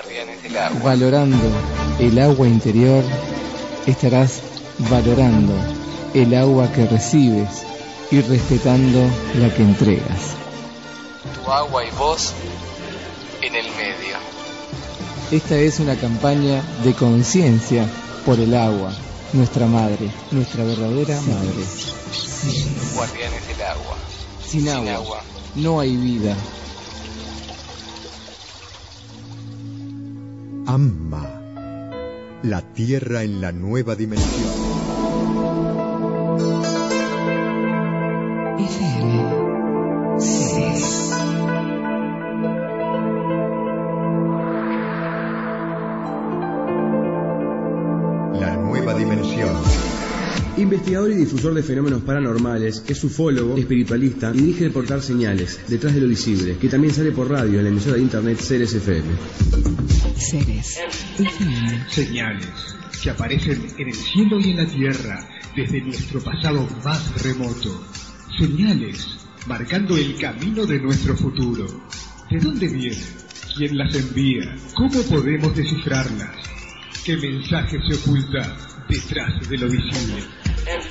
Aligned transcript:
Guardianes 0.00 0.42
del 0.42 0.56
agua. 0.56 0.80
Valorando 0.82 1.50
el 1.98 2.18
agua 2.18 2.48
interior, 2.48 3.04
estarás 3.86 4.40
valorando 4.90 5.52
el 6.14 6.34
agua 6.34 6.72
que 6.72 6.86
recibes 6.86 7.66
y 8.10 8.22
respetando 8.22 8.98
la 9.34 9.54
que 9.54 9.62
entregas. 9.62 10.36
Tu 11.34 11.52
agua 11.52 11.84
y 11.84 11.90
vos 11.98 12.32
en 13.42 13.54
el 13.54 13.66
medio. 13.72 14.16
Esta 15.32 15.58
es 15.58 15.80
una 15.80 15.96
campaña 15.96 16.62
de 16.82 16.94
conciencia 16.94 17.86
por 18.24 18.40
el 18.40 18.54
agua, 18.54 18.94
nuestra 19.34 19.66
madre, 19.66 20.10
nuestra 20.30 20.64
verdadera 20.64 21.20
madre. 21.20 21.64
Guardianes 22.94 23.48
del 23.48 23.62
agua. 23.66 23.96
Sin 24.46 24.66
agua, 24.70 25.20
no 25.56 25.78
hay 25.78 25.94
vida. 25.94 26.34
Amma, 30.72 31.26
la 32.44 32.62
tierra 32.62 33.24
en 33.24 33.40
la 33.40 33.50
nueva 33.50 33.96
dimensión. 33.96 34.52
FM. 38.56 40.20
Ceres. 40.20 41.10
La 48.38 48.56
nueva 48.56 48.94
dimensión. 48.94 49.48
Investigador 50.56 51.10
y 51.10 51.16
difusor 51.16 51.54
de 51.54 51.64
fenómenos 51.64 52.02
paranormales, 52.02 52.84
es 52.86 53.02
ufólogo, 53.02 53.56
espiritualista 53.56 54.30
y 54.32 54.38
dirige 54.38 54.66
el 54.66 54.70
portal 54.70 55.02
Señales, 55.02 55.58
detrás 55.66 55.96
de 55.96 56.00
lo 56.00 56.06
visible, 56.06 56.58
que 56.58 56.68
también 56.68 56.94
sale 56.94 57.10
por 57.10 57.28
radio 57.28 57.58
en 57.58 57.64
la 57.64 57.70
emisora 57.70 57.96
de 57.96 58.02
internet 58.02 58.38
Ceres 58.38 58.72
FM. 58.72 60.09
Ceres. 60.20 60.78
FM. 61.18 61.88
Señales 61.88 62.76
que 63.02 63.10
aparecen 63.10 63.66
en 63.78 63.88
el 63.88 63.94
cielo 63.94 64.38
y 64.38 64.50
en 64.50 64.56
la 64.58 64.66
tierra 64.66 65.26
desde 65.56 65.80
nuestro 65.80 66.20
pasado 66.20 66.68
más 66.84 67.22
remoto. 67.22 67.82
Señales 68.38 69.18
marcando 69.46 69.96
el 69.96 70.18
camino 70.18 70.66
de 70.66 70.78
nuestro 70.78 71.16
futuro. 71.16 71.66
¿De 72.30 72.38
dónde 72.38 72.68
vienen? 72.68 73.02
¿Quién 73.56 73.78
las 73.78 73.94
envía? 73.94 74.54
¿Cómo 74.74 75.00
podemos 75.02 75.56
descifrarlas? 75.56 76.36
¿Qué 77.04 77.16
mensaje 77.16 77.78
se 77.88 77.94
oculta 77.94 78.56
detrás 78.88 79.48
de 79.48 79.56
lo 79.56 79.68
visible? 79.68 80.22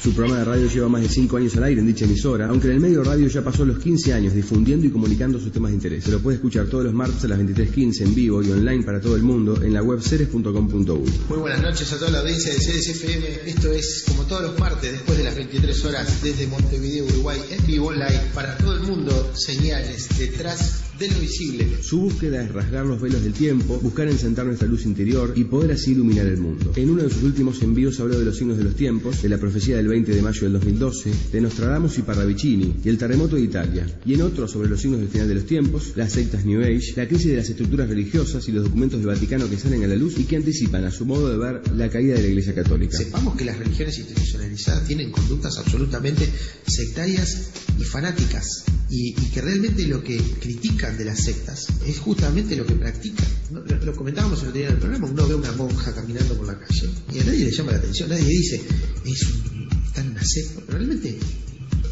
Su 0.01 0.13
programa 0.13 0.39
de 0.39 0.45
radio 0.45 0.67
lleva 0.67 0.89
más 0.89 1.01
de 1.01 1.09
5 1.09 1.37
años 1.37 1.55
al 1.57 1.63
aire 1.63 1.81
en 1.81 1.87
dicha 1.87 2.05
emisora, 2.05 2.47
aunque 2.47 2.67
en 2.67 2.73
el 2.73 2.79
medio 2.79 3.03
radio 3.03 3.27
ya 3.27 3.41
pasó 3.41 3.65
los 3.65 3.79
15 3.79 4.13
años 4.13 4.33
difundiendo 4.33 4.85
y 4.85 4.89
comunicando 4.89 5.39
sus 5.39 5.51
temas 5.51 5.71
de 5.71 5.75
interés. 5.75 6.03
Se 6.03 6.11
lo 6.11 6.19
puede 6.19 6.35
escuchar 6.35 6.67
todos 6.67 6.85
los 6.85 6.93
martes 6.93 7.23
a 7.23 7.27
las 7.27 7.39
23.15 7.39 8.01
en 8.01 8.15
vivo 8.15 8.41
y 8.41 8.51
online 8.51 8.83
para 8.83 9.01
todo 9.01 9.15
el 9.15 9.23
mundo 9.23 9.61
en 9.61 9.73
la 9.73 9.83
web 9.83 10.01
ceres.com.uy. 10.01 11.11
Muy 11.29 11.37
buenas 11.37 11.61
noches 11.61 11.91
a 11.93 11.97
toda 11.97 12.11
la 12.11 12.19
audiencia 12.19 12.53
de 12.53 12.59
Ceres 12.59 12.87
FM. 12.89 13.27
Esto 13.45 13.71
es 13.71 14.03
como 14.07 14.23
todos 14.25 14.43
los 14.43 14.59
martes 14.59 14.91
después 14.91 15.17
de 15.17 15.23
las 15.23 15.35
23 15.35 15.85
horas 15.85 16.23
desde 16.23 16.47
Montevideo, 16.47 17.05
Uruguay, 17.05 17.39
en 17.49 17.65
vivo 17.65 17.91
live 17.91 18.21
para 18.33 18.57
todo 18.57 18.75
el 18.75 18.81
mundo. 18.81 19.31
Señales 19.35 20.09
detrás 20.17 20.83
de 20.99 21.07
lo 21.07 21.19
visible. 21.19 21.81
Su 21.81 22.01
búsqueda 22.01 22.43
es 22.43 22.51
rasgar 22.51 22.85
los 22.85 22.99
velos 22.99 23.23
del 23.23 23.33
tiempo, 23.33 23.79
buscar 23.79 24.07
encentar 24.09 24.45
nuestra 24.45 24.67
luz 24.67 24.85
interior 24.85 25.31
y 25.35 25.45
poder 25.45 25.71
así 25.71 25.91
iluminar 25.91 26.27
el 26.27 26.37
mundo. 26.37 26.73
En 26.75 26.89
uno 26.89 27.03
de 27.03 27.09
sus 27.09 27.23
últimos 27.23 27.61
envíos 27.61 27.99
habló 28.01 28.19
de 28.19 28.25
los 28.25 28.37
signos 28.37 28.57
de 28.57 28.65
los 28.65 28.75
tiempos, 28.75 29.21
de 29.21 29.29
la 29.29 29.37
profecía 29.37 29.68
del 29.77 29.87
20 29.87 30.13
de 30.13 30.21
mayo 30.21 30.41
del 30.41 30.53
2012, 30.53 31.11
de 31.31 31.41
Nostradamus 31.41 31.97
y 31.97 32.01
Parravicini 32.01 32.75
y 32.83 32.89
el 32.89 32.97
terremoto 32.97 33.35
de 33.35 33.43
Italia. 33.43 33.87
Y 34.05 34.13
en 34.13 34.21
otro 34.21 34.47
sobre 34.47 34.69
los 34.69 34.81
signos 34.81 34.99
del 34.99 35.09
final 35.09 35.27
de 35.27 35.35
los 35.35 35.45
tiempos, 35.45 35.93
las 35.95 36.13
sectas 36.13 36.45
New 36.45 36.61
Age, 36.61 36.93
la 36.95 37.07
crisis 37.07 37.27
de 37.27 37.37
las 37.37 37.49
estructuras 37.49 37.89
religiosas 37.89 38.47
y 38.47 38.51
los 38.51 38.63
documentos 38.63 38.99
del 38.99 39.07
Vaticano 39.07 39.49
que 39.49 39.57
salen 39.57 39.83
a 39.83 39.87
la 39.87 39.95
luz 39.95 40.17
y 40.17 40.23
que 40.23 40.35
anticipan 40.35 40.85
a 40.85 40.91
su 40.91 41.05
modo 41.05 41.29
de 41.29 41.37
ver 41.37 41.61
la 41.75 41.89
caída 41.89 42.15
de 42.15 42.23
la 42.23 42.27
Iglesia 42.27 42.53
Católica. 42.55 42.97
Sepamos 42.97 43.35
que 43.35 43.45
las 43.45 43.57
religiones 43.57 43.97
institucionalizadas 43.97 44.87
tienen 44.87 45.11
conductas 45.11 45.57
absolutamente 45.57 46.27
sectarias 46.67 47.49
y 47.79 47.83
fanáticas 47.83 48.65
y, 48.89 49.13
que 49.13 49.41
realmente 49.41 49.85
lo 49.87 50.03
que 50.03 50.17
critican 50.39 50.97
de 50.97 51.05
las 51.05 51.19
sectas 51.19 51.67
es 51.85 51.99
justamente 51.99 52.55
lo 52.55 52.65
que 52.65 52.73
practican. 52.73 53.27
Lo, 53.51 53.95
comentábamos 53.95 54.41
el 54.41 54.49
otro 54.49 54.59
día 54.59 54.67
en 54.67 54.73
el 54.73 54.79
programa, 54.79 55.07
uno 55.07 55.27
ve 55.27 55.35
una 55.35 55.51
monja 55.53 55.93
caminando 55.93 56.35
por 56.35 56.47
la 56.47 56.59
calle 56.59 56.89
y 57.13 57.19
a 57.19 57.23
nadie 57.23 57.45
le 57.45 57.51
llama 57.51 57.71
la 57.71 57.77
atención, 57.77 58.09
nadie 58.09 58.25
dice, 58.25 58.61
es 59.05 59.21
un, 59.23 59.58
está 59.89 60.01
en 60.01 60.15
secta, 60.25 60.61
pero 60.65 60.77
realmente 60.77 61.17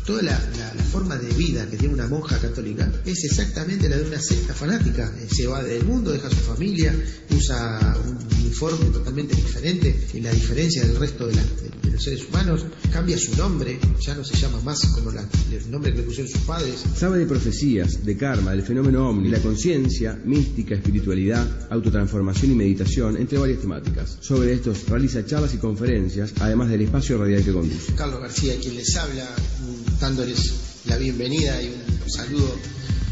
toda 0.06 0.22
la, 0.22 0.32
la- 0.58 0.74
la 0.74 0.84
forma 0.84 1.18
de 1.18 1.34
vida 1.34 1.70
que 1.70 1.76
tiene 1.78 1.94
una 1.94 2.08
monja 2.08 2.38
católica 2.40 2.90
es 3.06 3.24
exactamente 3.26 3.90
la 3.90 3.98
de 3.98 4.04
una 4.06 4.20
secta 4.22 4.54
fanática. 4.54 5.14
Eh, 5.20 5.28
Se 5.30 5.48
va 5.48 5.62
del 5.64 5.84
mundo, 5.84 6.12
deja 6.12 6.30
su 6.30 6.38
familia, 6.38 6.94
usa 7.30 7.98
un 8.08 8.18
uniforme 8.40 8.86
totalmente 8.92 9.36
diferente, 9.36 10.08
en 10.14 10.24
la 10.24 10.32
diferencia 10.32 10.84
del 10.86 10.96
resto 10.96 11.28
la- 11.36 11.44
de- 11.44 11.77
de 11.98 12.04
seres 12.04 12.28
humanos, 12.30 12.66
cambia 12.92 13.18
su 13.18 13.36
nombre, 13.36 13.80
ya 14.06 14.16
no 14.16 14.24
se 14.24 14.36
llama 14.38 14.60
más 14.62 14.80
como 14.94 15.12
la- 15.12 15.28
el 15.52 15.72
nombre 15.72 15.92
que 15.92 15.98
le 16.00 16.04
pusieron 16.04 16.32
sus 16.32 16.42
padres. 16.42 16.84
Sabe 16.96 17.18
de 17.20 17.26
profecías, 17.26 18.06
de 18.06 18.16
karma, 18.18 18.52
del 18.52 18.62
fenómeno 18.64 19.10
ovni, 19.10 19.30
la 19.30 19.40
conciencia, 19.40 20.20
mística, 20.26 20.76
espiritualidad, 20.76 21.46
autotransformación 21.72 22.52
y 22.52 22.56
meditación, 22.56 23.18
entre 23.18 23.38
varias 23.38 23.60
temáticas. 23.62 24.18
Sobre 24.22 24.54
estos 24.54 24.88
realiza 24.88 25.26
charlas 25.26 25.54
y 25.54 25.58
conferencias, 25.58 26.34
además 26.40 26.70
del 26.70 26.82
espacio 26.82 27.18
radial 27.18 27.44
que 27.44 27.52
conduce. 27.52 27.94
Carlos 27.96 28.22
García, 28.22 28.54
quien 28.62 28.76
les 28.76 28.96
habla, 28.96 29.26
mm, 29.26 30.00
dándoles 30.00 30.54
la 30.86 30.98
bienvenida 30.98 31.62
y 31.62 31.68
un 32.06 32.10
saludo 32.12 32.56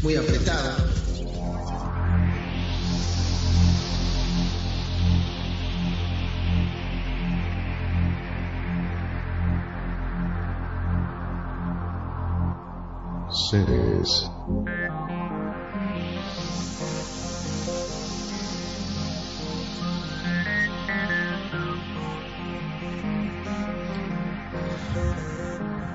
muy 0.02 0.14
apretado. 0.14 1.05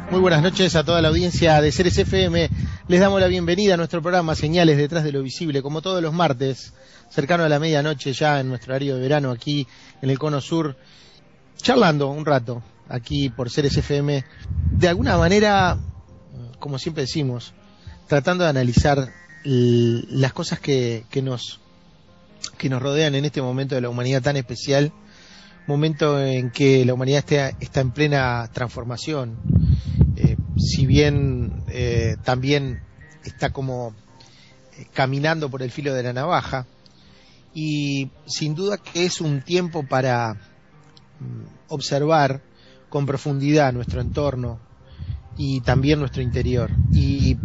Muy 0.10 0.20
buenas 0.20 0.42
noches 0.42 0.76
a 0.76 0.84
toda 0.84 1.02
la 1.02 1.10
audiencia 1.10 1.62
de 1.62 1.72
Ceres 1.72 1.98
FM. 1.98 2.50
Les 2.88 3.00
damos 3.00 3.22
la 3.22 3.28
bienvenida 3.28 3.76
a 3.76 3.78
nuestro 3.78 4.02
programa 4.02 4.34
Señales 4.34 4.78
detrás 4.78 5.04
de 5.04 5.12
lo 5.12 5.22
visible, 5.22 5.62
como 5.62 5.84
todos 5.84 6.02
los 6.02 6.14
martes, 6.14 6.74
cercano 7.10 7.44
a 7.44 7.50
la 7.50 7.60
medianoche 7.60 8.12
ya 8.12 8.40
en 8.40 8.50
nuestro 8.50 8.74
horario 8.74 8.96
de 8.96 9.02
verano 9.02 9.30
aquí 9.30 9.68
en 10.02 10.10
el 10.10 10.18
Cono 10.18 10.42
Sur, 10.42 10.76
charlando 11.58 12.10
un 12.10 12.26
rato 12.26 12.64
aquí 12.90 13.30
por 13.30 13.52
Ceres 13.52 13.78
FM. 13.78 14.26
De 14.72 14.88
alguna 14.88 15.16
manera, 15.18 15.78
como 16.62 16.80
siempre 16.80 17.04
decimos, 17.04 17.54
tratando 18.08 18.46
de 18.46 18.50
analizar 18.50 19.12
las 19.44 20.32
cosas 20.32 20.60
que, 20.60 21.04
que 21.10 21.22
nos 21.22 21.60
que 22.58 22.70
nos 22.70 22.82
rodean 22.82 23.16
en 23.16 23.26
este 23.26 23.42
momento 23.42 23.76
de 23.76 23.82
la 23.82 23.90
humanidad 23.90 24.22
tan 24.22 24.38
especial, 24.38 24.94
momento 25.68 26.24
en 26.24 26.52
que 26.52 26.86
la 26.86 26.94
humanidad 26.94 27.20
está, 27.20 27.50
está 27.60 27.82
en 27.82 27.92
plena 27.92 28.50
transformación, 28.54 29.38
eh, 30.16 30.38
si 30.58 30.86
bien 30.86 31.64
eh, 31.68 32.18
también 32.24 32.82
está 33.24 33.52
como 33.52 33.94
eh, 34.78 34.86
caminando 34.94 35.50
por 35.50 35.62
el 35.62 35.72
filo 35.72 35.94
de 35.94 36.04
la 36.04 36.14
navaja, 36.14 36.68
y 37.54 38.10
sin 38.26 38.56
duda 38.56 38.78
que 38.78 39.06
es 39.06 39.22
un 39.22 39.42
tiempo 39.42 39.84
para 39.84 40.34
mm, 40.34 41.70
observar 41.70 42.42
con 42.90 43.06
profundidad 43.06 43.74
nuestro 43.74 44.02
entorno 44.02 44.60
y 45.38 45.62
también 45.62 46.00
nuestro 46.00 46.22
interior 46.22 46.72
y 46.92 47.38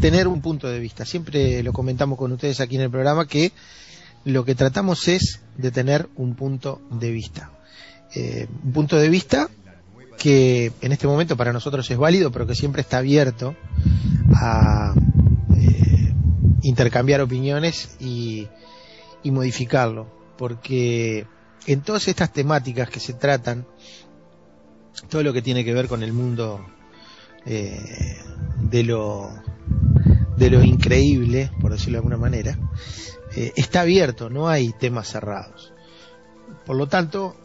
tener 0.00 0.28
un 0.28 0.40
punto 0.40 0.68
de 0.68 0.78
vista. 0.78 1.04
Siempre 1.04 1.62
lo 1.62 1.72
comentamos 1.72 2.18
con 2.18 2.32
ustedes 2.32 2.60
aquí 2.60 2.76
en 2.76 2.82
el 2.82 2.90
programa 2.90 3.26
que 3.26 3.52
lo 4.24 4.44
que 4.44 4.54
tratamos 4.54 5.08
es 5.08 5.40
de 5.56 5.70
tener 5.70 6.08
un 6.16 6.34
punto 6.34 6.80
de 6.90 7.10
vista. 7.10 7.50
Eh, 8.14 8.46
un 8.64 8.72
punto 8.72 8.96
de 8.96 9.08
vista 9.08 9.48
que 10.18 10.72
en 10.80 10.92
este 10.92 11.06
momento 11.06 11.36
para 11.36 11.52
nosotros 11.52 11.90
es 11.90 11.98
válido, 11.98 12.30
pero 12.30 12.46
que 12.46 12.54
siempre 12.54 12.82
está 12.82 12.98
abierto 12.98 13.56
a 14.34 14.94
eh, 15.56 16.14
intercambiar 16.62 17.20
opiniones 17.20 17.96
y, 17.98 18.46
y 19.22 19.30
modificarlo, 19.30 20.06
porque 20.36 21.26
en 21.66 21.80
todas 21.80 22.06
estas 22.08 22.32
temáticas 22.32 22.90
que 22.90 23.00
se 23.00 23.14
tratan, 23.14 23.66
todo 25.08 25.22
lo 25.22 25.32
que 25.32 25.42
tiene 25.42 25.64
que 25.64 25.74
ver 25.74 25.88
con 25.88 26.02
el 26.02 26.12
mundo 26.12 26.64
eh, 27.46 28.18
de 28.70 28.82
lo 28.84 29.30
de 30.36 30.50
lo 30.50 30.62
increíble, 30.62 31.50
por 31.60 31.72
decirlo 31.72 31.92
de 31.92 31.98
alguna 31.98 32.16
manera, 32.16 32.58
eh, 33.36 33.52
está 33.56 33.82
abierto, 33.82 34.30
no 34.30 34.48
hay 34.48 34.72
temas 34.72 35.08
cerrados. 35.08 35.72
Por 36.66 36.76
lo 36.76 36.88
tanto, 36.88 37.36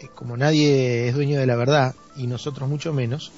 eh, 0.00 0.08
como 0.14 0.36
nadie 0.36 1.08
es 1.08 1.14
dueño 1.14 1.38
de 1.38 1.46
la 1.46 1.56
verdad, 1.56 1.94
y 2.16 2.26
nosotros 2.26 2.68
mucho 2.68 2.92
menos, 2.92 3.32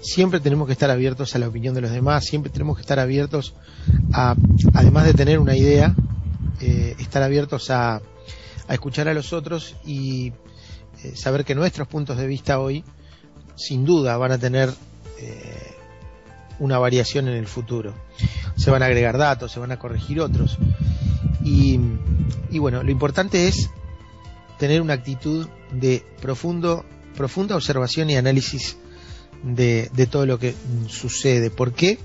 siempre 0.00 0.40
tenemos 0.40 0.66
que 0.66 0.72
estar 0.72 0.90
abiertos 0.90 1.34
a 1.34 1.38
la 1.38 1.48
opinión 1.48 1.74
de 1.74 1.80
los 1.80 1.90
demás, 1.90 2.24
siempre 2.24 2.50
tenemos 2.50 2.76
que 2.76 2.82
estar 2.82 2.98
abiertos 2.98 3.54
a, 4.12 4.34
además 4.74 5.06
de 5.06 5.14
tener 5.14 5.38
una 5.38 5.56
idea, 5.56 5.94
eh, 6.60 6.96
estar 6.98 7.22
abiertos 7.22 7.70
a 7.70 8.00
a 8.68 8.74
escuchar 8.74 9.06
a 9.06 9.14
los 9.14 9.32
otros 9.32 9.76
y 9.86 10.32
saber 11.14 11.44
que 11.44 11.54
nuestros 11.54 11.86
puntos 11.86 12.18
de 12.18 12.26
vista 12.26 12.58
hoy, 12.58 12.82
sin 13.54 13.84
duda, 13.84 14.16
van 14.16 14.32
a 14.32 14.38
tener 14.38 14.70
eh, 15.18 15.74
una 16.58 16.78
variación 16.78 17.28
en 17.28 17.34
el 17.34 17.46
futuro. 17.46 17.94
Se 18.56 18.70
van 18.70 18.82
a 18.82 18.86
agregar 18.86 19.18
datos, 19.18 19.52
se 19.52 19.60
van 19.60 19.72
a 19.72 19.78
corregir 19.78 20.20
otros. 20.20 20.58
Y, 21.44 21.78
y 22.50 22.58
bueno, 22.58 22.82
lo 22.82 22.90
importante 22.90 23.48
es 23.48 23.70
tener 24.58 24.80
una 24.80 24.94
actitud 24.94 25.46
de 25.72 26.04
profundo, 26.20 26.84
profunda 27.16 27.56
observación 27.56 28.10
y 28.10 28.16
análisis 28.16 28.76
de, 29.42 29.90
de 29.92 30.06
todo 30.06 30.26
lo 30.26 30.38
que 30.38 30.54
sucede. 30.88 31.50
¿Por 31.50 31.72
qué? 31.72 31.98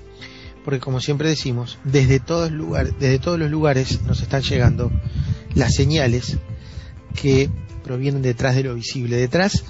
Porque 0.64 0.80
como 0.80 1.00
siempre 1.00 1.28
decimos, 1.28 1.78
desde 1.84 2.20
todos, 2.20 2.52
lugares, 2.52 2.94
desde 3.00 3.18
todos 3.18 3.38
los 3.38 3.50
lugares 3.50 4.02
nos 4.02 4.20
están 4.20 4.42
llegando 4.42 4.92
las 5.54 5.74
señales 5.74 6.38
que 7.20 7.50
provienen 7.82 8.22
detrás 8.22 8.54
de 8.54 8.62
lo 8.62 8.74
visible, 8.74 9.16
detrás 9.16 9.64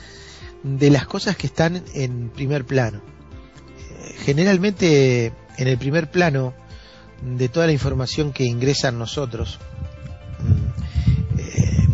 de 0.62 0.90
las 0.90 1.06
cosas 1.06 1.36
que 1.36 1.46
están 1.46 1.82
en 1.94 2.28
primer 2.28 2.64
plano. 2.64 3.00
Generalmente 4.24 5.32
en 5.58 5.68
el 5.68 5.78
primer 5.78 6.10
plano 6.10 6.54
de 7.22 7.48
toda 7.48 7.66
la 7.66 7.72
información 7.72 8.32
que 8.32 8.44
ingresa 8.44 8.88
en 8.88 8.98
nosotros, 8.98 9.58
mm, 10.40 11.38
eh, 11.40 11.88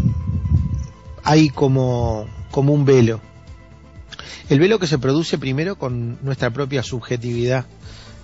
hay 1.24 1.48
como, 1.48 2.26
como 2.50 2.72
un 2.72 2.84
velo. 2.84 3.20
El 4.48 4.60
velo 4.60 4.78
que 4.78 4.86
se 4.86 4.98
produce 4.98 5.38
primero 5.38 5.76
con 5.76 6.18
nuestra 6.22 6.50
propia 6.50 6.82
subjetividad 6.82 7.66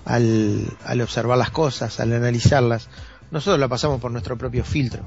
al, 0.05 0.67
al 0.85 1.01
observar 1.01 1.39
las 1.39 1.51
cosas, 1.51 2.01
al 2.01 2.13
analizarlas. 2.13 2.89
Nosotros 3.31 3.59
la 3.59 3.69
pasamos 3.69 4.01
por 4.01 4.11
nuestro 4.11 4.37
propio 4.39 4.65
filtro. 4.65 5.03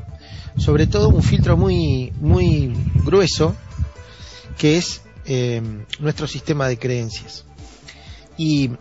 Sobre 0.58 0.88
todo 0.88 1.10
un 1.10 1.24
filtro 1.24 1.56
muy, 1.56 2.12
muy 2.20 2.74
grueso 3.06 3.56
que 4.58 4.78
es 4.78 5.02
eh, 5.26 5.62
nuestro 6.00 6.28
sistema 6.28 6.68
de 6.68 6.78
creencias. 6.78 7.46
Y, 8.38 8.72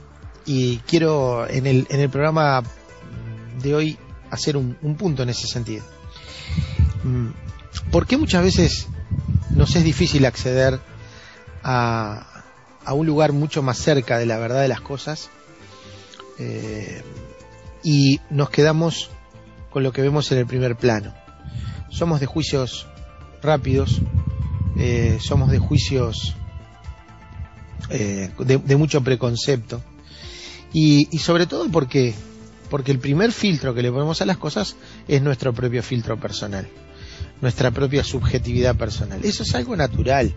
y 0.46 0.78
quiero 0.78 1.48
en 1.48 1.66
el, 1.66 1.87
en 1.90 2.00
el 2.00 2.08
programa 2.08 2.62
de 3.62 3.75
hoy 3.75 3.98
hacer 4.31 4.56
un, 4.56 4.76
un 4.82 4.96
punto 4.96 5.22
en 5.22 5.28
ese 5.28 5.46
sentido. 5.46 5.84
Mm, 7.04 7.28
¿Por 7.90 8.06
qué 8.06 8.16
muchas 8.16 8.43
veces 8.43 8.87
nos 9.50 9.75
es 9.76 9.84
difícil 9.84 10.25
acceder 10.25 10.81
a, 11.62 12.26
a 12.84 12.93
un 12.94 13.06
lugar 13.06 13.32
mucho 13.32 13.62
más 13.62 13.78
cerca 13.78 14.19
de 14.19 14.26
la 14.26 14.38
verdad 14.38 14.62
de 14.62 14.69
las 14.69 14.81
cosas 14.81 15.28
eh, 16.38 17.02
y 17.82 18.20
nos 18.31 18.48
quedamos 18.48 19.10
con 19.70 19.82
lo 19.82 19.93
que 19.93 20.02
vemos 20.02 20.31
en 20.32 20.38
el 20.38 20.46
primer 20.46 20.76
plano? 20.76 21.12
Somos 21.90 22.20
de 22.20 22.26
juicios 22.26 22.87
rápidos, 23.43 24.00
eh, 24.78 25.19
somos 25.20 25.50
de 25.50 25.58
juicios 25.58 26.37
eh, 27.90 28.31
de, 28.38 28.76
mucho 28.76 29.02
preconcepto 29.02 29.81
y, 30.78 31.19
sobre 31.19 31.46
todo 31.46 31.70
porque 31.70 32.14
porque 32.69 32.93
el 32.93 32.99
primer 32.99 33.32
filtro 33.32 33.73
que 33.73 33.81
le 33.81 33.90
ponemos 33.90 34.20
a 34.20 34.26
las 34.26 34.37
cosas 34.37 34.76
es 35.08 35.23
nuestro 35.23 35.55
propio 35.55 35.82
filtro 35.82 36.20
personal 36.20 36.69
nuestra 37.40 37.70
propia 37.70 38.02
subjetividad 38.02 38.76
personal. 38.76 39.23
Eso 39.23 39.43
es 39.43 39.55
algo 39.55 39.76
natural, 39.76 40.34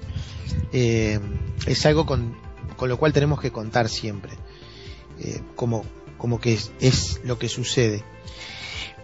eh, 0.74 1.18
es 1.66 1.86
algo 1.86 2.06
con, 2.06 2.36
con, 2.76 2.90
lo 2.90 2.98
cual 2.98 3.14
tenemos 3.14 3.40
que 3.40 3.52
contar 3.52 3.88
siempre, 3.88 4.34
eh, 5.20 5.42
como, 5.56 5.86
como 6.18 6.42
que 6.42 6.60
es, 6.82 7.22
lo 7.24 7.40
que 7.40 7.48
sucede. 7.48 8.04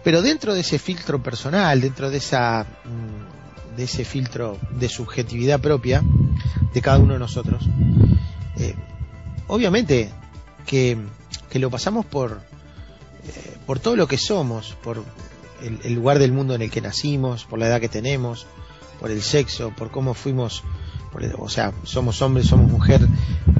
Pero 0.04 0.20
dentro 0.20 0.52
de 0.52 0.60
ese 0.60 0.78
filtro 0.78 1.22
personal, 1.22 1.80
dentro 1.80 2.10
de 2.10 2.18
esa 2.18 2.66
de 3.76 3.84
ese 3.84 4.04
filtro 4.04 4.58
de 4.78 4.90
subjetividad 4.90 5.58
propia 5.60 6.02
de 6.74 6.82
cada 6.82 6.98
uno 6.98 7.14
de 7.14 7.18
nosotros, 7.18 7.64
eh, 8.58 8.74
obviamente 9.46 10.10
que, 10.66 10.98
que, 11.50 11.58
lo 11.58 11.70
pasamos 11.70 12.04
por, 12.06 12.40
eh, 13.24 13.56
por 13.66 13.78
todo 13.78 13.96
lo 13.96 14.06
que 14.06 14.18
somos, 14.18 14.76
por 14.82 15.04
el, 15.62 15.78
el, 15.84 15.94
lugar 15.94 16.18
del 16.18 16.32
mundo 16.32 16.54
en 16.54 16.62
el 16.62 16.70
que 16.70 16.80
nacimos, 16.80 17.44
por 17.44 17.58
la 17.58 17.66
edad 17.66 17.80
que 17.80 17.88
tenemos, 17.88 18.46
por 19.00 19.10
el 19.10 19.22
sexo, 19.22 19.72
por 19.76 19.90
cómo 19.90 20.14
fuimos, 20.14 20.62
por 21.12 21.22
el, 21.24 21.34
o 21.38 21.48
sea, 21.48 21.72
somos 21.84 22.20
hombres, 22.22 22.46
somos 22.46 22.70
mujer, 22.70 23.00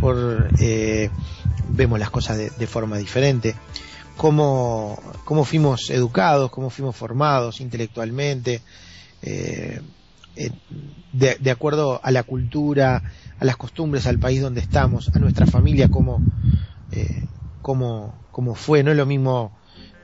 por 0.00 0.48
eh, 0.58 1.10
vemos 1.68 1.98
las 1.98 2.10
cosas 2.10 2.38
de, 2.56 2.66
forma 2.66 2.96
diferente, 2.98 3.54
cómo, 4.16 5.00
cómo, 5.24 5.44
fuimos 5.44 5.90
educados, 5.90 6.50
cómo 6.50 6.70
fuimos 6.70 6.96
formados 6.96 7.60
intelectualmente, 7.60 8.62
eh, 9.22 9.80
de, 11.12 11.36
de, 11.40 11.50
acuerdo 11.50 12.00
a 12.02 12.10
la 12.10 12.22
cultura, 12.22 13.02
a 13.38 13.44
las 13.44 13.56
costumbres, 13.56 14.06
al 14.06 14.18
país 14.18 14.42
donde 14.42 14.60
estamos, 14.60 15.10
a 15.14 15.18
nuestra 15.18 15.46
familia, 15.46 15.88
cómo, 15.88 16.20
cómo, 17.66 18.14
cómo 18.30 18.54
fue, 18.54 18.84
no 18.84 18.92
es 18.92 18.96
lo 18.96 19.06
mismo 19.06 19.50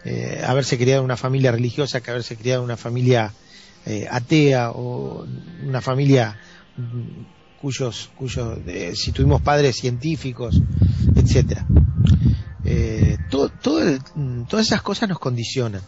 eh, 0.05 0.43
haberse 0.45 0.77
criado 0.77 0.99
en 0.99 1.05
una 1.05 1.17
familia 1.17 1.53
religiosa 1.53 2.01
que 2.01 2.11
haberse 2.11 2.37
criado 2.37 2.63
en 2.63 2.65
una 2.65 2.77
familia 2.77 3.33
eh, 3.87 4.09
atea 4.11 4.73
o 4.73 5.25
una 5.65 5.81
familia 5.81 6.41
cuyos, 7.61 8.11
cuyos 8.17 8.59
eh, 8.67 8.95
si 8.97 9.13
tuvimos 9.13 9.43
padres 9.43 9.77
científicos, 9.77 10.61
etcétera. 11.15 11.65
Eh, 12.65 13.17
todo, 13.31 13.49
todo 13.49 13.81
el, 13.81 14.01
todas 14.49 14.67
esas 14.67 14.83
cosas 14.83 15.09
nos 15.09 15.21
condicionan. 15.21 15.83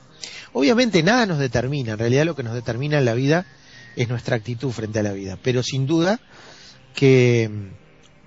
Obviamente 0.53 1.03
nada 1.03 1.27
nos 1.27 1.41
determina, 1.41 1.95
en 1.95 1.99
realidad 1.99 2.25
lo 2.25 2.37
que 2.37 2.45
nos 2.45 2.55
determina 2.55 2.99
en 2.99 3.05
la 3.05 3.15
vida 3.15 3.47
es 3.97 4.09
nuestra 4.09 4.37
actitud 4.37 4.71
frente 4.71 5.01
a 5.01 5.03
la 5.03 5.13
vida, 5.13 5.41
pero 5.43 5.65
sin 5.65 5.89
duda 5.89 6.21
que, 6.95 7.51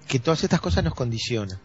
que 0.07 0.19
todas 0.19 0.43
estas 0.43 0.61
cosas 0.61 0.83
nos 0.83 0.93
condicionan. 0.93 1.59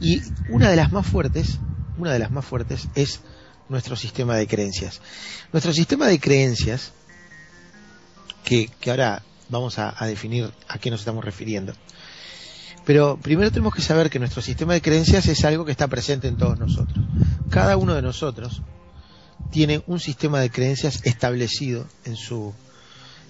Y 0.00 0.22
una 0.48 0.70
de 0.70 0.76
las 0.76 0.92
más 0.92 1.06
fuertes, 1.06 1.58
una 1.98 2.12
de 2.12 2.18
las 2.18 2.30
más 2.30 2.44
fuertes 2.44 2.88
es 2.94 3.20
nuestro 3.68 3.96
sistema 3.96 4.36
de 4.36 4.46
creencias. 4.46 5.00
Nuestro 5.52 5.72
sistema 5.72 6.06
de 6.06 6.18
creencias, 6.18 6.92
que, 8.44 8.70
que 8.80 8.90
ahora 8.90 9.22
vamos 9.48 9.78
a, 9.78 9.94
definir 10.06 10.50
a 10.68 10.78
qué 10.78 10.90
nos 10.90 11.00
estamos 11.00 11.24
refiriendo. 11.24 11.72
Pero 12.84 13.18
primero 13.20 13.50
tenemos 13.50 13.74
que 13.74 13.82
saber 13.82 14.08
que 14.08 14.18
nuestro 14.18 14.40
sistema 14.40 14.72
de 14.72 14.80
creencias 14.80 15.26
es 15.26 15.44
algo 15.44 15.64
que 15.64 15.72
está 15.72 15.88
presente 15.88 16.28
en 16.28 16.36
todos 16.36 16.58
nosotros. 16.58 17.04
Cada 17.50 17.76
uno 17.76 17.94
de 17.94 18.02
nosotros 18.02 18.62
tiene 19.50 19.82
un 19.86 20.00
sistema 20.00 20.40
de 20.40 20.50
creencias 20.50 21.00
establecido 21.04 21.86
en 22.04 22.16
su, 22.16 22.54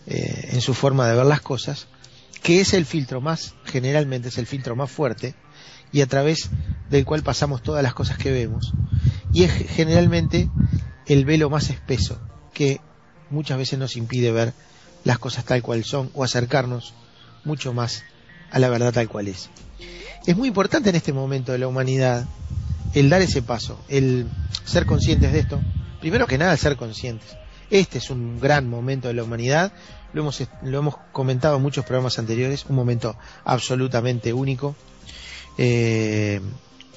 eh, 0.07 0.51
en 0.53 0.61
su 0.61 0.75
forma 0.75 1.09
de 1.09 1.17
ver 1.17 1.27
las 1.27 1.41
cosas, 1.41 1.89
que 2.43 2.61
es 2.61 2.75
el 2.75 2.87
filtro 2.87 3.21
más, 3.21 3.55
generalmente 3.65 4.29
es 4.29 4.39
el 4.39 4.47
filtro 4.47 4.77
más 4.77 4.91
fuerte, 4.91 5.35
y 5.93 6.01
a 6.01 6.07
través 6.07 6.51
del 6.91 7.05
cual 7.05 7.23
pasamos 7.23 7.63
todas 7.63 7.83
las 7.83 7.95
cosas 7.95 8.19
que 8.19 8.31
vemos, 8.31 8.73
y 9.33 9.45
es 9.45 9.53
generalmente 9.53 10.49
el 11.07 11.25
velo 11.25 11.51
más 11.51 11.71
espeso 11.71 12.21
que 12.53 12.81
muchas 13.31 13.59
veces 13.59 13.79
nos 13.79 13.97
impide 13.97 14.33
ver 14.33 14.53
las 15.05 15.19
cosas 15.19 15.45
tal 15.45 15.63
cual 15.63 15.85
son 15.85 16.11
o 16.15 16.25
acercarnos 16.25 16.95
mucho 17.45 17.73
más 17.73 18.05
a 18.51 18.59
la 18.59 18.69
verdad 18.69 18.93
tal 18.93 19.09
cual 19.09 19.29
es. 19.29 19.49
Es 20.27 20.37
muy 20.37 20.49
importante 20.49 20.91
en 20.91 20.97
este 20.97 21.13
momento 21.13 21.53
de 21.53 21.59
la 21.59 21.69
humanidad 21.69 22.27
el 22.95 23.09
dar 23.09 23.23
ese 23.23 23.43
paso, 23.43 23.81
el 23.89 24.29
ser 24.65 24.87
conscientes 24.87 25.33
de 25.33 25.41
esto. 25.41 25.61
Primero 26.01 26.27
que 26.27 26.39
nada, 26.39 26.53
el 26.53 26.59
ser 26.59 26.77
conscientes. 26.77 27.37
Este 27.71 27.99
es 27.99 28.11
un 28.11 28.41
gran 28.41 28.69
momento 28.69 29.09
de 29.09 29.15
la 29.15 29.25
humanidad, 29.25 29.73
lo 30.13 30.23
hemos, 30.23 30.43
lo 30.63 30.79
hemos 30.79 30.97
comentado 31.13 31.57
en 31.57 31.63
muchos 31.63 31.85
programas 31.85 32.19
anteriores, 32.19 32.65
un 32.69 32.77
momento 32.77 33.17
absolutamente 33.45 34.33
único, 34.33 34.75
eh, 35.59 36.41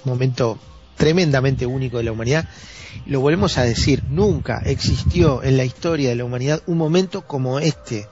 momento 0.06 0.58
tremendamente 0.96 1.66
único 1.66 1.98
de 1.98 2.04
la 2.04 2.14
humanidad. 2.14 2.48
Lo 3.06 3.20
volvemos 3.20 3.58
a 3.58 3.64
decir, 3.64 4.04
nunca 4.10 4.62
existió 4.66 5.44
en 5.44 5.58
la 5.58 5.66
historia 5.66 6.10
de 6.10 6.16
la 6.16 6.26
humanidad 6.26 6.62
un 6.68 6.78
momento 6.78 7.28
como 7.28 7.60
este, 7.60 8.08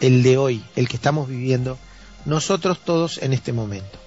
el 0.00 0.22
de 0.22 0.38
hoy, 0.38 0.64
el 0.74 0.88
que 0.88 0.96
estamos 0.96 1.28
viviendo, 1.28 1.78
nosotros 2.24 2.78
todos 2.84 3.18
en 3.22 3.32
este 3.32 3.52
momento. 3.52 3.98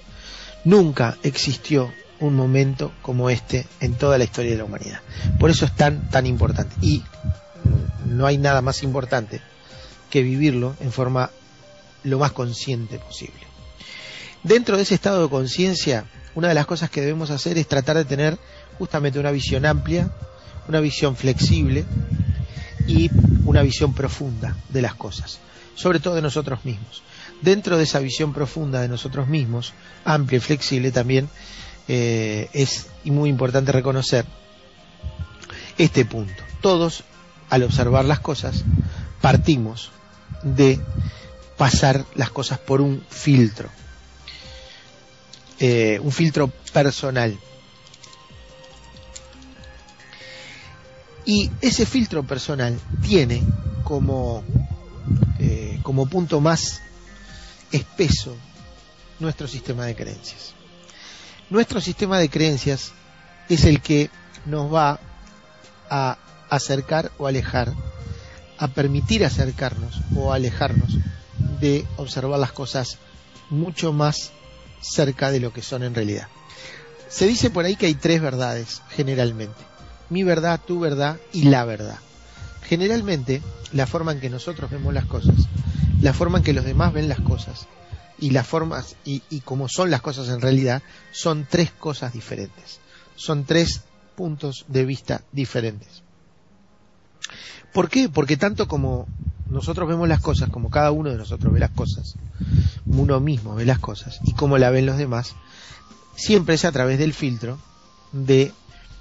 Nunca 0.64 1.16
existió 1.22 1.92
un 2.20 2.34
momento 2.36 2.92
como 3.02 3.30
este 3.30 3.66
en 3.80 3.94
toda 3.94 4.18
la 4.18 4.24
historia 4.24 4.52
de 4.52 4.58
la 4.58 4.64
humanidad. 4.64 5.00
Por 5.38 5.50
eso 5.50 5.64
es 5.64 5.74
tan, 5.74 6.08
tan 6.10 6.26
importante. 6.26 6.74
Y 6.82 7.02
no 8.06 8.26
hay 8.26 8.38
nada 8.38 8.62
más 8.62 8.82
importante 8.82 9.40
que 10.10 10.22
vivirlo 10.22 10.76
en 10.80 10.92
forma 10.92 11.30
lo 12.04 12.18
más 12.18 12.32
consciente 12.32 12.98
posible. 12.98 13.40
Dentro 14.42 14.76
de 14.76 14.82
ese 14.82 14.94
estado 14.94 15.22
de 15.22 15.30
conciencia, 15.30 16.04
una 16.34 16.48
de 16.48 16.54
las 16.54 16.66
cosas 16.66 16.90
que 16.90 17.00
debemos 17.00 17.30
hacer 17.30 17.58
es 17.58 17.66
tratar 17.66 17.96
de 17.96 18.04
tener 18.04 18.38
justamente 18.78 19.18
una 19.18 19.30
visión 19.30 19.66
amplia, 19.66 20.10
una 20.68 20.80
visión 20.80 21.16
flexible 21.16 21.84
y 22.86 23.10
una 23.44 23.62
visión 23.62 23.94
profunda 23.94 24.56
de 24.68 24.82
las 24.82 24.94
cosas, 24.94 25.38
sobre 25.74 26.00
todo 26.00 26.14
de 26.14 26.22
nosotros 26.22 26.64
mismos. 26.64 27.02
Dentro 27.42 27.76
de 27.76 27.84
esa 27.84 27.98
visión 27.98 28.32
profunda 28.32 28.80
de 28.80 28.88
nosotros 28.88 29.28
mismos, 29.28 29.72
amplia 30.04 30.38
y 30.38 30.40
flexible 30.40 30.90
también, 30.90 31.28
eh, 31.92 32.48
es 32.52 32.86
muy 33.04 33.28
importante 33.28 33.72
reconocer 33.72 34.24
este 35.76 36.04
punto. 36.04 36.40
Todos, 36.60 37.02
al 37.48 37.64
observar 37.64 38.04
las 38.04 38.20
cosas, 38.20 38.62
partimos 39.20 39.90
de 40.44 40.78
pasar 41.56 42.04
las 42.14 42.30
cosas 42.30 42.60
por 42.60 42.80
un 42.80 43.04
filtro, 43.10 43.68
eh, 45.58 45.98
un 46.00 46.12
filtro 46.12 46.46
personal. 46.72 47.36
Y 51.26 51.50
ese 51.60 51.86
filtro 51.86 52.22
personal 52.22 52.78
tiene 53.02 53.42
como, 53.82 54.44
eh, 55.40 55.80
como 55.82 56.06
punto 56.06 56.40
más 56.40 56.82
espeso 57.72 58.36
nuestro 59.18 59.48
sistema 59.48 59.86
de 59.86 59.96
creencias. 59.96 60.59
Nuestro 61.50 61.80
sistema 61.80 62.20
de 62.20 62.30
creencias 62.30 62.92
es 63.48 63.64
el 63.64 63.82
que 63.82 64.08
nos 64.46 64.72
va 64.72 65.00
a 65.90 66.16
acercar 66.48 67.10
o 67.18 67.26
alejar, 67.26 67.72
a 68.56 68.68
permitir 68.68 69.24
acercarnos 69.24 70.00
o 70.14 70.32
alejarnos 70.32 70.98
de 71.60 71.84
observar 71.96 72.38
las 72.38 72.52
cosas 72.52 72.98
mucho 73.50 73.92
más 73.92 74.30
cerca 74.80 75.32
de 75.32 75.40
lo 75.40 75.52
que 75.52 75.60
son 75.60 75.82
en 75.82 75.92
realidad. 75.92 76.28
Se 77.08 77.26
dice 77.26 77.50
por 77.50 77.64
ahí 77.64 77.74
que 77.74 77.86
hay 77.86 77.94
tres 77.94 78.22
verdades, 78.22 78.82
generalmente. 78.90 79.58
Mi 80.08 80.22
verdad, 80.22 80.60
tu 80.64 80.78
verdad 80.78 81.18
y 81.32 81.44
la 81.44 81.64
verdad. 81.64 81.98
Generalmente, 82.62 83.42
la 83.72 83.88
forma 83.88 84.12
en 84.12 84.20
que 84.20 84.30
nosotros 84.30 84.70
vemos 84.70 84.94
las 84.94 85.06
cosas, 85.06 85.34
la 86.00 86.12
forma 86.12 86.38
en 86.38 86.44
que 86.44 86.52
los 86.52 86.64
demás 86.64 86.92
ven 86.92 87.08
las 87.08 87.20
cosas 87.20 87.66
y 88.20 88.30
las 88.30 88.46
formas 88.46 88.96
y, 89.04 89.22
y 89.30 89.40
como 89.40 89.68
son 89.68 89.90
las 89.90 90.02
cosas 90.02 90.28
en 90.28 90.40
realidad, 90.40 90.82
son 91.10 91.46
tres 91.48 91.70
cosas 91.70 92.12
diferentes. 92.12 92.80
Son 93.16 93.44
tres 93.44 93.82
puntos 94.14 94.64
de 94.68 94.84
vista 94.84 95.22
diferentes. 95.32 96.02
¿Por 97.72 97.88
qué? 97.88 98.08
Porque 98.08 98.36
tanto 98.36 98.68
como 98.68 99.06
nosotros 99.48 99.88
vemos 99.88 100.08
las 100.08 100.20
cosas, 100.20 100.48
como 100.50 100.70
cada 100.70 100.90
uno 100.90 101.10
de 101.10 101.16
nosotros 101.16 101.52
ve 101.52 101.60
las 101.60 101.70
cosas, 101.70 102.14
uno 102.86 103.20
mismo 103.20 103.54
ve 103.54 103.64
las 103.64 103.78
cosas 103.78 104.20
y 104.24 104.32
como 104.34 104.58
la 104.58 104.70
ven 104.70 104.86
los 104.86 104.96
demás, 104.96 105.34
siempre 106.14 106.54
es 106.54 106.64
a 106.64 106.72
través 106.72 106.98
del 106.98 107.12
filtro 107.12 107.58
de 108.12 108.52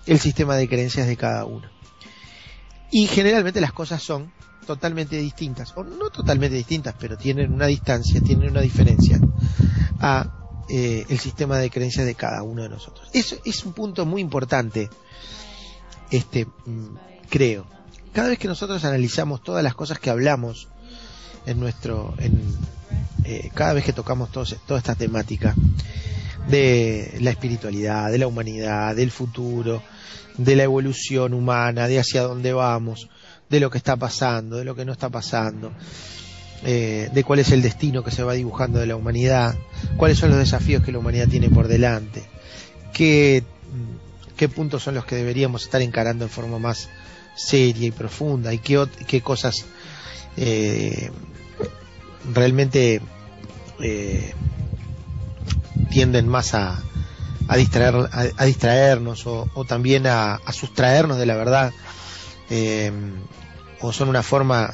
el 0.05 0.19
sistema 0.19 0.55
de 0.55 0.67
creencias 0.67 1.07
de 1.07 1.17
cada 1.17 1.45
uno. 1.45 1.67
Y 2.91 3.07
generalmente 3.07 3.61
las 3.61 3.73
cosas 3.73 4.01
son 4.01 4.31
totalmente 4.69 5.17
distintas, 5.17 5.73
o 5.75 5.83
no 5.83 6.11
totalmente 6.11 6.55
distintas, 6.55 6.93
pero 6.99 7.17
tienen 7.17 7.51
una 7.51 7.65
distancia, 7.65 8.21
tienen 8.21 8.51
una 8.51 8.61
diferencia 8.61 9.19
a 9.99 10.63
eh, 10.69 11.07
el 11.09 11.17
sistema 11.17 11.57
de 11.57 11.71
creencias 11.71 12.05
de 12.05 12.13
cada 12.13 12.43
uno 12.43 12.61
de 12.61 12.69
nosotros. 12.69 13.09
Eso 13.11 13.37
es 13.45 13.65
un 13.65 13.73
punto 13.73 14.05
muy 14.05 14.21
importante, 14.21 14.87
este, 16.11 16.45
mm, 16.45 16.97
creo. 17.31 17.65
Cada 18.13 18.29
vez 18.29 18.37
que 18.37 18.47
nosotros 18.47 18.85
analizamos 18.85 19.41
todas 19.41 19.63
las 19.63 19.73
cosas 19.73 19.97
que 19.97 20.11
hablamos 20.11 20.67
en 21.47 21.59
nuestro, 21.59 22.13
en, 22.19 22.39
eh, 23.23 23.49
cada 23.55 23.73
vez 23.73 23.83
que 23.83 23.93
tocamos 23.93 24.29
toda 24.31 24.77
esta 24.77 24.93
temática 24.93 25.55
de 26.47 27.17
la 27.21 27.31
espiritualidad, 27.31 28.11
de 28.11 28.19
la 28.19 28.27
humanidad, 28.27 28.95
del 28.95 29.09
futuro, 29.09 29.81
de 30.37 30.55
la 30.55 30.61
evolución 30.61 31.33
humana, 31.33 31.87
de 31.87 31.97
hacia 31.97 32.21
dónde 32.21 32.53
vamos, 32.53 33.09
de 33.49 33.59
lo 33.59 33.69
que 33.69 33.77
está 33.77 33.95
pasando, 33.95 34.57
de 34.57 34.65
lo 34.65 34.75
que 34.75 34.85
no 34.85 34.91
está 34.91 35.09
pasando, 35.09 35.71
eh, 36.63 37.09
de 37.13 37.23
cuál 37.23 37.39
es 37.39 37.51
el 37.51 37.61
destino 37.61 38.03
que 38.03 38.11
se 38.11 38.23
va 38.23 38.33
dibujando 38.33 38.79
de 38.79 38.85
la 38.85 38.95
humanidad, 38.95 39.55
cuáles 39.97 40.17
son 40.17 40.29
los 40.29 40.39
desafíos 40.39 40.83
que 40.83 40.91
la 40.91 40.99
humanidad 40.99 41.27
tiene 41.27 41.49
por 41.49 41.67
delante, 41.67 42.23
qué, 42.93 43.43
qué 44.35 44.49
puntos 44.49 44.83
son 44.83 44.95
los 44.95 45.05
que 45.05 45.15
deberíamos 45.15 45.63
estar 45.63 45.81
encarando 45.81 46.25
en 46.25 46.29
forma 46.29 46.59
más 46.59 46.89
seria 47.35 47.87
y 47.87 47.91
profunda 47.91 48.53
y 48.53 48.59
qué, 48.59 48.85
qué 49.07 49.21
cosas 49.21 49.65
eh, 50.37 51.09
realmente 52.33 53.01
eh, 53.81 54.33
tienden 55.89 56.27
más 56.27 56.53
a, 56.53 56.81
a, 57.47 57.57
distraer, 57.57 58.09
a, 58.11 58.45
distraernos 58.45 59.25
o, 59.25 59.65
también 59.67 60.05
a, 60.05 60.35
a, 60.35 60.53
sustraernos 60.53 61.17
de 61.17 61.25
la 61.25 61.35
verdad. 61.35 61.73
Eh, 62.49 62.91
o 63.81 63.93
son 63.93 64.09
una 64.09 64.23
forma 64.23 64.73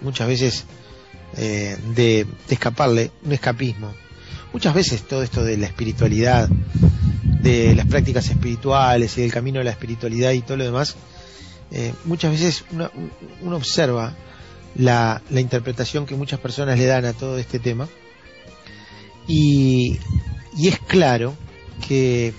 muchas 0.00 0.28
veces 0.28 0.64
eh, 1.36 1.76
de, 1.94 2.26
escaparle, 2.48 3.10
un 3.24 3.32
escapismo. 3.32 3.92
Muchas 4.52 4.74
veces 4.74 5.02
todo 5.02 5.22
esto 5.22 5.44
de 5.44 5.56
la 5.56 5.66
espiritualidad, 5.66 6.48
de 7.42 7.74
las 7.74 7.86
prácticas 7.86 8.28
espirituales 8.28 9.16
y 9.18 9.22
del 9.22 9.32
camino 9.32 9.58
de 9.58 9.64
la 9.64 9.72
espiritualidad 9.72 10.32
y 10.32 10.40
todo 10.40 10.56
lo 10.56 10.64
demás, 10.64 10.96
eh, 11.70 11.92
muchas 12.04 12.32
veces 12.32 12.64
uno, 12.72 12.90
uno 13.42 13.56
observa 13.56 14.14
la, 14.76 15.20
la, 15.30 15.40
interpretación 15.40 16.06
que 16.06 16.14
muchas 16.14 16.38
personas 16.38 16.78
le 16.78 16.86
dan 16.86 17.04
a 17.04 17.12
todo 17.12 17.38
este 17.38 17.58
tema 17.58 17.88
y, 19.26 19.98
y 20.56 20.68
es 20.68 20.78
claro 20.78 21.34
que, 21.86 22.32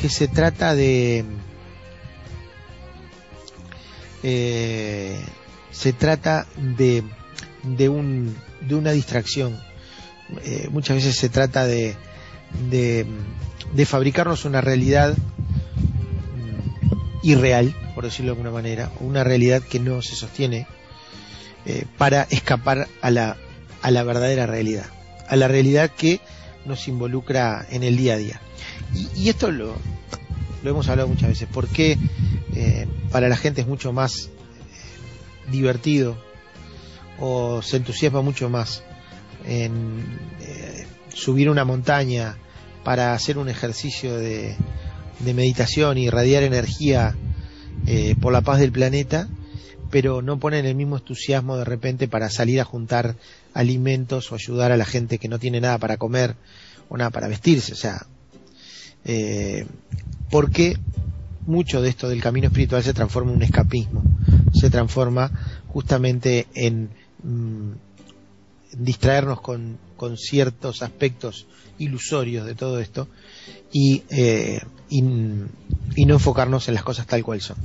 que 0.00 0.08
se 0.08 0.28
trata 0.28 0.74
de 0.74 1.24
eh, 4.22 5.20
se 5.70 5.92
trata 5.92 6.46
de 6.56 7.04
de, 7.62 7.88
un, 7.88 8.36
de 8.60 8.74
una 8.74 8.92
distracción. 8.92 9.58
Eh, 10.44 10.68
muchas 10.70 10.96
veces 10.96 11.16
se 11.16 11.28
trata 11.28 11.66
de, 11.66 11.96
de, 12.70 13.06
fabricarnos 13.86 14.44
una 14.44 14.60
realidad 14.60 15.16
mm, 15.16 16.92
irreal, 17.22 17.74
por 17.94 18.04
decirlo 18.04 18.32
de 18.32 18.38
alguna 18.38 18.50
manera, 18.50 18.90
una 19.00 19.24
realidad 19.24 19.62
que 19.62 19.80
no 19.80 20.02
se 20.02 20.14
sostiene 20.14 20.66
eh, 21.66 21.84
para 21.96 22.26
escapar 22.30 22.88
a 23.00 23.10
la, 23.10 23.36
a 23.82 23.90
la 23.90 24.02
verdadera 24.02 24.46
realidad, 24.46 24.86
a 25.28 25.36
la 25.36 25.48
realidad 25.48 25.90
que 25.90 26.20
nos 26.66 26.88
involucra 26.88 27.66
en 27.70 27.82
el 27.82 27.96
día 27.96 28.14
a 28.14 28.18
día. 28.18 28.40
Y, 28.94 29.08
y 29.16 29.28
esto 29.30 29.50
lo, 29.50 29.74
lo 30.62 30.70
hemos 30.70 30.88
hablado 30.88 31.08
muchas 31.08 31.28
veces, 31.28 31.48
porque 31.52 31.98
eh, 32.54 32.86
para 33.10 33.28
la 33.28 33.36
gente 33.36 33.60
es 33.60 33.66
mucho 33.66 33.92
más 33.92 34.26
eh, 34.26 35.50
divertido 35.50 36.16
o 37.18 37.62
se 37.62 37.76
entusiasma 37.76 38.22
mucho 38.22 38.48
más 38.48 38.82
en 39.46 40.04
eh, 40.40 40.86
subir 41.12 41.50
una 41.50 41.64
montaña 41.64 42.36
para 42.84 43.12
hacer 43.12 43.38
un 43.38 43.48
ejercicio 43.48 44.16
de, 44.16 44.56
meditación 45.20 45.98
y 45.98 46.04
irradiar 46.04 46.44
energía 46.44 47.14
por 48.20 48.32
la 48.32 48.40
paz 48.40 48.60
del 48.60 48.70
planeta, 48.70 49.28
pero 49.90 50.22
no 50.22 50.38
ponen 50.38 50.64
el 50.64 50.76
mismo 50.76 50.96
entusiasmo 50.96 51.56
de 51.56 51.64
repente 51.64 52.06
para 52.06 52.30
salir 52.30 52.60
a 52.60 52.64
juntar 52.64 53.16
alimentos 53.52 54.30
o 54.30 54.36
ayudar 54.36 54.70
a 54.70 54.76
la 54.76 54.84
gente 54.84 55.18
que 55.18 55.28
no 55.28 55.40
tiene 55.40 55.60
nada 55.60 55.78
para 55.78 55.96
comer 55.96 56.36
o 56.88 56.96
nada 56.96 57.10
para 57.10 57.26
vestirse. 57.26 57.72
O 57.72 57.76
sea, 57.76 58.06
porque 60.30 60.76
mucho 61.46 61.80
de 61.80 61.88
esto 61.88 62.08
del 62.08 62.20
camino 62.20 62.48
espiritual 62.48 62.82
se 62.82 62.94
transforma 62.94 63.30
en 63.30 63.36
un 63.38 63.42
escapismo, 63.42 64.02
se 64.52 64.70
transforma 64.70 65.30
justamente 65.68 66.46
en 66.54 66.90
mmm, 67.22 67.72
distraernos 68.76 69.40
con, 69.40 69.78
con, 69.96 70.16
ciertos 70.16 70.82
aspectos 70.82 71.46
ilusorios 71.78 72.44
de 72.46 72.54
todo 72.54 72.80
esto 72.80 73.08
y, 73.72 74.02
eh, 74.10 74.60
y, 74.90 75.02
no 75.02 76.14
enfocarnos 76.14 76.68
en 76.68 76.74
las 76.74 76.82
cosas 76.82 77.06
tal 77.06 77.22
cual 77.22 77.40
son. 77.40 77.56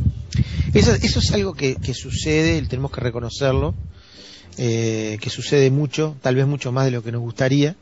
Eso, 0.73 0.93
es 0.93 1.31
algo 1.33 1.53
que, 1.53 1.75
que, 1.75 1.93
sucede, 1.93 2.61
tenemos 2.63 2.91
que 2.91 3.01
reconocerlo, 3.01 3.75
eh, 4.57 5.17
que 5.19 5.29
sucede 5.29 5.69
mucho, 5.71 6.15
tal 6.21 6.35
vez 6.35 6.47
mucho 6.47 6.71
más 6.71 6.85
de 6.85 6.91
lo 6.91 7.03
que 7.03 7.11
nos 7.11 7.21
gustaría 7.21 7.75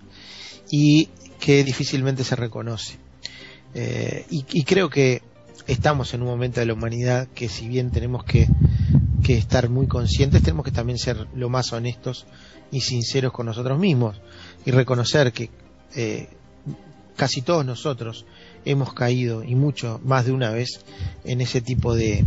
y 0.72 1.10
que 1.40 1.64
difícilmente 1.64 2.24
se 2.24 2.36
reconoce. 2.36 2.98
Eh, 3.74 4.26
y, 4.30 4.64
creo 4.64 4.90
que 4.90 5.22
estamos 5.68 6.14
en 6.14 6.22
un 6.22 6.28
momento 6.28 6.60
de 6.60 6.66
la 6.66 6.74
humanidad 6.74 7.28
que 7.34 7.48
si 7.48 7.68
bien 7.68 7.92
tenemos 7.92 8.24
que 8.26 8.48
estar 9.28 9.70
muy 9.70 9.88
conscientes, 9.88 10.42
tenemos 10.42 10.66
que 10.66 10.72
también 10.72 10.98
ser 10.98 11.28
lo 11.36 11.50
más 11.50 11.72
honestos 11.72 12.26
y 12.72 12.82
sinceros 12.82 13.32
con 13.32 13.46
nosotros 13.46 13.80
mismos 13.80 14.20
y 14.66 14.72
reconocer 14.72 15.32
que 15.32 15.50
eh, 15.96 16.28
casi 17.16 17.42
todos 17.42 17.66
nosotros 17.66 18.26
hemos 18.66 18.94
caído 18.94 19.44
y 19.44 19.56
mucho 19.56 20.02
más 20.04 20.26
de 20.26 20.32
una 20.32 20.50
vez 20.50 20.82
en 21.24 21.40
ese 21.42 21.62
tipo 21.62 21.96
de 21.96 22.26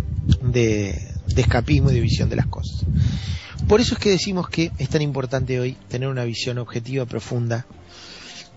escapismo 1.37 1.91
y 1.91 1.95
de 1.95 2.01
visión 2.01 2.29
de 2.29 2.37
las 2.37 2.47
cosas. 2.47 2.87
Por 3.69 3.81
eso 3.81 3.95
es 3.95 4.01
que 4.01 4.11
decimos 4.11 4.49
que 4.49 4.73
es 4.79 4.89
tan 4.89 5.03
importante 5.03 5.59
hoy 5.59 5.77
tener 5.89 6.09
una 6.09 6.25
visión 6.25 6.59
objetiva, 6.59 7.07
profunda 7.07 7.67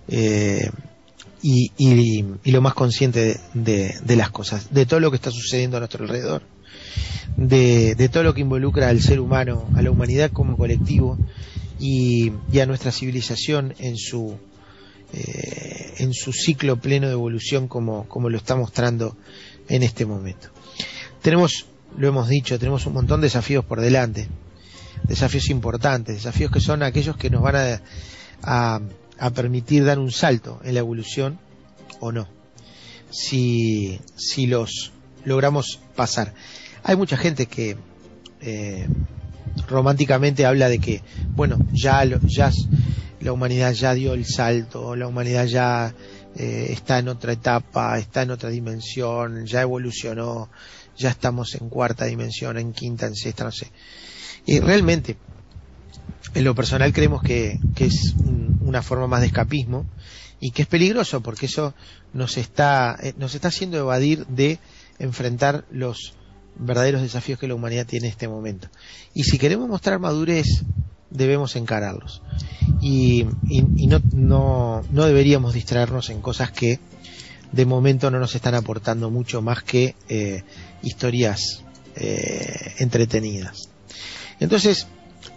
eh, 0.10 0.70
y, 1.42 1.72
y, 1.78 2.26
y, 2.44 2.52
lo 2.52 2.62
más 2.62 2.74
consciente 2.74 3.40
de, 3.54 3.96
de, 4.04 4.16
las 4.16 4.32
cosas, 4.32 4.74
de 4.74 4.86
todo 4.86 5.00
lo 5.00 5.12
que 5.12 5.18
está 5.18 5.32
sucediendo 5.32 5.78
a 5.78 5.80
nuestro 5.82 6.04
alrededor 6.04 6.42
de, 7.38 7.96
de, 7.96 8.10
todo 8.10 8.24
lo 8.24 8.34
que 8.34 8.42
involucra 8.42 8.90
al 8.90 9.02
ser 9.02 9.20
humano, 9.20 9.68
a 9.76 9.82
la 9.82 9.92
humanidad 9.92 10.32
como 10.32 10.58
colectivo 10.58 11.18
y, 11.80 12.32
y 12.52 12.60
a 12.60 12.66
nuestra 12.66 12.92
civilización 12.92 13.76
en 13.80 13.98
su, 13.98 14.38
eh, 15.14 15.94
en 15.98 16.14
su 16.14 16.34
ciclo 16.34 16.78
pleno 16.78 17.08
de 17.08 17.14
evolución 17.14 17.68
como, 17.68 18.08
como 18.08 18.30
lo 18.30 18.38
está 18.38 18.56
mostrando 18.56 19.16
en 19.70 19.84
este 19.84 20.06
momento. 20.06 20.50
Tenemos, 21.22 21.68
lo 21.98 22.08
hemos 22.08 22.28
dicho, 22.28 22.58
tenemos 22.58 22.86
un 22.86 22.94
montón 22.94 23.22
de 23.22 23.28
desafíos 23.28 23.64
por 23.64 23.82
delante. 23.82 24.28
desafíos 25.04 25.50
importantes, 25.50 26.16
desafíos 26.16 26.52
que 26.52 26.60
son 26.60 26.82
aquellos 26.82 27.18
que 27.18 27.30
nos 27.30 27.42
van 27.42 27.82
a, 28.44 28.82
a 29.20 29.30
permitir 29.32 29.86
dar 29.86 30.00
un 30.00 30.12
salto 30.12 30.60
en 30.64 30.74
la 30.74 30.80
evolución 30.80 31.40
o 32.00 32.12
no, 32.12 32.28
si, 33.10 34.00
si 34.16 34.48
los 34.48 34.92
logramos 35.26 35.80
pasar. 35.96 36.34
Hay 36.84 36.96
mucha 36.96 37.18
gente 37.18 37.48
que 37.48 37.78
eh, 38.42 38.88
románticamente 39.68 40.46
habla 40.46 40.70
de 40.70 40.80
que, 40.80 41.02
bueno, 41.36 41.58
ya, 41.74 42.04
ya 42.24 42.52
la 43.20 43.34
humanidad 43.34 43.74
ya 43.74 43.94
dio 43.94 44.14
el 44.14 44.26
salto, 44.26 44.96
la 44.96 45.08
humanidad 45.08 45.46
ya 45.46 45.94
eh, 46.36 46.68
está 46.70 47.00
en 47.00 47.08
otra 47.08 47.34
etapa, 47.34 47.98
está 47.98 48.22
en 48.22 48.32
otra 48.32 48.50
dimensión, 48.50 49.46
ya 49.46 49.62
evolucionó, 49.62 50.50
ya 50.96 51.10
estamos 51.10 51.56
en 51.56 51.70
cuarta 51.70 52.06
dimensión, 52.06 52.58
en 52.58 52.74
quinta, 52.74 53.08
en 53.08 53.16
sexta, 53.16 53.44
no 53.44 53.52
sé. 53.52 53.68
Y 54.46 54.60
realmente, 54.60 55.18
en 56.34 56.44
lo 56.44 56.56
personal 56.56 56.94
creemos 56.94 57.22
que, 57.22 57.60
que 57.76 57.86
es 57.86 58.14
un, 58.18 58.60
una 58.62 58.82
forma 58.82 59.08
más 59.08 59.22
de 59.22 59.28
escapismo 59.28 59.86
y 60.40 60.52
que 60.52 60.64
es 60.64 60.68
peligroso 60.68 61.22
porque 61.22 61.48
eso 61.48 61.74
nos 62.14 62.38
está, 62.38 62.96
eh, 63.02 63.14
nos 63.18 63.36
está 63.36 63.48
haciendo 63.48 63.78
evadir 63.78 64.26
de 64.28 64.60
enfrentar 65.00 65.66
los 65.72 66.14
verdaderos 66.56 67.02
desafíos 67.02 67.40
que 67.40 67.48
la 67.48 67.56
humanidad 67.56 67.86
tiene 67.86 68.08
en 68.08 68.12
este 68.12 68.28
momento. 68.28 68.70
Y 69.14 69.24
si 69.24 69.38
queremos 69.38 69.70
mostrar 69.70 70.00
madurez, 70.00 70.64
debemos 71.10 71.56
encararlos. 71.56 72.22
Y, 72.82 73.26
y, 73.48 73.64
y 73.76 73.88
no, 73.88 74.02
no, 74.14 74.84
no, 74.92 75.06
deberíamos 75.06 75.54
distraernos 75.54 76.10
en 76.10 76.22
cosas 76.22 76.52
que 76.52 76.80
de 77.52 77.66
momento 77.66 78.12
no 78.12 78.20
nos 78.20 78.36
están 78.36 78.56
aportando 78.56 79.10
mucho 79.10 79.42
más 79.42 79.64
que 79.64 79.96
eh, 80.10 80.44
historias 80.82 81.64
eh, 81.96 82.76
entretenidas. 82.80 83.70
Entonces, 84.40 84.88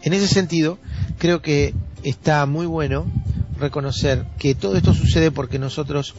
en 0.03 0.13
ese 0.13 0.29
sentido, 0.29 0.79
creo 1.19 1.43
que 1.43 1.75
está 2.03 2.47
muy 2.47 2.67
bueno 2.67 3.07
reconocer 3.59 4.25
que 4.39 4.55
todo 4.55 4.77
esto 4.77 4.95
sucede 4.95 5.31
porque 5.31 5.59
nosotros 5.59 6.15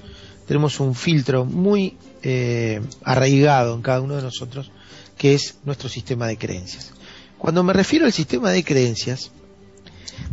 tenemos 0.47 0.79
un 0.79 0.95
filtro 0.95 1.45
muy 1.45 1.97
eh, 2.23 2.81
arraigado 3.03 3.75
en 3.75 3.81
cada 3.81 4.01
uno 4.01 4.15
de 4.15 4.21
nosotros, 4.21 4.71
que 5.17 5.33
es 5.33 5.57
nuestro 5.65 5.89
sistema 5.89 6.27
de 6.27 6.37
creencias. 6.37 6.93
Cuando 7.37 7.63
me 7.63 7.73
refiero 7.73 8.05
al 8.05 8.13
sistema 8.13 8.51
de 8.51 8.63
creencias, 8.63 9.31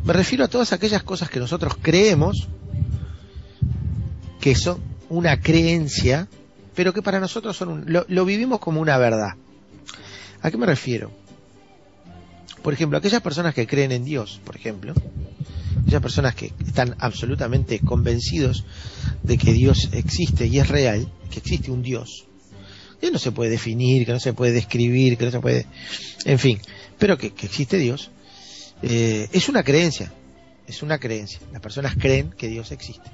me 0.05 0.13
refiero 0.13 0.45
a 0.45 0.49
todas 0.49 0.73
aquellas 0.73 1.03
cosas 1.03 1.31
que 1.31 1.41
nosotros 1.41 1.75
creemos 1.81 2.49
que 4.41 4.55
son 4.55 4.81
una 5.09 5.41
creencia, 5.41 6.29
pero 6.75 6.93
que 6.93 7.03
para 7.03 7.21
nosotros 7.21 7.57
son 7.57 7.69
un, 7.69 7.85
lo, 7.87 8.05
lo 8.09 8.25
vivimos 8.25 8.61
como 8.61 8.81
una 8.81 8.99
verdad. 8.99 9.35
¿A 10.43 10.51
qué 10.51 10.57
me 10.57 10.67
refiero? 10.67 11.11
Por 12.63 12.75
ejemplo, 12.75 12.99
aquellas 12.99 13.23
personas 13.23 13.55
que 13.55 13.67
creen 13.67 13.93
en 13.93 14.05
Dios, 14.05 14.41
por 14.45 14.57
ejemplo, 14.57 14.95
aquellas 15.81 16.03
personas 16.03 16.35
que 16.35 16.53
están 16.67 16.97
absolutamente 16.99 17.81
convencidos 17.81 18.65
de 19.23 19.39
que 19.39 19.53
Dios 19.53 19.91
existe 19.93 20.47
y 20.47 20.59
es 20.59 20.69
real, 20.69 21.11
que 21.31 21.39
existe 21.39 21.71
un 21.71 21.83
Dios, 21.83 22.27
que 23.01 23.11
no 23.11 23.19
se 23.19 23.33
puede 23.33 23.51
definir, 23.51 24.05
que 24.05 24.13
no 24.13 24.21
se 24.21 24.33
puede 24.33 24.53
describir, 24.53 25.17
que 25.17 25.25
no 25.25 25.31
se 25.31 25.41
puede, 25.41 25.67
en 26.25 26.39
fin, 26.39 26.61
pero 26.99 27.17
que, 27.17 27.29
existe 27.29 27.79
Dios, 27.79 28.11
eh, 28.83 29.29
es 29.33 29.49
una 29.49 29.63
creencia, 29.63 30.13
es 30.67 30.83
una 30.83 30.99
creencia. 30.99 31.41
Las 31.53 31.63
personas 31.63 31.95
creen 31.97 32.31
que 32.31 32.49
Dios 32.49 32.71
existe. 32.73 33.11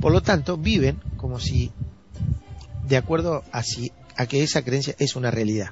Por 0.00 0.12
lo 0.12 0.22
tanto, 0.22 0.56
viven 0.56 1.00
como 1.16 1.40
si, 1.40 1.72
de 2.86 2.96
acuerdo 2.96 3.44
a, 3.52 3.62
a 4.16 4.26
que 4.26 4.42
esa 4.42 4.62
creencia 4.62 4.94
es 4.98 5.16
una 5.16 5.30
realidad. 5.30 5.70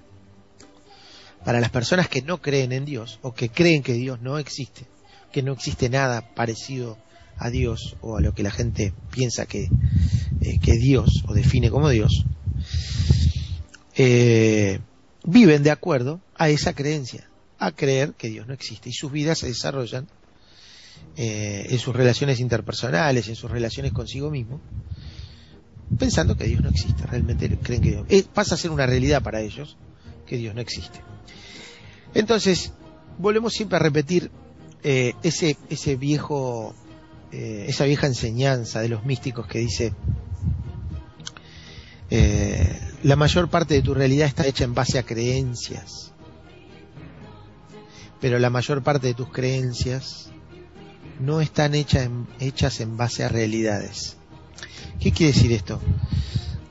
Para 1.47 1.61
las 1.61 1.71
personas 1.71 2.09
que 2.09 2.23
no 2.23 2.43
creen 2.43 2.73
en 2.73 2.85
Dios 2.85 3.21
o 3.23 3.33
que 3.33 3.51
creen 3.51 3.85
que 3.85 3.93
Dios 3.93 4.21
no 4.21 4.37
existe, 4.37 4.85
que 5.31 5.45
no 5.45 5.53
existe 5.53 5.89
nada 5.89 6.35
parecido 6.35 6.99
a 7.37 7.51
Dios 7.51 7.95
o 8.01 8.17
a 8.17 8.21
lo 8.21 8.35
que 8.35 8.43
la 8.43 8.51
gente 8.51 8.93
piensa 9.13 9.47
que, 9.47 9.69
eh, 10.41 10.59
que 10.61 10.73
Dios 10.73 11.23
o 11.29 11.35
define 11.35 11.71
como 11.71 11.89
Dios, 11.89 12.25
eh, 13.95 14.81
viven 15.23 15.63
de 15.63 15.71
acuerdo 15.71 16.21
a 16.35 16.49
esa 16.49 16.73
creencia, 16.73 17.31
a 17.61 17.71
creer 17.71 18.15
que 18.15 18.29
Dios 18.29 18.49
no 18.49 18.53
existe 18.53 18.89
y 18.89 18.93
sus 18.93 19.13
vidas 19.13 19.39
se 19.39 19.47
desarrollan 19.47 20.09
eh, 21.17 21.69
en 21.71 21.79
sus 21.79 21.95
relaciones 21.95 22.41
interpersonales, 22.41 23.29
en 23.29 23.37
sus 23.37 23.53
relaciones 23.53 23.93
consigo 23.93 24.33
mismo, 24.33 24.61
pensando 25.97 26.37
que 26.37 26.49
Dios 26.49 26.61
no 26.61 26.71
existe, 26.71 27.07
realmente 27.07 27.57
creen 27.63 27.83
que 27.83 27.91
Dios, 27.91 28.07
eh, 28.09 28.25
pasa 28.35 28.57
a 28.57 28.59
ser 28.59 28.73
una 28.73 28.87
realidad 28.87 29.23
para 29.23 29.43
ellos 29.43 29.77
que 30.27 30.39
Dios 30.39 30.53
no 30.53 30.61
existe. 30.61 31.07
Entonces, 32.17 32.73
volvemos 33.19 33.53
siempre 33.53 33.77
a 33.77 33.79
repetir 33.79 34.31
eh, 34.83 35.13
ese, 35.23 35.59
ese 35.69 35.97
viejo, 35.97 36.75
eh, 37.31 37.67
esa 37.69 37.85
vieja 37.85 38.07
enseñanza 38.07 38.81
de 38.81 38.89
los 38.89 39.05
místicos 39.05 39.47
que 39.47 39.59
dice, 39.59 39.93
eh, 42.09 42.81
la 43.03 43.17
mayor 43.17 43.51
parte 43.51 43.75
de 43.75 43.83
tu 43.83 43.93
realidad 43.93 44.29
está 44.29 44.47
hecha 44.47 44.65
en 44.65 44.73
base 44.73 44.99
a 44.99 45.03
creencias, 45.03 46.15
pero 48.19 48.39
la 48.39 48.49
mayor 48.49 48.83
parte 48.83 49.09
de 49.09 49.15
tus 49.15 49.31
creencias 49.31 50.31
no 51.21 51.43
están 51.43 51.75
hechas 51.75 52.07
en, 52.07 52.27
hechas 52.41 52.81
en 52.81 52.97
base 52.97 53.25
a 53.25 53.29
realidades. 53.29 54.17
¿Qué 55.01 55.13
quiere 55.13 55.35
decir 55.35 55.53
esto? 55.53 55.83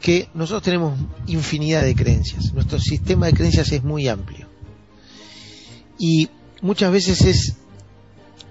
Que 0.01 0.27
nosotros 0.33 0.63
tenemos 0.63 0.99
infinidad 1.27 1.83
de 1.83 1.93
creencias, 1.93 2.51
nuestro 2.51 2.79
sistema 2.79 3.27
de 3.27 3.33
creencias 3.33 3.71
es 3.71 3.83
muy 3.83 4.07
amplio 4.07 4.44
y 5.97 6.29
muchas 6.61 6.91
veces 6.91 7.21
es 7.21 7.55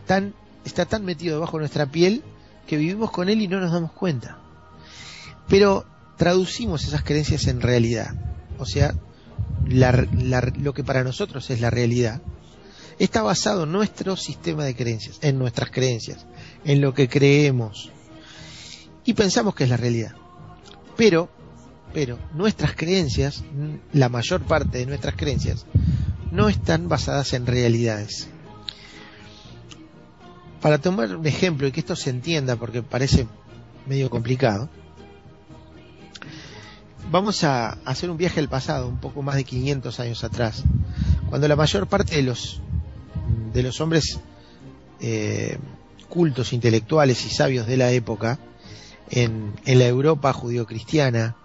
tan, 0.06 0.34
está 0.64 0.86
tan 0.86 1.04
metido 1.04 1.34
debajo 1.34 1.56
de 1.56 1.62
nuestra 1.62 1.86
piel 1.86 2.22
que 2.66 2.76
vivimos 2.76 3.10
con 3.10 3.28
él 3.28 3.42
y 3.42 3.48
no 3.48 3.60
nos 3.60 3.72
damos 3.72 3.92
cuenta. 3.92 4.38
Pero 5.48 5.84
traducimos 6.16 6.84
esas 6.84 7.02
creencias 7.02 7.46
en 7.46 7.60
realidad. 7.60 8.14
O 8.58 8.66
sea, 8.66 8.94
la, 9.66 10.06
la, 10.12 10.52
lo 10.58 10.72
que 10.72 10.84
para 10.84 11.04
nosotros 11.04 11.50
es 11.50 11.60
la 11.60 11.70
realidad 11.70 12.22
está 12.98 13.22
basado 13.22 13.64
en 13.64 13.72
nuestro 13.72 14.16
sistema 14.16 14.64
de 14.64 14.74
creencias, 14.74 15.18
en 15.22 15.38
nuestras 15.38 15.70
creencias, 15.70 16.26
en 16.64 16.80
lo 16.80 16.94
que 16.94 17.08
creemos. 17.08 17.90
Y 19.04 19.14
pensamos 19.14 19.54
que 19.54 19.64
es 19.64 19.70
la 19.70 19.76
realidad. 19.76 20.14
Pero, 20.96 21.28
pero 21.92 22.18
nuestras 22.34 22.74
creencias, 22.74 23.42
la 23.92 24.08
mayor 24.08 24.42
parte 24.42 24.78
de 24.78 24.86
nuestras 24.86 25.14
creencias, 25.16 25.66
no 26.34 26.48
están 26.48 26.88
basadas 26.88 27.32
en 27.32 27.46
realidades. 27.46 28.28
Para 30.60 30.78
tomar 30.78 31.14
un 31.14 31.26
ejemplo 31.26 31.68
y 31.68 31.72
que 31.72 31.80
esto 31.80 31.94
se 31.94 32.10
entienda 32.10 32.56
porque 32.56 32.82
parece 32.82 33.28
medio 33.86 34.10
complicado, 34.10 34.68
vamos 37.10 37.44
a 37.44 37.78
hacer 37.84 38.10
un 38.10 38.16
viaje 38.16 38.40
al 38.40 38.48
pasado, 38.48 38.88
un 38.88 38.98
poco 38.98 39.22
más 39.22 39.36
de 39.36 39.44
500 39.44 40.00
años 40.00 40.24
atrás, 40.24 40.64
cuando 41.28 41.46
la 41.46 41.56
mayor 41.56 41.86
parte 41.86 42.16
de 42.16 42.22
los 42.22 42.60
de 43.52 43.62
los 43.62 43.80
hombres 43.80 44.18
eh, 45.00 45.58
cultos, 46.08 46.52
intelectuales 46.52 47.24
y 47.24 47.30
sabios 47.30 47.68
de 47.68 47.76
la 47.76 47.92
época, 47.92 48.40
en, 49.10 49.54
la 49.64 49.86
Europa 49.86 50.32
judio-cristiana 50.32 51.36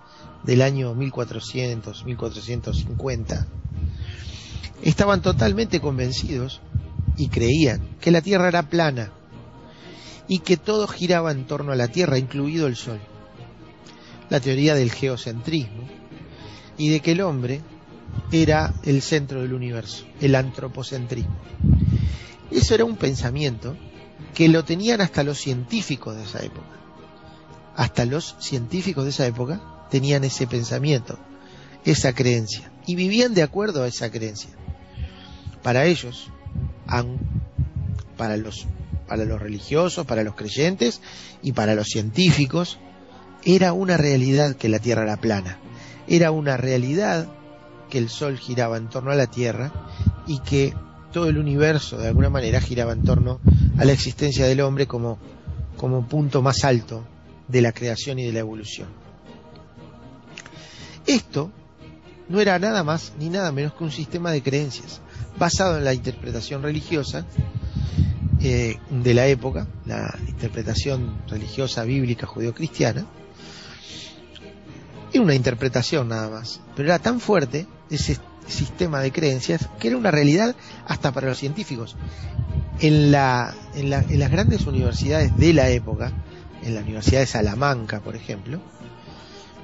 del 0.44 0.64
año 0.64 0.96
1400, 0.96 2.06
1450, 2.06 3.48
estaban 4.84 5.22
totalmente 5.22 5.80
convencidos 5.80 6.62
y 7.18 7.28
creían 7.28 7.82
que 8.00 8.12
la 8.12 8.22
Tierra 8.22 8.48
era 8.48 8.70
plana 8.70 9.12
y 10.28 10.40
que 10.40 10.58
todo 10.58 10.88
giraba 10.88 11.32
en 11.32 11.46
torno 11.46 11.72
a 11.72 11.76
la 11.76 11.88
Tierra, 11.88 12.18
incluido 12.18 12.68
el 12.68 12.76
Sol. 12.76 13.00
La 14.30 14.40
teoría 14.40 14.76
del 14.76 14.92
geocentrismo 14.92 15.88
y 16.78 16.90
de 16.90 17.00
que 17.00 17.12
el 17.14 17.22
hombre 17.22 17.62
era 18.32 18.74
el 18.84 19.02
centro 19.02 19.42
del 19.42 19.54
universo, 19.54 20.06
el 20.22 20.36
antropocentrismo. 20.36 21.36
Eso 22.52 22.76
era 22.76 22.86
un 22.86 22.96
pensamiento 22.96 23.76
que 24.34 24.48
lo 24.48 24.64
tenían 24.64 25.02
hasta 25.02 25.24
los 25.24 25.40
científicos 25.40 26.16
de 26.16 26.24
esa 26.24 26.40
época. 26.44 26.68
Hasta 27.76 28.06
los 28.06 28.36
científicos 28.40 29.04
de 29.04 29.10
esa 29.12 29.26
época 29.26 29.88
tenían 29.90 30.24
ese 30.24 30.48
pensamiento, 30.48 31.18
esa 31.86 32.14
creencia, 32.14 32.72
y 32.86 32.96
vivían 32.96 33.34
de 33.34 33.44
acuerdo 33.44 33.84
a 33.84 33.88
esa 33.88 34.12
creencia. 34.12 34.52
Para 35.64 35.86
ellos, 35.86 36.30
para 38.18 38.38
los, 38.38 38.68
para 39.08 39.26
los 39.26 39.42
religiosos, 39.42 40.06
para 40.06 40.24
los 40.24 40.36
creyentes 40.36 41.02
y 41.42 41.52
para 41.52 41.76
los 41.76 41.88
científicos, 41.88 42.80
era 43.44 43.74
una 43.74 43.98
realidad 43.98 44.56
que 44.56 44.70
la 44.70 44.80
Tierra 44.80 45.04
era 45.04 45.18
plana. 45.18 45.60
Era 46.08 46.32
una 46.32 46.58
realidad 46.58 47.28
que 47.90 47.98
el 47.98 48.10
Sol 48.10 48.38
giraba 48.38 48.78
en 48.78 48.90
torno 48.90 49.12
a 49.12 49.16
la 49.16 49.28
Tierra 49.28 49.72
y 50.28 50.40
que 50.40 50.74
todo 51.12 51.28
el 51.28 51.38
universo 51.38 51.98
de 51.98 52.08
alguna 52.08 52.30
manera 52.30 52.62
giraba 52.62 52.94
en 52.94 53.04
torno 53.04 53.40
a 53.78 53.86
la 53.86 53.92
existencia 53.92 54.46
del 54.46 54.62
hombre 54.62 54.88
como, 54.88 55.18
como 55.78 56.08
punto 56.08 56.42
más 56.42 56.64
alto 56.64 57.04
de 57.48 57.62
la 57.62 57.72
creación 57.72 58.20
y 58.20 58.26
de 58.26 58.34
la 58.34 58.40
evolución. 58.40 58.88
Esto 61.08 61.52
no 62.28 62.40
era 62.40 62.60
nada 62.60 62.84
más 62.84 63.14
ni 63.18 63.30
nada 63.30 63.52
menos 63.52 63.74
que 63.74 63.84
un 63.84 63.92
sistema 63.92 64.32
de 64.32 64.44
creencias 64.44 65.02
basado 65.40 65.78
en 65.78 65.86
la 65.86 65.94
interpretación 65.94 66.62
religiosa 66.62 67.26
eh, 68.42 68.78
de 68.90 69.14
la 69.14 69.28
época, 69.28 69.68
la 69.86 70.18
interpretación 70.28 71.22
religiosa 71.28 71.84
bíblica 71.84 72.28
judeocristiana. 72.28 73.06
Era 75.12 75.24
una 75.24 75.34
interpretación 75.34 76.10
nada 76.10 76.30
más, 76.30 76.62
pero 76.76 76.90
era 76.90 77.00
tan 77.00 77.20
fuerte 77.20 77.66
ese 77.90 78.18
sistema 78.48 79.00
de 79.00 79.12
creencias 79.12 79.68
que 79.80 79.88
era 79.88 79.98
una 79.98 80.12
realidad 80.12 80.56
hasta 80.86 81.12
para 81.12 81.30
los 81.30 81.38
científicos. 81.38 81.96
En, 82.80 83.12
la, 83.12 83.54
en, 83.76 83.90
la, 83.90 84.00
en 84.02 84.20
las 84.20 84.32
grandes 84.32 84.66
universidades 84.68 85.36
de 85.36 85.54
la 85.54 85.70
época, 85.70 86.14
en 86.64 86.76
la 86.76 86.82
Universidad 86.82 87.22
de 87.22 87.26
Salamanca, 87.26 88.00
por 88.00 88.16
ejemplo, 88.16 88.62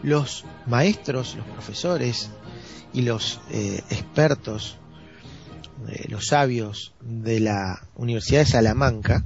los 0.04 0.44
maestros, 0.66 1.36
los 1.36 1.46
profesores 1.48 2.30
y 2.94 3.02
los 3.02 3.40
eh, 3.52 3.82
expertos 3.90 4.78
eh, 5.88 6.06
los 6.10 6.28
sabios 6.28 6.94
de 7.02 7.40
la 7.40 7.88
Universidad 7.96 8.40
de 8.40 8.46
Salamanca, 8.46 9.26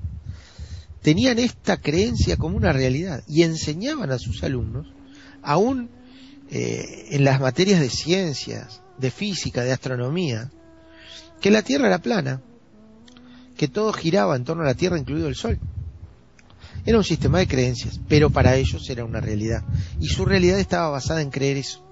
tenían 1.01 1.39
esta 1.39 1.77
creencia 1.77 2.37
como 2.37 2.57
una 2.57 2.73
realidad 2.73 3.23
y 3.27 3.43
enseñaban 3.43 4.11
a 4.11 4.19
sus 4.19 4.43
alumnos, 4.43 4.87
aún 5.41 5.89
eh, 6.49 7.07
en 7.11 7.23
las 7.23 7.39
materias 7.39 7.79
de 7.79 7.89
ciencias, 7.89 8.81
de 8.97 9.11
física, 9.11 9.63
de 9.63 9.71
astronomía, 9.71 10.51
que 11.39 11.51
la 11.51 11.61
Tierra 11.61 11.87
era 11.87 12.01
plana, 12.01 12.41
que 13.55 13.67
todo 13.67 13.93
giraba 13.93 14.35
en 14.35 14.43
torno 14.43 14.63
a 14.63 14.67
la 14.67 14.73
Tierra, 14.73 14.97
incluido 14.97 15.27
el 15.27 15.35
Sol. 15.35 15.59
Era 16.85 16.97
un 16.97 17.03
sistema 17.03 17.39
de 17.39 17.47
creencias, 17.47 17.99
pero 18.07 18.29
para 18.29 18.55
ellos 18.55 18.89
era 18.89 19.05
una 19.05 19.21
realidad. 19.21 19.63
Y 19.99 20.07
su 20.07 20.25
realidad 20.25 20.59
estaba 20.59 20.89
basada 20.89 21.21
en 21.21 21.29
creer 21.29 21.57
eso. 21.57 21.85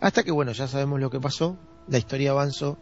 Hasta 0.00 0.22
que, 0.22 0.30
bueno, 0.30 0.52
ya 0.52 0.68
sabemos 0.68 1.00
lo 1.00 1.10
que 1.10 1.20
pasó, 1.20 1.58
la 1.88 1.98
historia 1.98 2.30
avanzó 2.30 2.78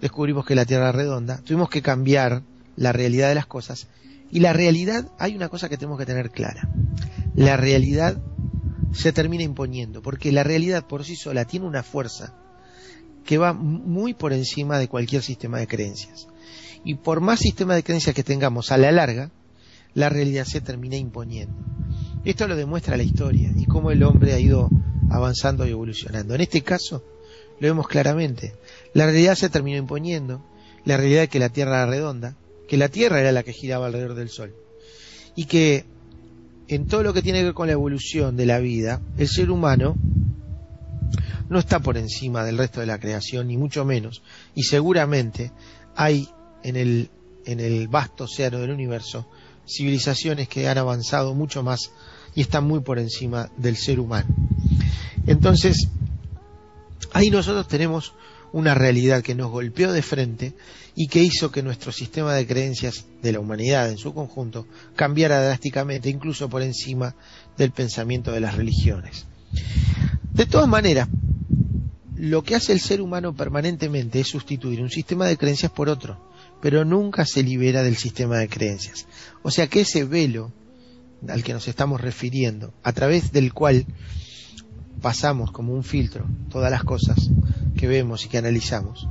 descubrimos 0.00 0.44
que 0.46 0.54
la 0.54 0.64
Tierra 0.64 0.90
es 0.90 0.94
redonda, 0.94 1.38
tuvimos 1.38 1.70
que 1.70 1.82
cambiar 1.82 2.42
la 2.76 2.92
realidad 2.92 3.28
de 3.28 3.34
las 3.34 3.46
cosas. 3.46 3.88
Y 4.30 4.40
la 4.40 4.52
realidad, 4.52 5.08
hay 5.18 5.34
una 5.34 5.48
cosa 5.48 5.68
que 5.68 5.76
tenemos 5.76 5.98
que 5.98 6.06
tener 6.06 6.30
clara. 6.30 6.68
La 7.34 7.56
realidad 7.56 8.18
se 8.92 9.12
termina 9.12 9.42
imponiendo, 9.42 10.02
porque 10.02 10.32
la 10.32 10.44
realidad 10.44 10.86
por 10.86 11.04
sí 11.04 11.16
sola 11.16 11.44
tiene 11.44 11.66
una 11.66 11.82
fuerza 11.82 12.34
que 13.24 13.38
va 13.38 13.52
muy 13.52 14.14
por 14.14 14.32
encima 14.32 14.78
de 14.78 14.88
cualquier 14.88 15.22
sistema 15.22 15.58
de 15.58 15.66
creencias. 15.66 16.28
Y 16.84 16.94
por 16.94 17.20
más 17.20 17.40
sistema 17.40 17.74
de 17.74 17.82
creencias 17.82 18.14
que 18.14 18.22
tengamos 18.22 18.72
a 18.72 18.78
la 18.78 18.92
larga, 18.92 19.30
la 19.94 20.08
realidad 20.08 20.44
se 20.44 20.60
termina 20.60 20.96
imponiendo. 20.96 21.54
Esto 22.24 22.46
lo 22.46 22.56
demuestra 22.56 22.96
la 22.96 23.02
historia 23.02 23.50
y 23.54 23.66
cómo 23.66 23.90
el 23.90 24.02
hombre 24.02 24.32
ha 24.32 24.38
ido 24.38 24.70
avanzando 25.10 25.66
y 25.66 25.70
evolucionando. 25.70 26.34
En 26.34 26.40
este 26.40 26.62
caso, 26.62 27.02
lo 27.60 27.68
vemos 27.68 27.88
claramente. 27.88 28.54
La 28.94 29.06
realidad 29.06 29.34
se 29.34 29.48
terminó 29.48 29.78
imponiendo, 29.78 30.44
la 30.84 30.96
realidad 30.96 31.22
de 31.22 31.28
que 31.28 31.38
la 31.38 31.48
Tierra 31.48 31.82
era 31.82 31.86
redonda, 31.86 32.36
que 32.68 32.76
la 32.76 32.88
Tierra 32.88 33.20
era 33.20 33.32
la 33.32 33.42
que 33.42 33.52
giraba 33.52 33.86
alrededor 33.86 34.14
del 34.14 34.28
Sol, 34.28 34.54
y 35.34 35.46
que 35.46 35.84
en 36.68 36.86
todo 36.86 37.02
lo 37.02 37.14
que 37.14 37.22
tiene 37.22 37.40
que 37.40 37.46
ver 37.46 37.54
con 37.54 37.66
la 37.66 37.72
evolución 37.72 38.36
de 38.36 38.46
la 38.46 38.58
vida, 38.58 39.00
el 39.16 39.28
ser 39.28 39.50
humano 39.50 39.96
no 41.48 41.58
está 41.58 41.80
por 41.80 41.96
encima 41.96 42.44
del 42.44 42.58
resto 42.58 42.80
de 42.80 42.86
la 42.86 43.00
creación, 43.00 43.48
ni 43.48 43.56
mucho 43.56 43.84
menos, 43.84 44.22
y 44.54 44.64
seguramente 44.64 45.50
hay 45.96 46.28
en 46.62 46.76
el, 46.76 47.10
en 47.46 47.60
el 47.60 47.88
vasto 47.88 48.24
océano 48.24 48.58
del 48.58 48.70
universo 48.70 49.26
civilizaciones 49.66 50.48
que 50.48 50.68
han 50.68 50.78
avanzado 50.78 51.34
mucho 51.34 51.62
más 51.62 51.90
y 52.34 52.42
están 52.42 52.64
muy 52.64 52.80
por 52.80 52.98
encima 52.98 53.50
del 53.56 53.76
ser 53.76 54.00
humano. 54.00 54.28
Entonces, 55.26 55.88
ahí 57.12 57.30
nosotros 57.30 57.68
tenemos 57.68 58.14
una 58.52 58.74
realidad 58.74 59.22
que 59.22 59.34
nos 59.34 59.50
golpeó 59.50 59.92
de 59.92 60.02
frente 60.02 60.54
y 60.94 61.08
que 61.08 61.22
hizo 61.22 61.50
que 61.50 61.62
nuestro 61.62 61.92
sistema 61.92 62.34
de 62.34 62.46
creencias 62.46 63.04
de 63.22 63.32
la 63.32 63.40
humanidad 63.40 63.90
en 63.90 63.98
su 63.98 64.14
conjunto 64.14 64.66
cambiara 64.96 65.42
drásticamente, 65.42 66.08
incluso 66.08 66.48
por 66.48 66.62
encima 66.62 67.14
del 67.56 67.70
pensamiento 67.72 68.32
de 68.32 68.40
las 68.40 68.54
religiones. 68.54 69.26
De 70.32 70.46
todas 70.46 70.68
maneras, 70.68 71.08
lo 72.16 72.42
que 72.42 72.54
hace 72.54 72.72
el 72.72 72.80
ser 72.80 73.00
humano 73.00 73.34
permanentemente 73.34 74.20
es 74.20 74.28
sustituir 74.28 74.80
un 74.80 74.90
sistema 74.90 75.26
de 75.26 75.36
creencias 75.36 75.70
por 75.70 75.88
otro, 75.88 76.18
pero 76.60 76.84
nunca 76.84 77.24
se 77.24 77.42
libera 77.42 77.82
del 77.82 77.96
sistema 77.96 78.38
de 78.38 78.48
creencias. 78.48 79.06
O 79.42 79.50
sea 79.50 79.68
que 79.68 79.82
ese 79.82 80.04
velo 80.04 80.52
al 81.28 81.42
que 81.42 81.52
nos 81.52 81.68
estamos 81.68 82.00
refiriendo, 82.00 82.72
a 82.82 82.92
través 82.92 83.32
del 83.32 83.52
cual 83.52 83.86
pasamos 85.00 85.50
como 85.50 85.72
un 85.72 85.84
filtro 85.84 86.26
todas 86.50 86.70
las 86.70 86.84
cosas 86.84 87.30
que 87.76 87.86
vemos 87.86 88.24
y 88.24 88.28
que 88.28 88.38
analizamos, 88.38 89.08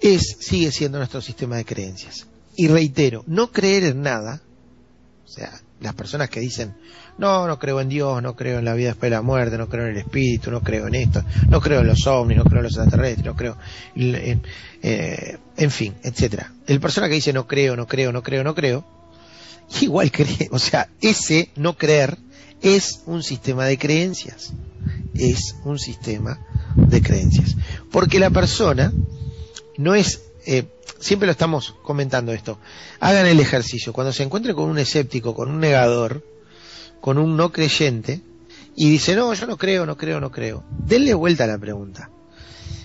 es, 0.00 0.36
sigue 0.40 0.70
siendo 0.70 0.98
nuestro 0.98 1.20
sistema 1.20 1.56
de 1.56 1.64
creencias. 1.64 2.26
Y 2.56 2.68
reitero, 2.68 3.24
no 3.26 3.50
creer 3.50 3.84
en 3.84 4.02
nada, 4.02 4.40
o 5.24 5.28
sea, 5.28 5.50
las 5.80 5.94
personas 5.94 6.30
que 6.30 6.40
dicen, 6.40 6.74
no, 7.18 7.46
no 7.46 7.58
creo 7.58 7.80
en 7.80 7.88
Dios, 7.88 8.22
no 8.22 8.36
creo 8.36 8.58
en 8.58 8.64
la 8.64 8.74
vida 8.74 8.88
después 8.88 9.10
de 9.10 9.16
la 9.16 9.22
muerte, 9.22 9.58
no 9.58 9.68
creo 9.68 9.84
en 9.84 9.92
el 9.92 9.98
espíritu, 9.98 10.50
no 10.50 10.60
creo 10.60 10.86
en 10.88 10.94
esto, 10.94 11.24
no 11.48 11.60
creo 11.60 11.80
en 11.80 11.86
los 11.86 12.06
ovnis, 12.06 12.36
no 12.36 12.44
creo 12.44 12.58
en 12.58 12.64
los 12.64 12.76
extraterrestres, 12.76 13.24
no 13.24 13.34
creo 13.34 13.56
en, 13.94 14.42
eh, 14.82 15.38
en 15.56 15.70
fin, 15.70 15.94
etcétera. 16.02 16.52
El 16.66 16.80
persona 16.80 17.08
que 17.08 17.14
dice 17.14 17.32
no 17.32 17.46
creo, 17.46 17.76
no 17.76 17.86
creo, 17.86 18.12
no 18.12 18.22
creo, 18.22 18.44
no 18.44 18.54
creo, 18.54 18.84
igual 19.80 20.10
cree, 20.10 20.48
o 20.50 20.58
sea, 20.58 20.88
ese 21.00 21.50
no 21.56 21.76
creer 21.76 22.18
es 22.64 23.02
un 23.04 23.22
sistema 23.22 23.66
de 23.66 23.78
creencias. 23.78 24.52
Es 25.14 25.54
un 25.64 25.78
sistema 25.78 26.40
de 26.74 27.02
creencias. 27.02 27.56
Porque 27.92 28.18
la 28.18 28.30
persona 28.30 28.92
no 29.76 29.94
es, 29.94 30.22
eh, 30.46 30.64
siempre 30.98 31.26
lo 31.26 31.32
estamos 31.32 31.76
comentando 31.82 32.32
esto, 32.32 32.58
hagan 33.00 33.26
el 33.26 33.38
ejercicio, 33.38 33.92
cuando 33.92 34.12
se 34.12 34.22
encuentre 34.22 34.54
con 34.54 34.70
un 34.70 34.78
escéptico, 34.78 35.34
con 35.34 35.50
un 35.50 35.60
negador, 35.60 36.24
con 37.00 37.18
un 37.18 37.36
no 37.36 37.52
creyente, 37.52 38.22
y 38.74 38.90
dice, 38.90 39.14
no, 39.14 39.32
yo 39.34 39.46
no 39.46 39.58
creo, 39.58 39.84
no 39.84 39.96
creo, 39.96 40.18
no 40.18 40.32
creo, 40.32 40.64
denle 40.86 41.12
vuelta 41.12 41.44
a 41.44 41.48
la 41.48 41.58
pregunta, 41.58 42.10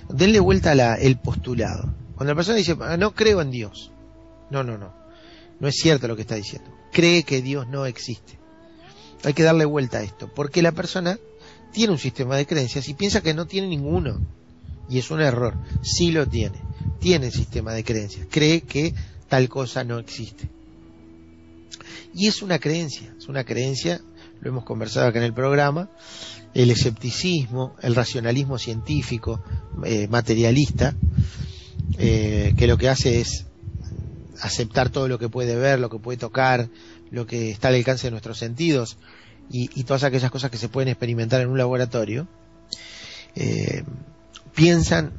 denle 0.10 0.39
vuelta 0.42 0.72
a 0.72 0.96
el 0.96 1.18
postulado. 1.18 1.96
Cuando 2.15 2.34
la 2.34 2.36
persona 2.36 2.58
dice, 2.58 2.76
ah, 2.82 2.98
no 2.98 3.15
creo 3.15 3.42
en 3.42 3.50
Dios, 3.50 3.92
no, 4.52 4.62
no, 4.63 4.78
no, 4.78 4.94
no 5.60 5.68
es 5.68 5.76
cierto 5.76 6.08
lo 6.08 6.18
que 6.18 6.24
está 6.24 6.36
diciendo, 6.36 6.70
cree 6.92 7.24
que 7.24 7.42
Dios 7.42 7.68
no 7.68 7.86
existe. 7.86 8.38
Hay 9.23 9.34
que 9.34 9.43
darle 9.43 9.65
vuelta 9.65 9.99
a 9.99 10.03
esto, 10.03 10.32
porque 10.34 10.62
la 10.62 10.71
persona 10.71 11.19
tiene 11.73 11.93
un 11.93 11.99
sistema 11.99 12.36
de 12.38 12.45
creencias 12.45 12.88
y 12.88 12.93
piensa 12.93 13.21
que 13.21 13.34
no 13.34 13.45
tiene 13.47 13.67
ninguno. 13.67 14.19
Y 14.89 14.97
es 14.97 15.12
un 15.12 15.21
error. 15.21 15.55
Sí 15.84 16.12
lo 16.12 16.27
tiene. 16.27 16.60
Tiene 16.99 17.29
sistema 17.29 17.73
de 17.73 17.84
creencias. 17.84 18.27
Cree 18.29 18.62
que 18.62 18.93
tal 19.27 19.47
cosa 19.49 19.84
no 19.84 19.99
existe. 19.99 20.49
Y 22.13 22.27
es 22.27 22.41
una 22.41 22.60
creencia. 22.60 23.13
Es 23.17 23.27
una 23.27 23.43
creencia, 23.43 24.01
lo 24.41 24.49
hemos 24.49 24.65
conversado 24.65 25.08
acá 25.08 25.19
en 25.19 25.25
el 25.25 25.34
programa, 25.34 25.89
el 26.53 26.71
escepticismo, 26.71 27.75
el 27.82 27.95
racionalismo 27.95 28.58
científico, 28.58 29.41
eh, 29.86 30.08
materialista, 30.08 30.95
eh, 31.99 32.53
que 32.58 32.67
lo 32.67 32.77
que 32.77 32.89
hace 32.89 33.21
es 33.21 33.45
aceptar 34.41 34.89
todo 34.89 35.08
lo 35.08 35.19
que 35.19 35.29
puede 35.29 35.55
ver, 35.55 35.79
lo 35.79 35.89
que 35.89 35.99
puede 35.99 36.17
tocar, 36.17 36.69
lo 37.12 37.26
que 37.26 37.52
está 37.52 37.69
al 37.69 37.76
alcance 37.76 38.08
de 38.08 38.12
nuestros 38.12 38.38
sentidos 38.38 38.98
y, 39.52 39.84
todas 39.84 40.04
aquellas 40.04 40.32
cosas 40.32 40.52
que 40.52 40.58
se 40.58 40.69
pueden 40.69 40.89
experimentar 40.89 41.41
en 41.41 41.50
un 41.50 41.58
laboratorio, 41.58 42.28
eh, 43.36 43.84
piensan, 44.54 45.12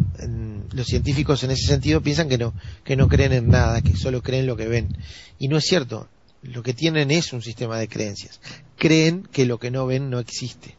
los 0.72 0.86
científicos 0.86 1.42
en 1.42 1.50
ese 1.50 1.66
sentido 1.66 2.00
piensan 2.00 2.28
que 2.28 2.38
no, 2.38 2.54
que 2.84 2.94
no 2.94 3.08
creen 3.08 3.32
en 3.32 3.48
nada, 3.48 3.82
que 3.82 3.96
solo 3.96 4.22
creen 4.22 4.46
lo 4.46 4.56
que 4.56 4.68
ven. 4.68 4.96
Y 5.38 5.48
no 5.48 5.56
es 5.56 5.64
cierto, 5.64 6.08
lo 6.42 6.62
que 6.62 6.74
tienen 6.74 7.10
es 7.10 7.32
un 7.32 7.42
sistema 7.42 7.78
de 7.78 7.88
creencias. 7.88 8.40
Creen 8.76 9.28
que 9.32 9.46
lo 9.46 9.58
que 9.58 9.70
no 9.70 9.86
ven 9.86 10.10
no 10.10 10.20
existe. 10.20 10.76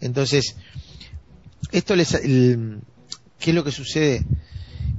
Entonces, 0.00 0.56
esto 1.72 1.96
les, 1.96 2.12
¿qué 2.12 3.50
es 3.50 3.54
lo 3.54 3.64
que 3.64 3.72
sucede? 3.72 4.24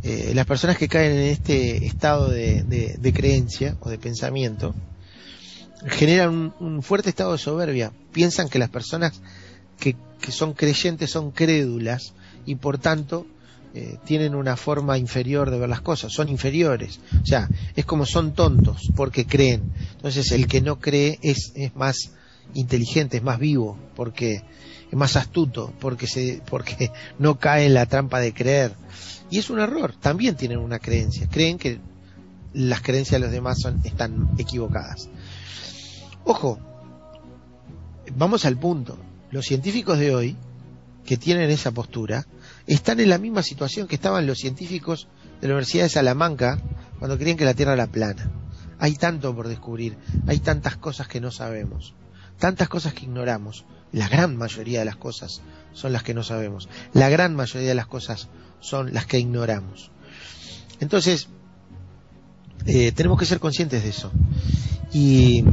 Eh, 0.04 0.34
las 0.36 0.46
personas 0.46 0.78
que 0.78 0.90
caen 0.90 1.14
en 1.14 1.30
este 1.30 1.86
estado 1.86 2.30
de 2.30 3.14
creencia 3.16 3.78
o 3.80 3.90
de 3.90 3.98
pensamiento, 3.98 4.76
generan 5.88 6.54
un, 6.60 6.82
fuerte 6.82 7.10
estado 7.10 7.34
de 7.34 7.38
soberbia. 7.38 7.92
Piensan 8.12 8.50
que 8.50 8.60
las 8.60 8.70
personas 8.70 9.22
que, 9.80 9.96
son 10.30 10.54
creyentes 10.54 11.12
son 11.12 11.32
crédulas 11.32 12.14
y 12.48 12.56
por 12.56 12.80
tanto 12.80 13.28
eh, 13.76 13.98
tienen 14.06 14.34
una 14.34 14.58
forma 14.58 14.98
inferior 14.98 15.52
de 15.52 15.60
ver 15.60 15.70
las 15.70 15.82
cosas, 15.82 16.12
son 16.12 16.30
inferiores. 16.30 17.00
O 17.22 17.26
sea, 17.26 17.48
es 17.76 17.86
como 17.86 18.06
son 18.06 18.34
tontos 18.34 18.90
porque 18.96 19.26
creen. 19.26 19.72
Entonces 19.96 20.32
el 20.32 20.48
que 20.48 20.62
no 20.62 20.80
cree 20.80 21.20
es, 21.22 21.52
es 21.56 21.76
más 21.76 22.12
inteligente, 22.54 23.18
es 23.18 23.24
más 23.24 23.38
vivo, 23.38 23.78
porque 23.96 24.42
es 24.90 24.98
más 24.98 25.16
astuto, 25.16 25.74
porque, 25.80 26.08
se, 26.08 26.42
porque 26.50 26.92
no 27.20 27.38
cae 27.38 27.66
en 27.66 27.74
la 27.74 27.86
trampa 27.86 28.20
de 28.20 28.34
creer. 28.34 28.74
Y 29.30 29.40
es 29.40 29.50
un 29.50 29.60
error, 29.60 29.94
también 30.00 30.36
tienen 30.36 30.60
una 30.60 30.80
creencia, 30.80 31.28
creen 31.30 31.58
que 31.58 31.80
las 32.54 32.82
creencias 32.82 33.20
de 33.20 33.26
los 33.26 33.34
demás 33.34 33.60
son, 33.60 33.82
están 33.84 34.30
equivocadas. 34.38 35.10
Ojo, 36.26 36.60
vamos 38.16 38.46
al 38.46 38.58
punto. 38.58 38.98
Los 39.30 39.46
científicos 39.46 40.00
de 40.00 40.14
hoy, 40.14 40.36
que 41.06 41.18
tienen 41.18 41.52
esa 41.52 41.72
postura, 41.72 42.26
están 42.66 43.00
en 43.00 43.10
la 43.10 43.20
misma 43.20 43.44
situación 43.44 43.88
que 43.88 43.96
estaban 43.96 44.26
los 44.26 44.40
científicos 44.40 45.08
de 45.40 45.48
la 45.48 45.54
Universidad 45.54 45.84
de 45.84 45.90
Salamanca 45.90 46.60
cuando 46.98 47.18
creían 47.18 47.38
que 47.38 47.46
la 47.46 47.54
Tierra 47.54 47.74
era 47.74 47.86
plana. 47.86 48.32
Hay 48.80 48.96
tanto 48.96 49.36
por 49.36 49.48
descubrir, 49.48 49.98
hay 50.26 50.40
tantas 50.40 50.78
cosas 50.78 51.08
que 51.08 51.22
no 51.22 51.30
sabemos, 51.30 51.94
tantas 52.40 52.70
cosas 52.70 52.96
que 52.96 53.06
ignoramos. 53.06 53.66
La 53.92 54.10
gran 54.10 54.36
mayoría 54.36 54.80
de 54.80 54.86
las 54.86 54.96
cosas 54.96 55.44
son 55.74 55.94
las 55.94 56.02
que 56.02 56.16
no 56.16 56.24
sabemos. 56.24 56.68
La 56.94 57.08
gran 57.10 57.36
mayoría 57.36 57.70
de 57.70 57.76
las 57.76 57.88
cosas 57.88 58.30
son 58.62 58.96
las 58.96 59.06
que 59.06 59.20
ignoramos. 59.20 59.92
Entonces, 60.80 61.30
eh, 62.66 62.92
tenemos 62.94 63.20
que 63.20 63.28
ser 63.28 63.40
conscientes 63.40 63.84
de 63.84 63.90
eso. 63.90 64.12
Y, 64.92 65.46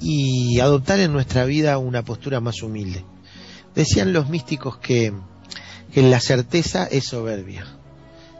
y 0.00 0.60
adoptar 0.60 1.00
en 1.00 1.12
nuestra 1.12 1.44
vida 1.44 1.78
una 1.78 2.02
postura 2.02 2.40
más 2.40 2.62
humilde. 2.62 3.04
Decían 3.74 4.12
los 4.12 4.28
místicos 4.28 4.78
que, 4.78 5.12
que 5.92 6.02
la 6.02 6.20
certeza 6.20 6.84
es 6.86 7.04
soberbia 7.04 7.66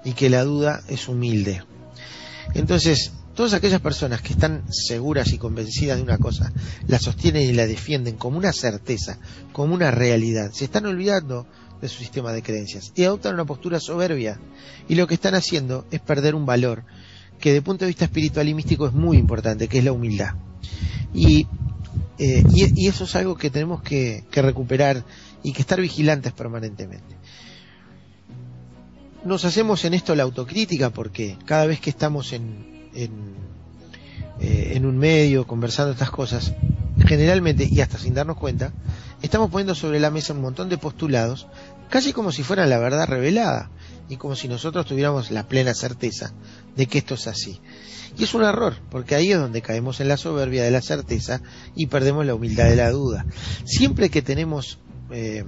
y 0.05 0.13
que 0.13 0.31
la 0.31 0.45
duda 0.45 0.83
es 0.89 1.09
humilde. 1.09 1.63
Entonces, 2.55 3.13
todas 3.35 3.53
aquellas 3.53 3.81
personas 3.81 4.23
que 4.23 4.33
están 4.33 4.65
seguras 4.73 5.33
y 5.33 5.39
convencidas 5.39 5.99
de 5.99 6.03
una 6.03 6.19
cosa, 6.19 6.53
la 6.89 6.99
sostienen 6.99 7.43
y 7.43 7.53
la 7.53 7.67
defienden 7.67 8.17
como 8.17 8.39
una 8.39 8.53
certeza, 8.53 9.19
como 9.53 9.75
una 9.75 9.91
realidad, 9.91 10.51
se 10.53 10.65
están 10.65 10.87
olvidando 10.87 11.47
de 11.81 11.89
su 11.89 11.99
sistema 11.99 12.33
de 12.33 12.43
creencias 12.43 12.93
y 12.95 13.05
adoptan 13.05 13.35
una 13.35 13.45
postura 13.45 13.81
soberbia. 13.81 14.41
Y 14.89 14.95
lo 14.95 15.07
que 15.07 15.15
están 15.15 15.35
haciendo 15.35 15.87
es 15.91 16.01
perder 16.01 16.35
un 16.35 16.47
valor 16.47 16.85
que 17.39 17.53
de 17.53 17.63
punto 17.63 17.85
de 17.85 17.89
vista 17.89 18.07
espiritual 18.07 18.49
y 18.49 18.55
místico 18.55 18.87
es 18.87 18.95
muy 18.95 19.19
importante, 19.19 19.69
que 19.69 19.79
es 19.79 19.85
la 19.85 19.93
humildad. 19.93 20.35
Y, 21.15 21.47
eh, 22.19 22.45
y, 22.53 22.89
eso 22.89 23.05
es 23.05 23.17
algo 23.17 23.37
que 23.37 23.51
tenemos 23.51 23.83
que, 23.83 24.25
recuperar 24.33 25.05
y 25.43 25.53
que 25.53 25.63
estar 25.63 25.81
vigilantes 25.81 26.33
permanentemente. 26.33 27.17
Nos 29.25 29.45
hacemos 29.45 29.85
en 29.85 29.95
esto 29.95 30.15
la 30.15 30.23
autocrítica 30.23 30.91
porque 30.91 31.37
cada 31.45 31.67
vez 31.67 31.81
que 31.81 31.91
estamos 31.91 32.33
en, 32.33 32.91
en, 32.95 33.35
eh, 34.41 34.73
en 34.75 34.87
un 34.87 34.99
medio 34.99 35.47
conversando 35.47 35.93
estas 35.93 36.11
cosas, 36.11 36.55
generalmente, 37.07 37.69
y 37.71 37.81
hasta 37.81 37.99
sin 37.99 38.15
darnos 38.15 38.37
cuenta, 38.37 38.73
estamos 39.23 39.51
poniendo 39.51 39.75
sobre 39.75 40.01
la 40.01 40.11
mesa 40.11 40.33
un 40.33 40.43
montón 40.43 40.69
de 40.69 40.79
postulados, 40.79 41.47
casi 41.89 42.13
como 42.13 42.33
si 42.33 42.43
fueran 42.43 42.71
la 42.71 42.79
verdad 42.79 43.07
revelada, 43.07 43.71
y 44.09 44.17
como 44.17 44.37
si 44.37 44.49
nosotros 44.49 44.87
tuviéramos 44.87 45.31
la 45.31 45.49
plena 45.49 45.75
certeza 45.75 46.33
de 46.77 46.87
que 46.87 46.99
esto 46.99 47.15
es 47.15 47.27
así. 47.27 47.61
Y 48.19 48.25
es 48.25 48.35
un 48.35 48.45
error, 48.45 48.77
porque 48.91 49.15
ahí 49.15 49.33
es 49.33 49.39
donde 49.39 49.63
caemos 49.63 50.01
en 50.01 50.09
la 50.09 50.17
soberbia 50.17 50.65
de 50.65 50.71
la 50.71 50.81
certeza 50.81 51.43
y 51.75 51.87
perdemos 51.87 52.25
la 52.25 52.35
humildad 52.35 52.65
de 52.65 52.77
la 52.77 52.91
duda. 52.91 53.27
Siempre 53.65 54.09
que 54.09 54.23
tenemos 54.23 54.79
eh, 55.11 55.45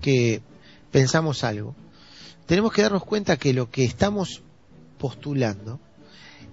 que 0.00 0.42
pensamos 0.90 1.44
algo, 1.44 1.74
tenemos 2.46 2.72
que 2.72 2.82
darnos 2.82 3.04
cuenta 3.04 3.36
que 3.36 3.54
lo 3.54 3.70
que 3.70 3.84
estamos 3.84 4.42
postulando 4.98 5.80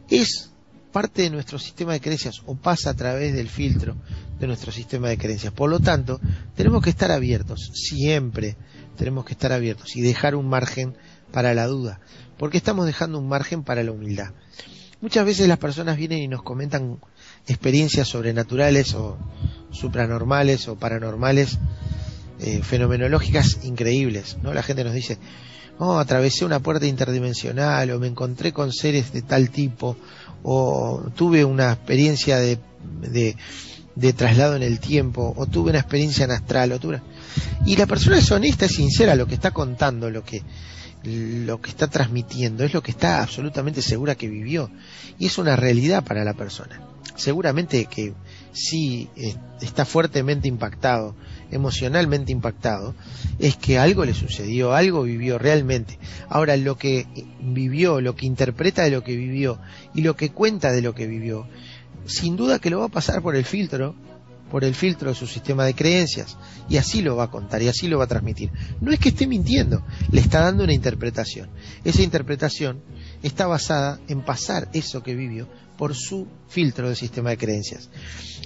es 0.09 0.51
parte 0.91 1.23
de 1.23 1.29
nuestro 1.29 1.59
sistema 1.59 1.93
de 1.93 2.01
creencias 2.01 2.41
o 2.45 2.55
pasa 2.55 2.91
a 2.91 2.95
través 2.95 3.33
del 3.33 3.49
filtro 3.49 3.95
de 4.39 4.47
nuestro 4.47 4.71
sistema 4.71 5.09
de 5.09 5.17
creencias. 5.17 5.53
Por 5.53 5.69
lo 5.69 5.79
tanto, 5.79 6.19
tenemos 6.55 6.81
que 6.81 6.89
estar 6.89 7.11
abiertos, 7.11 7.71
siempre 7.73 8.55
tenemos 8.97 9.25
que 9.25 9.33
estar 9.33 9.51
abiertos 9.51 9.95
y 9.95 10.01
dejar 10.01 10.35
un 10.35 10.47
margen 10.47 10.95
para 11.31 11.53
la 11.53 11.67
duda, 11.67 11.99
porque 12.37 12.57
estamos 12.57 12.85
dejando 12.85 13.19
un 13.19 13.27
margen 13.27 13.63
para 13.63 13.83
la 13.83 13.91
humildad. 13.91 14.31
Muchas 15.01 15.25
veces 15.25 15.47
las 15.47 15.59
personas 15.59 15.97
vienen 15.97 16.19
y 16.19 16.27
nos 16.27 16.43
comentan 16.43 16.99
experiencias 17.47 18.07
sobrenaturales 18.09 18.93
o 18.95 19.17
supranormales 19.71 20.67
o 20.67 20.75
paranormales, 20.75 21.57
eh, 22.39 22.61
fenomenológicas 22.63 23.59
increíbles, 23.63 24.37
¿no? 24.43 24.53
La 24.53 24.63
gente 24.63 24.83
nos 24.83 24.93
dice, 24.93 25.17
oh, 25.79 25.97
atravesé 25.97 26.45
una 26.45 26.59
puerta 26.59 26.85
interdimensional 26.85 27.91
o 27.91 27.99
me 27.99 28.07
encontré 28.07 28.51
con 28.51 28.73
seres 28.73 29.13
de 29.13 29.21
tal 29.21 29.49
tipo 29.49 29.97
o 30.43 31.09
tuve 31.15 31.45
una 31.45 31.71
experiencia 31.71 32.37
de, 32.37 32.59
de, 33.01 34.13
traslado 34.13 34.55
en 34.55 34.63
el 34.63 34.79
tiempo 34.79 35.33
o 35.35 35.45
tuve 35.45 35.71
una 35.71 35.79
experiencia 35.79 36.25
en 36.25 36.31
astral 36.31 36.71
o 36.73 36.79
tuve 36.79 37.01
y 37.65 37.75
la 37.75 37.85
persona 37.85 38.17
es 38.17 38.31
honesta, 38.31 38.65
es 38.65 38.75
sincera, 38.75 39.15
lo 39.15 39.27
que 39.27 39.35
está 39.35 39.51
contando, 39.51 40.09
lo 40.09 40.23
que 40.23 40.43
lo 41.03 41.61
que 41.61 41.69
está 41.69 41.87
transmitiendo, 41.87 42.63
es 42.63 42.73
lo 42.73 42.83
que 42.83 42.91
está 42.91 43.21
absolutamente 43.21 43.81
segura 43.81 44.15
que 44.15 44.27
vivió. 44.27 44.69
Y 45.17 45.27
es 45.27 45.37
una 45.37 45.55
realidad 45.55 46.03
para 46.03 46.23
la 46.23 46.33
persona. 46.33 46.81
Seguramente 47.15 47.85
que 47.85 48.13
sí 48.53 49.09
eh, 49.15 49.35
está 49.61 49.85
fuertemente 49.85 50.47
impactado, 50.47 51.15
emocionalmente 51.51 52.31
impactado, 52.31 52.95
es 53.39 53.55
que 53.55 53.77
algo 53.77 54.05
le 54.05 54.13
sucedió, 54.13 54.73
algo 54.73 55.03
vivió 55.03 55.37
realmente. 55.37 55.99
Ahora, 56.29 56.55
lo 56.57 56.77
que 56.77 57.07
vivió, 57.41 58.01
lo 58.01 58.15
que 58.15 58.25
interpreta 58.25 58.83
de 58.83 58.91
lo 58.91 59.03
que 59.03 59.15
vivió 59.15 59.59
y 59.93 60.01
lo 60.01 60.15
que 60.15 60.31
cuenta 60.31 60.71
de 60.71 60.81
lo 60.81 60.95
que 60.95 61.07
vivió, 61.07 61.47
sin 62.05 62.35
duda 62.35 62.59
que 62.59 62.69
lo 62.69 62.79
va 62.79 62.85
a 62.85 62.89
pasar 62.89 63.21
por 63.21 63.35
el 63.35 63.45
filtro 63.45 63.95
por 64.49 64.63
el 64.63 64.75
filtro 64.75 65.09
de 65.09 65.15
su 65.15 65.27
sistema 65.27 65.65
de 65.65 65.73
creencias 65.73 66.37
y 66.69 66.77
así 66.77 67.01
lo 67.01 67.15
va 67.15 67.25
a 67.25 67.31
contar 67.31 67.61
y 67.61 67.67
así 67.67 67.87
lo 67.87 67.97
va 67.97 68.05
a 68.05 68.07
transmitir. 68.07 68.51
No 68.81 68.91
es 68.91 68.99
que 68.99 69.09
esté 69.09 69.27
mintiendo, 69.27 69.83
le 70.11 70.21
está 70.21 70.41
dando 70.41 70.63
una 70.63 70.73
interpretación. 70.73 71.49
Esa 71.83 72.01
interpretación 72.01 72.81
está 73.23 73.47
basada 73.47 73.99
en 74.07 74.21
pasar 74.21 74.69
eso 74.73 75.03
que 75.03 75.15
vivió 75.15 75.47
por 75.77 75.95
su 75.95 76.27
filtro 76.49 76.87
del 76.87 76.97
sistema 76.97 77.29
de 77.29 77.37
creencias. 77.37 77.89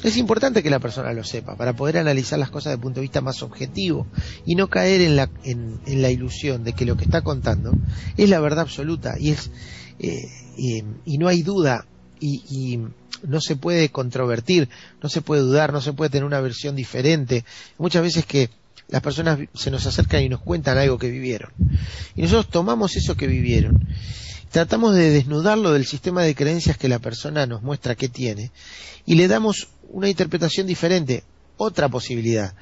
Es 0.03 0.17
importante 0.17 0.61
que 0.61 0.69
la 0.69 0.79
persona 0.79 1.13
lo 1.13 1.23
sepa 1.23 1.55
para 1.55 1.75
poder 1.75 1.97
analizar 1.97 2.37
las 2.37 2.51
cosas 2.51 2.65
desde 2.65 2.75
el 2.75 2.81
punto 2.81 2.99
de 2.99 3.05
vista 3.05 3.21
más 3.21 3.41
objetivo 3.41 4.05
y 4.45 4.55
no 4.55 4.69
caer 4.69 5.01
en 5.01 5.15
la, 5.15 5.29
en, 5.43 5.79
la 5.85 6.11
ilusión 6.11 6.63
de 6.63 6.73
que 6.73 6.85
lo 6.85 6.95
que 6.95 7.05
está 7.05 7.21
contando 7.21 7.73
es 8.17 8.29
la 8.29 8.39
verdad 8.39 8.61
absoluta 8.61 9.15
y 9.19 9.31
es 9.31 9.49
eh, 9.99 10.83
y 11.05 11.17
no 11.17 11.27
hay 11.27 11.41
duda 11.41 11.87
y 12.19 12.79
no 13.23 13.41
se 13.41 13.55
puede 13.55 13.89
controvertir, 13.89 14.69
no 15.01 15.09
se 15.09 15.21
puede 15.21 15.41
dudar, 15.41 15.73
no 15.73 15.81
se 15.81 15.93
puede 15.93 16.09
tener 16.09 16.25
una 16.25 16.41
versión 16.41 16.75
diferente. 16.75 17.45
Muchas 17.77 18.03
veces 18.03 18.25
que 18.25 18.49
las 18.89 19.01
personas 19.01 19.39
se 19.53 19.71
nos 19.71 19.85
acercan 19.85 20.21
y 20.21 20.29
nos 20.29 20.41
cuentan 20.41 20.77
algo 20.77 20.97
que 20.97 21.09
vivieron. 21.09 21.51
Y 22.15 22.21
nosotros 22.21 22.49
tomamos 22.49 22.95
eso 22.95 23.15
que 23.15 23.27
vivieron, 23.27 23.87
tratamos 24.51 24.95
de 24.95 25.09
desnudarlo 25.09 25.71
del 25.71 25.85
sistema 25.85 26.23
de 26.23 26.35
creencias 26.35 26.77
que 26.77 26.89
la 26.89 26.99
persona 26.99 27.45
nos 27.45 27.63
muestra 27.63 27.95
que 27.95 28.09
tiene 28.09 28.51
y 29.05 29.15
le 29.15 29.27
damos 29.27 29.69
una 29.89 30.09
interpretación 30.09 30.67
diferente, 30.67 31.23
otra 31.57 31.89
posibilidad, 31.89 32.53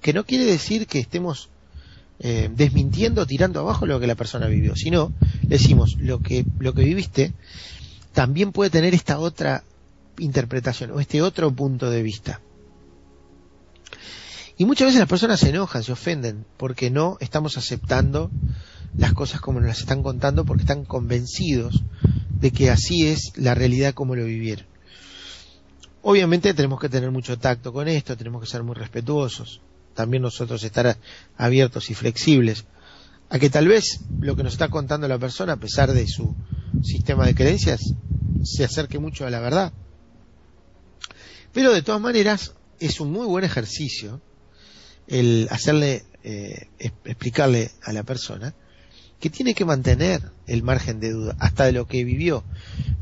que 0.00 0.12
no 0.12 0.24
quiere 0.24 0.44
decir 0.44 0.86
que 0.86 0.98
estemos 0.98 1.48
eh, 2.18 2.50
desmintiendo, 2.54 3.26
tirando 3.26 3.60
abajo 3.60 3.86
lo 3.86 3.98
que 4.00 4.06
la 4.06 4.14
persona 4.14 4.46
vivió, 4.46 4.76
sino 4.76 5.12
decimos 5.42 5.96
lo 5.98 6.20
que, 6.20 6.44
lo 6.58 6.74
que 6.74 6.84
viviste 6.84 7.32
también 8.12 8.52
puede 8.52 8.70
tener 8.70 8.94
esta 8.94 9.18
otra 9.18 9.64
interpretación 10.18 10.90
o 10.90 11.00
este 11.00 11.22
otro 11.22 11.50
punto 11.52 11.90
de 11.90 12.02
vista. 12.02 12.40
Y 14.56 14.66
muchas 14.66 14.88
veces 14.88 15.00
las 15.00 15.08
personas 15.08 15.40
se 15.40 15.48
enojan, 15.48 15.82
se 15.82 15.92
ofenden, 15.92 16.44
porque 16.58 16.90
no 16.90 17.16
estamos 17.20 17.56
aceptando 17.56 18.30
las 18.96 19.14
cosas 19.14 19.40
como 19.40 19.60
nos 19.60 19.68
las 19.68 19.80
están 19.80 20.02
contando, 20.02 20.44
porque 20.44 20.62
están 20.62 20.84
convencidos 20.84 21.82
de 22.40 22.50
que 22.50 22.70
así 22.70 23.06
es 23.06 23.32
la 23.36 23.54
realidad 23.54 23.94
como 23.94 24.16
lo 24.16 24.24
vivieron. 24.24 24.66
Obviamente 26.02 26.54
tenemos 26.54 26.80
que 26.80 26.88
tener 26.88 27.10
mucho 27.10 27.38
tacto 27.38 27.72
con 27.72 27.88
esto, 27.88 28.16
tenemos 28.16 28.42
que 28.42 28.50
ser 28.50 28.62
muy 28.62 28.74
respetuosos, 28.74 29.60
también 29.94 30.22
nosotros 30.22 30.62
estar 30.62 30.96
abiertos 31.36 31.90
y 31.90 31.94
flexibles 31.94 32.64
a 33.30 33.38
que 33.38 33.48
tal 33.48 33.68
vez 33.68 34.00
lo 34.20 34.34
que 34.34 34.42
nos 34.42 34.54
está 34.54 34.68
contando 34.68 35.06
la 35.06 35.18
persona, 35.18 35.54
a 35.54 35.56
pesar 35.56 35.92
de 35.92 36.06
su 36.06 36.34
sistema 36.82 37.24
de 37.24 37.34
creencias, 37.34 37.80
se 38.42 38.64
acerque 38.64 38.98
mucho 38.98 39.24
a 39.24 39.30
la 39.30 39.40
verdad. 39.40 39.72
Pero 41.52 41.72
de 41.72 41.82
todas 41.82 42.00
maneras, 42.00 42.54
es 42.78 43.00
un 43.00 43.12
muy 43.12 43.26
buen 43.26 43.44
ejercicio 43.44 44.20
el 45.06 45.48
hacerle, 45.50 46.04
eh, 46.24 46.68
explicarle 46.78 47.70
a 47.82 47.92
la 47.92 48.02
persona 48.02 48.54
que 49.18 49.28
tiene 49.28 49.54
que 49.54 49.66
mantener 49.66 50.22
el 50.46 50.62
margen 50.62 50.98
de 50.98 51.10
duda 51.10 51.36
hasta 51.38 51.64
de 51.64 51.72
lo 51.72 51.86
que 51.86 52.04
vivió. 52.04 52.42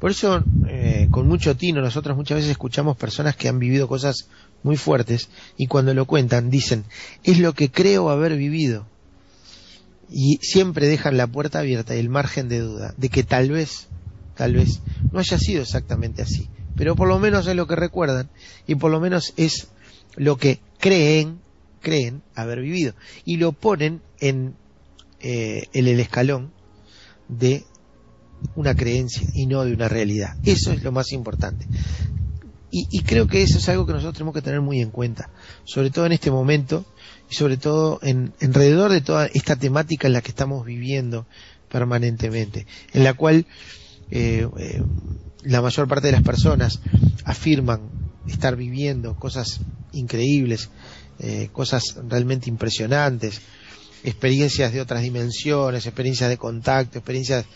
Por 0.01 0.11
eso, 0.11 0.43
eh, 0.67 1.07
con 1.11 1.29
mucho 1.29 1.57
tino, 1.57 1.81
nosotros 1.81 2.17
muchas 2.17 2.37
veces 2.37 2.51
escuchamos 2.51 2.97
personas 2.97 3.37
que 3.37 3.49
han 3.49 3.61
vivido 3.61 3.87
cosas 3.87 4.29
muy 4.65 4.77
fuertes 4.77 5.29
y 5.57 5.69
cuando 5.69 5.95
lo 5.95 6.07
cuentan 6.07 6.51
dicen, 6.51 6.85
es 7.23 7.39
lo 7.39 7.53
que 7.53 7.71
creo 7.71 8.11
haber 8.11 8.37
vivido. 8.37 8.87
Y 10.11 10.39
siempre 10.43 10.89
dejan 10.89 11.19
la 11.19 11.27
puerta 11.29 11.61
abierta 11.61 11.95
y 11.95 12.01
el 12.01 12.09
margen 12.09 12.49
de 12.49 12.61
duda 12.61 12.95
de 12.97 13.11
que 13.11 13.23
tal 13.23 13.51
vez, 13.51 13.87
tal 14.35 14.55
vez 14.55 14.81
no 15.13 15.21
haya 15.21 15.39
sido 15.39 15.63
exactamente 15.63 16.23
así 16.23 16.49
pero 16.79 16.95
por 16.95 17.09
lo 17.09 17.19
menos 17.19 17.47
es 17.49 17.57
lo 17.57 17.67
que 17.67 17.77
recuerdan 17.77 18.31
y 18.67 18.77
por 18.77 18.91
lo 18.91 19.01
menos 19.01 19.35
es 19.37 19.69
lo 20.17 20.37
que 20.37 20.61
creen, 20.79 21.41
creen 21.83 22.23
haber 22.35 22.61
vivido 22.61 22.95
y 23.25 23.37
lo 23.37 23.53
ponen 23.53 24.01
en, 24.21 24.55
eh, 25.21 25.65
el 25.73 25.89
escalón 26.01 26.53
de 27.29 27.65
una 28.55 28.77
creencia 28.77 29.29
y 29.35 29.47
no 29.47 29.65
de 29.65 29.75
una 29.75 29.89
realidad. 29.89 30.37
Eso 30.45 30.73
es 30.73 30.85
lo 30.85 30.93
más 30.93 31.13
importante. 31.13 31.67
Y, 32.71 33.01
creo 33.01 33.27
que 33.27 33.43
eso 33.43 33.57
es 33.59 33.69
algo 33.71 33.87
que 33.87 33.95
nosotros 33.95 34.15
tenemos 34.15 34.35
que 34.35 34.43
tener 34.43 34.61
muy 34.61 34.83
en 34.83 34.91
cuenta, 34.91 35.31
sobre 35.65 35.91
todo 35.91 36.05
en 36.05 36.13
este 36.13 36.31
momento 36.31 36.85
y 37.31 37.35
sobre 37.35 37.57
todo 37.57 37.99
en, 38.03 38.35
alrededor 38.43 38.93
de 38.93 39.01
toda 39.01 39.27
esta 39.27 39.57
temática 39.57 40.07
en 40.07 40.13
la 40.13 40.21
que 40.21 40.29
estamos 40.29 40.67
viviendo 40.67 41.27
permanentemente, 41.71 42.67
en 42.93 43.05
la 43.05 43.15
cual 43.15 43.47
eh, 44.11 44.47
eh, 44.59 44.83
la 45.43 45.63
mayor 45.63 45.89
parte 45.89 46.09
de 46.09 46.13
las 46.13 46.23
personas 46.23 46.81
afirman 47.25 47.81
estar 48.27 48.57
viviendo 48.57 49.17
cosas 49.17 49.61
increíbles, 49.93 50.71
eh, 51.19 51.49
cosas 51.53 51.97
realmente 52.09 52.51
impresionantes, 52.51 53.41
experiencias 54.05 54.73
de 54.73 54.81
otras 54.81 55.03
dimensiones, 55.03 55.87
experiencias 55.87 56.29
de 56.31 56.37
contacto, 56.37 56.99
experiencias, 56.99 57.47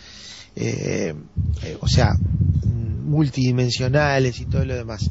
eh, 0.57 1.15
eh, 1.63 1.77
o 1.81 1.89
sea, 1.89 2.15
multidimensionales 2.65 4.41
y 4.41 4.47
todo 4.47 4.65
lo 4.65 4.75
demás. 4.75 5.11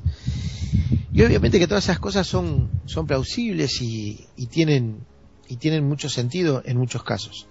Y 1.14 1.24
obviamente 1.24 1.60
que 1.60 1.68
todas 1.68 1.84
esas 1.84 2.00
cosas 2.00 2.26
son, 2.26 2.70
son 2.86 3.06
plausibles 3.06 3.82
y, 3.82 4.28
tienen, 4.50 5.06
y 5.48 5.58
tienen 5.58 5.88
mucho 5.88 6.10
sentido 6.10 6.62
en 6.66 6.78
muchos 6.78 7.04
casos. 7.04 7.48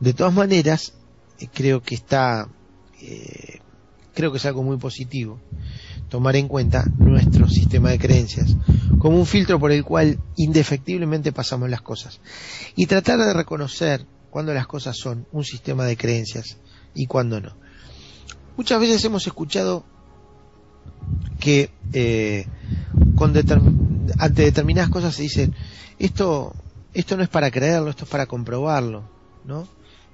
De 0.00 0.12
todas 0.12 0.32
maneras, 0.32 0.94
eh, 1.40 1.48
creo 1.52 1.82
que 1.82 1.96
está, 1.96 2.48
eh, 3.00 3.60
creo 4.14 4.30
que 4.30 4.38
es 4.38 4.46
algo 4.46 4.62
muy 4.62 4.76
positivo 4.76 5.40
tomar 6.08 6.36
en 6.36 6.48
cuenta 6.48 6.84
nuestro 6.98 7.48
sistema 7.48 7.90
de 7.90 7.98
creencias 7.98 8.56
como 8.98 9.18
un 9.18 9.26
filtro 9.26 9.58
por 9.58 9.72
el 9.72 9.84
cual 9.84 10.18
indefectiblemente 10.36 11.32
pasamos 11.32 11.68
las 11.68 11.82
cosas 11.82 12.20
y 12.76 12.86
tratar 12.86 13.18
de 13.18 13.32
reconocer 13.32 14.06
cuando 14.30 14.54
las 14.54 14.66
cosas 14.66 14.96
son 14.96 15.26
un 15.32 15.44
sistema 15.44 15.84
de 15.84 15.96
creencias 15.96 16.58
y 16.94 17.06
cuando 17.06 17.40
no. 17.40 17.56
Muchas 18.56 18.80
veces 18.80 19.04
hemos 19.04 19.26
escuchado 19.26 19.84
que 21.40 21.70
eh, 21.92 22.46
con 23.16 23.34
ante 24.18 24.42
determinadas 24.42 24.90
cosas 24.90 25.14
se 25.14 25.22
dicen 25.22 25.54
esto 25.98 26.54
esto 26.94 27.16
no 27.16 27.24
es 27.24 27.28
para 27.28 27.50
creerlo, 27.50 27.90
esto 27.90 28.04
es 28.04 28.10
para 28.10 28.26
comprobarlo, 28.26 29.02
¿no? 29.44 29.66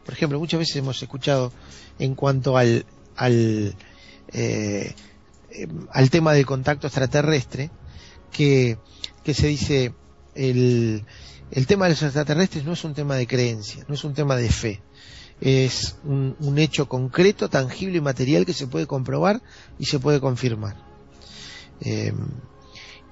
Por 0.05 0.15
ejemplo, 0.15 0.39
muchas 0.39 0.59
veces 0.59 0.77
hemos 0.77 1.03
escuchado 1.03 1.53
en 1.99 2.15
cuanto 2.15 2.57
al 2.57 2.87
eh, 4.33 4.95
al 5.91 6.11
tema 6.11 6.33
del 6.33 6.47
contacto 6.47 6.87
extraterrestre 6.87 7.71
que, 8.31 8.79
que 9.25 9.35
se 9.35 9.49
dice 9.49 9.95
el, 10.35 11.05
el 11.51 11.67
tema 11.67 11.87
de 11.87 11.93
los 11.93 12.03
extraterrestres 12.03 12.65
no 12.65 12.73
es 12.73 12.85
un 12.85 12.95
tema 12.95 13.17
de 13.17 13.27
creencia, 13.27 13.85
no 13.89 13.95
es 13.95 14.05
un 14.05 14.15
tema 14.15 14.37
de 14.37 14.49
fe, 14.49 14.83
es 15.41 15.97
un, 16.05 16.59
hecho 16.59 16.89
concreto, 16.89 17.49
tangible 17.49 17.99
y 17.99 18.01
material 18.01 18.47
que 18.47 18.53
se 18.53 18.67
puede 18.67 18.87
comprobar 18.87 19.43
y 19.79 19.87
se 19.87 19.99
puede 19.99 20.21
confirmar. 20.21 20.77
Eh, 21.81 22.13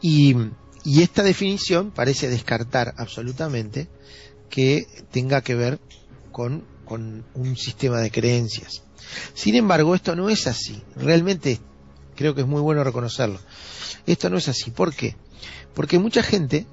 y, 0.00 0.36
y 0.84 1.02
esta 1.02 1.22
definición 1.22 1.90
parece 1.90 2.28
descartar 2.28 2.94
absolutamente 2.98 3.88
que 4.50 4.86
tenga 5.10 5.40
que 5.40 5.54
ver 5.54 5.80
con, 6.30 6.64
con 6.84 7.26
un 7.34 7.56
sistema 7.56 7.98
de 7.98 8.10
creencias. 8.10 8.84
Sin 9.34 9.54
embargo, 9.54 9.94
esto 9.94 10.14
no 10.16 10.28
es 10.28 10.46
así. 10.46 10.82
Realmente 10.96 11.60
creo 12.16 12.34
que 12.34 12.42
es 12.42 12.46
muy 12.46 12.60
bueno 12.60 12.84
reconocerlo. 12.84 13.38
Esto 14.06 14.30
no 14.30 14.38
es 14.38 14.48
así. 14.48 14.70
¿Por 14.70 14.94
qué? 14.94 15.16
Porque 15.74 15.98
mucha 15.98 16.22
gente 16.22 16.66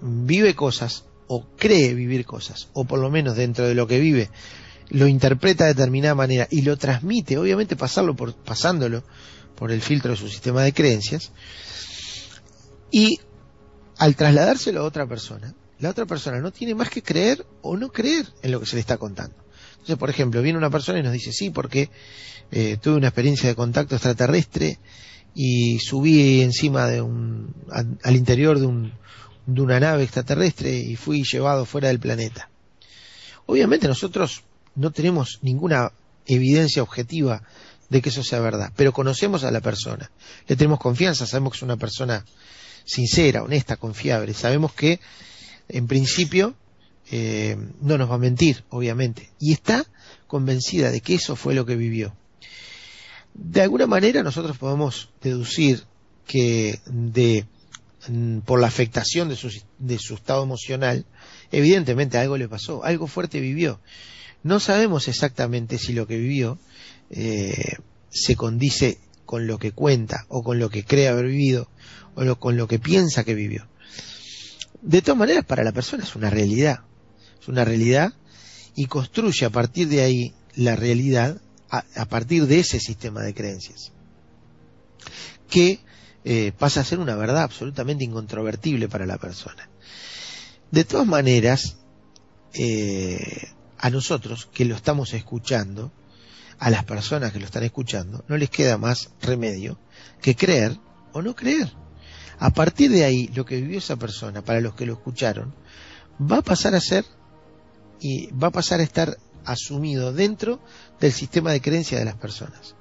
vive 0.00 0.54
cosas 0.54 1.04
o 1.26 1.46
cree 1.56 1.94
vivir 1.94 2.26
cosas, 2.26 2.68
o 2.74 2.84
por 2.84 2.98
lo 2.98 3.10
menos 3.10 3.36
dentro 3.36 3.66
de 3.66 3.74
lo 3.74 3.86
que 3.86 4.00
vive, 4.00 4.30
lo 4.90 5.06
interpreta 5.06 5.64
de 5.64 5.74
determinada 5.74 6.14
manera 6.14 6.46
y 6.50 6.62
lo 6.62 6.76
transmite, 6.76 7.38
obviamente 7.38 7.76
pasarlo 7.76 8.14
por, 8.14 8.34
pasándolo 8.34 9.02
por 9.56 9.72
el 9.72 9.80
filtro 9.80 10.10
de 10.10 10.18
su 10.18 10.28
sistema 10.28 10.62
de 10.62 10.74
creencias, 10.74 11.32
y 12.90 13.20
al 13.96 14.14
trasladárselo 14.16 14.80
a 14.80 14.84
otra 14.84 15.06
persona, 15.06 15.54
la 15.78 15.90
otra 15.90 16.04
persona 16.04 16.38
no 16.40 16.52
tiene 16.52 16.74
más 16.74 16.90
que 16.90 17.02
creer 17.02 17.46
o 17.62 17.76
no 17.76 17.90
creer 17.90 18.26
en 18.42 18.52
lo 18.52 18.60
que 18.60 18.66
se 18.66 18.76
le 18.76 18.80
está 18.80 18.98
contando. 18.98 19.34
Por 19.98 20.10
ejemplo, 20.10 20.42
viene 20.42 20.58
una 20.58 20.70
persona 20.70 20.98
y 20.98 21.02
nos 21.02 21.12
dice, 21.12 21.32
sí, 21.32 21.50
porque 21.50 21.90
eh, 22.50 22.76
tuve 22.80 22.96
una 22.96 23.08
experiencia 23.08 23.48
de 23.48 23.54
contacto 23.54 23.94
extraterrestre 23.94 24.78
y 25.34 25.78
subí 25.78 26.42
encima 26.42 26.86
de 26.86 27.00
un, 27.00 27.54
al 28.02 28.16
interior 28.16 28.58
de, 28.58 28.66
un, 28.66 28.92
de 29.46 29.60
una 29.60 29.80
nave 29.80 30.04
extraterrestre 30.04 30.76
y 30.78 30.96
fui 30.96 31.24
llevado 31.24 31.64
fuera 31.64 31.88
del 31.88 31.98
planeta. 31.98 32.50
Obviamente 33.46 33.88
nosotros 33.88 34.44
no 34.74 34.90
tenemos 34.90 35.38
ninguna 35.42 35.92
evidencia 36.26 36.82
objetiva 36.82 37.42
de 37.88 38.00
que 38.00 38.08
eso 38.08 38.22
sea 38.22 38.40
verdad, 38.40 38.72
pero 38.76 38.92
conocemos 38.92 39.44
a 39.44 39.50
la 39.50 39.60
persona, 39.60 40.10
le 40.46 40.56
tenemos 40.56 40.78
confianza, 40.78 41.26
sabemos 41.26 41.52
que 41.52 41.56
es 41.58 41.62
una 41.62 41.76
persona 41.76 42.24
sincera, 42.84 43.42
honesta, 43.42 43.76
confiable, 43.76 44.32
sabemos 44.32 44.72
que 44.72 45.00
en 45.68 45.86
principio 45.86 46.54
eh, 47.10 47.56
no 47.80 47.98
nos 47.98 48.10
va 48.10 48.14
a 48.14 48.18
mentir, 48.18 48.64
obviamente, 48.70 49.30
y 49.38 49.52
está 49.52 49.84
convencida 50.26 50.90
de 50.90 51.00
que 51.00 51.14
eso 51.14 51.36
fue 51.36 51.54
lo 51.54 51.66
que 51.66 51.76
vivió. 51.76 52.14
De 53.34 53.62
alguna 53.62 53.86
manera 53.86 54.22
nosotros 54.22 54.58
podemos 54.58 55.10
deducir 55.20 55.84
que 56.26 56.80
de 56.86 57.46
por 58.44 58.60
la 58.60 58.66
afectación 58.66 59.28
de 59.28 59.36
su, 59.36 59.50
de 59.78 59.98
su 59.98 60.14
estado 60.14 60.42
emocional, 60.42 61.06
evidentemente 61.52 62.18
algo 62.18 62.36
le 62.36 62.48
pasó, 62.48 62.84
algo 62.84 63.06
fuerte 63.06 63.40
vivió. 63.40 63.80
No 64.42 64.58
sabemos 64.58 65.06
exactamente 65.06 65.78
si 65.78 65.92
lo 65.92 66.06
que 66.06 66.18
vivió 66.18 66.58
eh, 67.10 67.76
se 68.10 68.34
condice 68.34 68.98
con 69.24 69.46
lo 69.46 69.58
que 69.58 69.72
cuenta 69.72 70.26
o 70.28 70.42
con 70.42 70.58
lo 70.58 70.68
que 70.68 70.84
cree 70.84 71.08
haber 71.08 71.26
vivido 71.26 71.68
o 72.16 72.36
con 72.36 72.56
lo 72.56 72.66
que 72.66 72.78
piensa 72.78 73.24
que 73.24 73.34
vivió. 73.34 73.68
De 74.80 75.00
todas 75.00 75.18
maneras, 75.18 75.44
para 75.44 75.62
la 75.62 75.72
persona 75.72 76.02
es 76.02 76.16
una 76.16 76.28
realidad. 76.28 76.80
Es 77.42 77.48
una 77.48 77.64
realidad 77.64 78.12
y 78.76 78.86
construye 78.86 79.44
a 79.44 79.50
partir 79.50 79.88
de 79.88 80.02
ahí 80.02 80.32
la 80.54 80.76
realidad 80.76 81.40
a, 81.68 82.04
partir 82.04 82.46
de 82.46 82.60
ese 82.60 82.78
sistema 82.78 83.22
de 83.22 83.34
creencias. 83.34 83.90
Que 85.48 85.80
eh, 86.24 86.52
pasa 86.56 86.80
a 86.80 86.84
ser 86.84 87.00
una 87.00 87.16
verdad 87.16 87.42
absolutamente 87.42 88.04
incontrovertible 88.04 88.88
para 88.88 89.06
la 89.06 89.18
persona. 89.18 89.68
De 90.70 90.84
todas 90.84 91.06
maneras, 91.06 91.78
eh, 92.54 93.48
a 93.78 93.90
nosotros 93.90 94.48
que 94.52 94.64
lo 94.64 94.76
estamos 94.76 95.12
escuchando, 95.12 95.90
a 96.60 96.70
las 96.70 96.84
personas 96.84 97.32
que 97.32 97.40
lo 97.40 97.46
están 97.46 97.64
escuchando, 97.64 98.24
no 98.28 98.36
les 98.36 98.50
queda 98.50 98.78
más 98.78 99.10
remedio 99.20 99.80
que 100.20 100.36
creer 100.36 100.78
o 101.12 101.22
no 101.22 101.34
creer. 101.34 101.72
A 102.38 102.50
partir 102.50 102.90
de 102.92 103.04
ahí, 103.04 103.28
lo 103.34 103.44
que 103.44 103.60
vivió 103.60 103.78
esa 103.78 103.96
persona, 103.96 104.42
para 104.42 104.60
los 104.60 104.74
que 104.74 104.86
lo 104.86 104.92
escucharon, 104.92 105.54
va 106.20 106.38
a 106.38 106.42
pasar 106.42 106.74
a 106.74 106.80
ser 106.80 107.04
y 108.02 108.26
va 108.32 108.48
a 108.48 108.52
pasar 108.52 108.80
a 108.80 108.82
estar 108.82 109.16
asumido 109.44 110.12
dentro 110.12 110.60
del 111.00 111.12
sistema 111.12 111.52
de 111.52 111.60
creencia 111.60 111.98
de 111.98 112.04
las 112.04 112.16
personas 112.16 112.74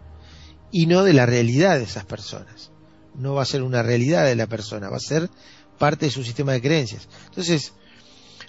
y 0.71 0.85
no 0.87 1.03
de 1.03 1.13
la 1.13 1.25
realidad 1.25 1.77
de 1.77 1.83
esas 1.83 2.05
personas 2.05 2.71
no 3.15 3.33
va 3.35 3.43
a 3.43 3.45
ser 3.45 3.63
una 3.63 3.83
realidad 3.83 4.25
de 4.25 4.35
la 4.35 4.47
persona, 4.47 4.89
va 4.89 4.97
a 4.97 4.99
ser 4.99 5.29
parte 5.77 6.05
de 6.05 6.11
su 6.11 6.23
sistema 6.23 6.53
de 6.53 6.61
creencias. 6.61 7.07
Entonces, 7.25 7.73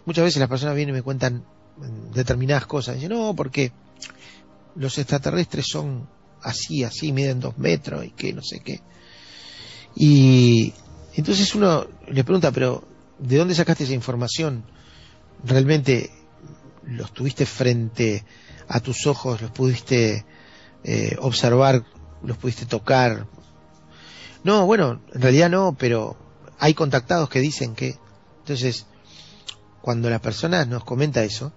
muchas 0.04 0.24
veces 0.24 0.40
las 0.40 0.48
personas 0.48 0.76
vienen 0.76 0.94
y 0.94 0.98
me 0.98 1.02
cuentan 1.02 1.44
determinadas 2.14 2.66
cosas. 2.66 2.96
Dicen, 2.96 3.11
no, 3.11 3.35
porque 3.35 3.72
los 4.76 4.96
extraterrestres 4.98 5.66
son 5.68 6.08
así, 6.42 6.85
así, 6.85 7.12
miden 7.12 7.40
dos 7.40 7.58
metros 7.58 8.04
y 8.04 8.11
que 8.11 8.32
no 8.32 8.42
sé 8.42 8.61
qué. 8.61 8.80
Y 9.96 10.72
entonces 11.14 11.54
uno 11.54 11.87
le 12.08 12.24
pregunta, 12.24 12.50
pero 12.50 12.87
¿de 13.18 13.37
dónde 13.37 13.54
sacaste 13.54 13.85
esa 13.85 13.92
información? 13.94 14.64
¿Realmente 15.44 16.11
los 16.85 17.12
tuviste 17.12 17.47
frente 17.47 18.25
a 18.68 18.81
tus 18.81 19.07
ojos, 19.07 19.40
los 19.40 19.51
pudiste 19.51 20.25
eh, 20.85 21.16
observar, 21.21 21.85
los 22.23 22.37
pudiste 22.37 22.66
tocar, 22.66 23.27
no, 24.45 24.66
bueno, 24.66 25.01
en 25.14 25.23
realidad 25.23 25.51
no, 25.51 25.77
pero 25.79 26.16
hay 26.59 26.75
contactados 26.75 27.29
que 27.29 27.40
dicen 27.40 27.75
que. 27.75 27.97
Entonces, 28.40 28.87
cuando 29.80 30.11
la 30.11 30.20
persona 30.20 30.64
nos 30.64 30.85
comenta 30.85 31.22
eso, 31.22 31.53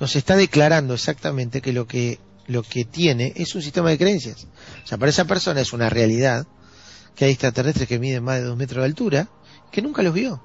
nos 0.00 0.16
está 0.16 0.36
declarando 0.36 0.94
exactamente 0.94 1.60
que 1.60 1.72
lo 1.72 1.86
que 1.86 2.18
lo 2.46 2.62
que 2.62 2.84
tiene 2.84 3.32
es 3.36 3.54
un 3.54 3.62
sistema 3.62 3.90
de 3.90 3.98
creencias. 3.98 4.46
O 4.84 4.86
sea, 4.86 4.98
para 4.98 5.10
esa 5.10 5.24
persona 5.24 5.60
es 5.60 5.72
una 5.72 5.88
realidad 5.90 6.46
que 7.14 7.26
hay 7.26 7.32
extraterrestres 7.32 7.88
que 7.88 7.98
miden 7.98 8.24
más 8.24 8.36
de 8.36 8.44
dos 8.44 8.56
metros 8.56 8.82
de 8.82 8.86
altura, 8.86 9.28
que 9.70 9.82
nunca 9.82 10.02
los 10.02 10.12
vio, 10.12 10.42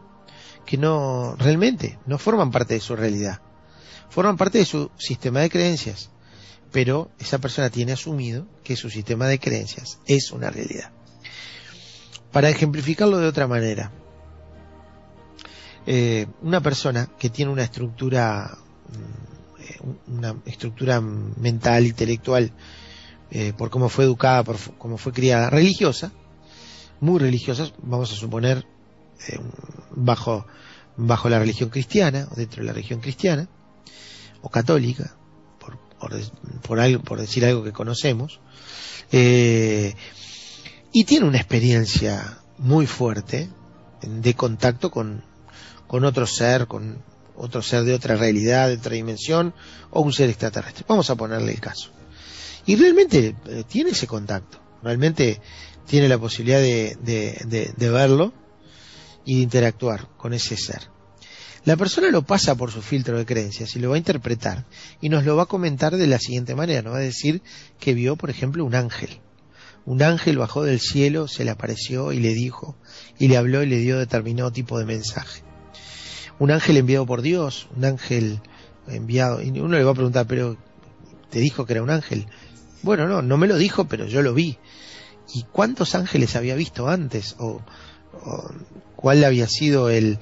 que 0.65 0.77
no 0.77 1.35
realmente 1.37 1.97
no 2.05 2.17
forman 2.17 2.51
parte 2.51 2.75
de 2.75 2.79
su 2.79 2.95
realidad, 2.95 3.41
forman 4.09 4.37
parte 4.37 4.59
de 4.59 4.65
su 4.65 4.91
sistema 4.97 5.41
de 5.41 5.49
creencias, 5.49 6.09
pero 6.71 7.11
esa 7.19 7.39
persona 7.39 7.69
tiene 7.69 7.93
asumido 7.93 8.47
que 8.63 8.75
su 8.75 8.89
sistema 8.89 9.27
de 9.27 9.39
creencias 9.39 9.99
es 10.05 10.31
una 10.31 10.49
realidad. 10.49 10.91
Para 12.31 12.49
ejemplificarlo 12.49 13.17
de 13.17 13.27
otra 13.27 13.47
manera, 13.47 13.91
eh, 15.85 16.27
una 16.41 16.61
persona 16.61 17.09
que 17.17 17.29
tiene 17.29 17.51
una 17.51 17.63
estructura, 17.63 18.57
mm, 18.89 20.17
una 20.17 20.35
estructura 20.45 21.01
mental, 21.01 21.85
intelectual, 21.85 22.51
eh, 23.31 23.53
por 23.57 23.69
cómo 23.69 23.89
fue 23.89 24.05
educada, 24.05 24.43
por 24.43 24.57
cómo 24.77 24.97
fue 24.97 25.13
criada, 25.13 25.49
religiosa, 25.49 26.11
muy 26.99 27.19
religiosa, 27.19 27.71
vamos 27.81 28.11
a 28.11 28.15
suponer, 28.15 28.65
eh, 29.27 29.39
bajo, 29.91 30.45
bajo 30.97 31.29
la 31.29 31.39
religión 31.39 31.69
cristiana, 31.69 32.27
o 32.31 32.35
dentro 32.35 32.61
de 32.61 32.67
la 32.67 32.73
religión 32.73 32.99
cristiana, 32.99 33.47
o 34.41 34.49
católica, 34.49 35.15
por 35.59 35.77
por, 36.61 36.79
algo, 36.79 37.03
por 37.03 37.19
decir 37.19 37.45
algo 37.45 37.63
que 37.63 37.73
conocemos, 37.73 38.39
eh, 39.11 39.95
y 40.91 41.03
tiene 41.03 41.27
una 41.27 41.37
experiencia 41.37 42.39
muy 42.57 42.85
fuerte 42.85 43.49
de 44.01 44.33
contacto 44.33 44.91
con, 44.91 45.23
con 45.87 46.05
otro 46.05 46.25
ser, 46.25 46.67
con 46.67 47.03
otro 47.35 47.61
ser 47.61 47.83
de 47.83 47.93
otra 47.93 48.15
realidad, 48.15 48.67
de 48.67 48.75
otra 48.75 48.93
dimensión, 48.93 49.53
o 49.91 50.01
un 50.01 50.13
ser 50.13 50.29
extraterrestre. 50.29 50.85
Vamos 50.87 51.09
a 51.09 51.15
ponerle 51.15 51.53
el 51.53 51.59
caso. 51.59 51.91
Y 52.65 52.75
realmente 52.75 53.35
eh, 53.47 53.63
tiene 53.67 53.91
ese 53.91 54.07
contacto, 54.07 54.59
realmente 54.83 55.41
tiene 55.85 56.07
la 56.07 56.17
posibilidad 56.17 56.59
de, 56.59 56.97
de, 57.01 57.73
de 57.75 57.89
verlo 57.89 58.33
y 59.25 59.37
de 59.37 59.41
interactuar 59.41 60.07
con 60.17 60.33
ese 60.33 60.55
ser. 60.55 60.98
La 61.65 61.75
persona 61.75 62.09
lo 62.09 62.21
pasa 62.21 62.55
por 62.55 62.71
su 62.71 62.81
filtro 62.81 63.17
de 63.17 63.25
creencias 63.25 63.75
y 63.75 63.79
lo 63.79 63.89
va 63.89 63.95
a 63.95 63.99
interpretar 63.99 64.65
y 65.01 65.09
nos 65.09 65.25
lo 65.25 65.35
va 65.35 65.43
a 65.43 65.47
comentar 65.47 65.97
de 65.97 66.07
la 66.07 66.19
siguiente 66.19 66.55
manera. 66.55 66.81
Nos 66.81 66.93
va 66.93 66.97
a 66.97 67.01
decir 67.01 67.41
que 67.79 67.93
vio, 67.93 68.15
por 68.15 68.29
ejemplo, 68.29 68.63
un 68.63 68.75
ángel. 68.75 69.19
Un 69.85 70.01
ángel 70.01 70.37
bajó 70.37 70.63
del 70.63 70.79
cielo, 70.79 71.27
se 71.27 71.43
le 71.43 71.51
apareció 71.51 72.11
y 72.11 72.19
le 72.19 72.33
dijo, 72.33 72.75
y 73.17 73.27
le 73.27 73.37
habló 73.37 73.63
y 73.63 73.65
le 73.65 73.77
dio 73.77 73.97
determinado 73.97 74.51
tipo 74.51 74.77
de 74.79 74.85
mensaje. 74.85 75.41
Un 76.37 76.51
ángel 76.51 76.77
enviado 76.77 77.05
por 77.05 77.21
Dios, 77.21 77.67
un 77.75 77.85
ángel 77.85 78.41
enviado, 78.87 79.41
y 79.41 79.49
uno 79.59 79.77
le 79.77 79.83
va 79.83 79.91
a 79.91 79.95
preguntar, 79.95 80.27
pero 80.27 80.57
¿te 81.29 81.39
dijo 81.39 81.65
que 81.65 81.73
era 81.73 81.83
un 81.83 81.89
ángel? 81.89 82.27
Bueno, 82.81 83.07
no, 83.07 83.21
no 83.21 83.37
me 83.37 83.47
lo 83.47 83.57
dijo, 83.57 83.85
pero 83.85 84.05
yo 84.05 84.21
lo 84.21 84.33
vi. 84.33 84.57
¿Y 85.33 85.43
cuántos 85.51 85.95
ángeles 85.95 86.35
había 86.35 86.55
visto 86.55 86.87
antes? 86.87 87.35
¿O, 87.39 87.61
cuál 88.95 89.23
había 89.23 89.47
sido 89.47 89.89
el, 89.89 90.19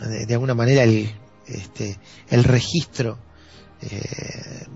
de, 0.00 0.32
alguna 0.32 0.54
manera, 0.54 0.82
el, 0.84 1.10
este, 1.46 1.98
el 2.28 2.44
registro 2.44 3.18
eh, 3.82 4.66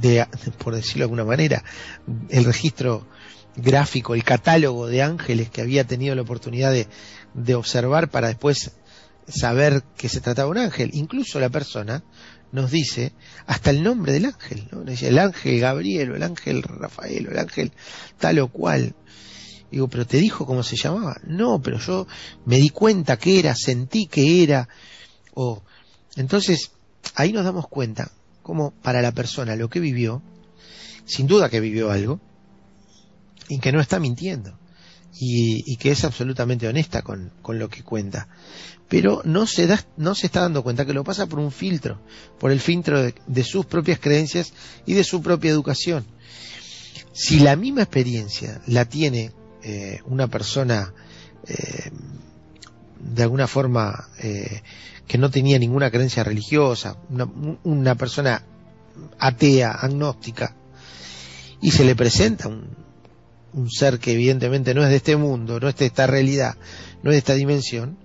de, 0.00 0.26
por 0.58 0.74
decirlo 0.74 1.00
de 1.00 1.04
alguna 1.04 1.24
manera, 1.24 1.64
el 2.28 2.44
registro 2.44 3.06
gráfico, 3.56 4.14
el 4.14 4.24
catálogo 4.24 4.86
de 4.86 5.02
ángeles 5.02 5.50
que 5.50 5.60
había 5.60 5.84
tenido 5.84 6.14
la 6.14 6.22
oportunidad 6.22 6.72
de, 6.72 6.88
de 7.34 7.54
observar 7.54 8.10
para 8.10 8.28
después 8.28 8.72
saber 9.28 9.82
que 9.96 10.08
se 10.08 10.20
trataba 10.20 10.50
un 10.50 10.58
ángel. 10.58 10.90
Incluso 10.92 11.40
la 11.40 11.48
persona 11.48 12.02
nos 12.52 12.70
dice 12.70 13.12
hasta 13.46 13.70
el 13.70 13.82
nombre 13.82 14.12
del 14.12 14.26
ángel, 14.26 14.68
¿no? 14.70 14.82
El 14.82 15.18
ángel 15.18 15.60
Gabriel 15.60 16.12
o 16.12 16.16
el 16.16 16.22
ángel 16.22 16.62
Rafael 16.62 17.26
o 17.28 17.30
el 17.32 17.38
ángel 17.38 17.72
tal 18.18 18.38
o 18.38 18.48
cual. 18.48 18.94
Digo, 19.74 19.88
pero 19.88 20.06
te 20.06 20.18
dijo 20.18 20.46
cómo 20.46 20.62
se 20.62 20.76
llamaba. 20.76 21.16
No, 21.26 21.60
pero 21.60 21.80
yo 21.80 22.06
me 22.46 22.58
di 22.58 22.68
cuenta 22.68 23.16
que 23.16 23.40
era, 23.40 23.56
sentí 23.56 24.06
que 24.06 24.44
era. 24.44 24.68
O 25.34 25.64
entonces 26.14 26.70
ahí 27.16 27.32
nos 27.32 27.44
damos 27.44 27.66
cuenta 27.66 28.12
como 28.44 28.70
para 28.70 29.02
la 29.02 29.10
persona 29.10 29.56
lo 29.56 29.68
que 29.68 29.80
vivió, 29.80 30.22
sin 31.06 31.26
duda 31.26 31.48
que 31.48 31.58
vivió 31.58 31.90
algo, 31.90 32.20
y 33.48 33.58
que 33.58 33.72
no 33.72 33.80
está 33.80 33.98
mintiendo, 33.98 34.56
y, 35.18 35.74
que 35.78 35.90
es 35.90 36.04
absolutamente 36.04 36.68
honesta 36.68 37.02
con, 37.02 37.32
lo 37.48 37.68
que 37.68 37.82
cuenta. 37.82 38.28
Pero 38.88 39.22
no 39.24 39.44
se, 39.48 39.66
da, 39.66 39.84
no 39.96 40.14
se 40.14 40.26
está 40.26 40.42
dando 40.42 40.62
cuenta 40.62 40.86
que 40.86 40.92
lo 40.92 41.02
pasa 41.02 41.26
por 41.26 41.40
un 41.40 41.50
filtro, 41.50 42.00
por 42.38 42.52
el 42.52 42.60
filtro 42.60 43.02
de, 43.02 43.42
sus 43.42 43.66
propias 43.66 43.98
creencias 43.98 44.52
y 44.86 44.94
de 44.94 45.02
su 45.02 45.20
propia 45.20 45.50
educación. 45.50 46.06
Si 47.12 47.40
la 47.40 47.56
misma 47.56 47.82
experiencia 47.82 48.60
la 48.68 48.84
tiene 48.84 49.32
eh, 49.64 50.00
una 50.06 50.28
persona 50.28 50.92
eh, 51.46 51.90
de 53.00 53.22
alguna 53.22 53.46
forma 53.46 54.08
eh, 54.18 54.62
que 55.06 55.18
no 55.18 55.30
tenía 55.30 55.58
ninguna 55.58 55.90
creencia 55.90 56.24
religiosa, 56.24 56.96
una, 57.64 57.94
persona 57.94 58.42
atea, 59.18 59.70
agnóstica, 59.72 60.54
y 61.60 61.70
se 61.70 61.84
le 61.84 61.94
presenta 61.94 62.48
un, 62.48 63.70
ser 63.70 63.98
que 63.98 64.12
evidentemente 64.12 64.74
no 64.74 64.82
es 64.82 64.90
de 64.90 64.96
este 64.96 65.16
mundo, 65.16 65.60
no 65.60 65.68
es 65.68 65.76
de 65.76 65.86
esta 65.86 66.06
realidad, 66.06 66.56
no 67.02 67.10
es 67.10 67.14
de 67.14 67.18
esta 67.18 67.34
dimensión, 67.34 67.98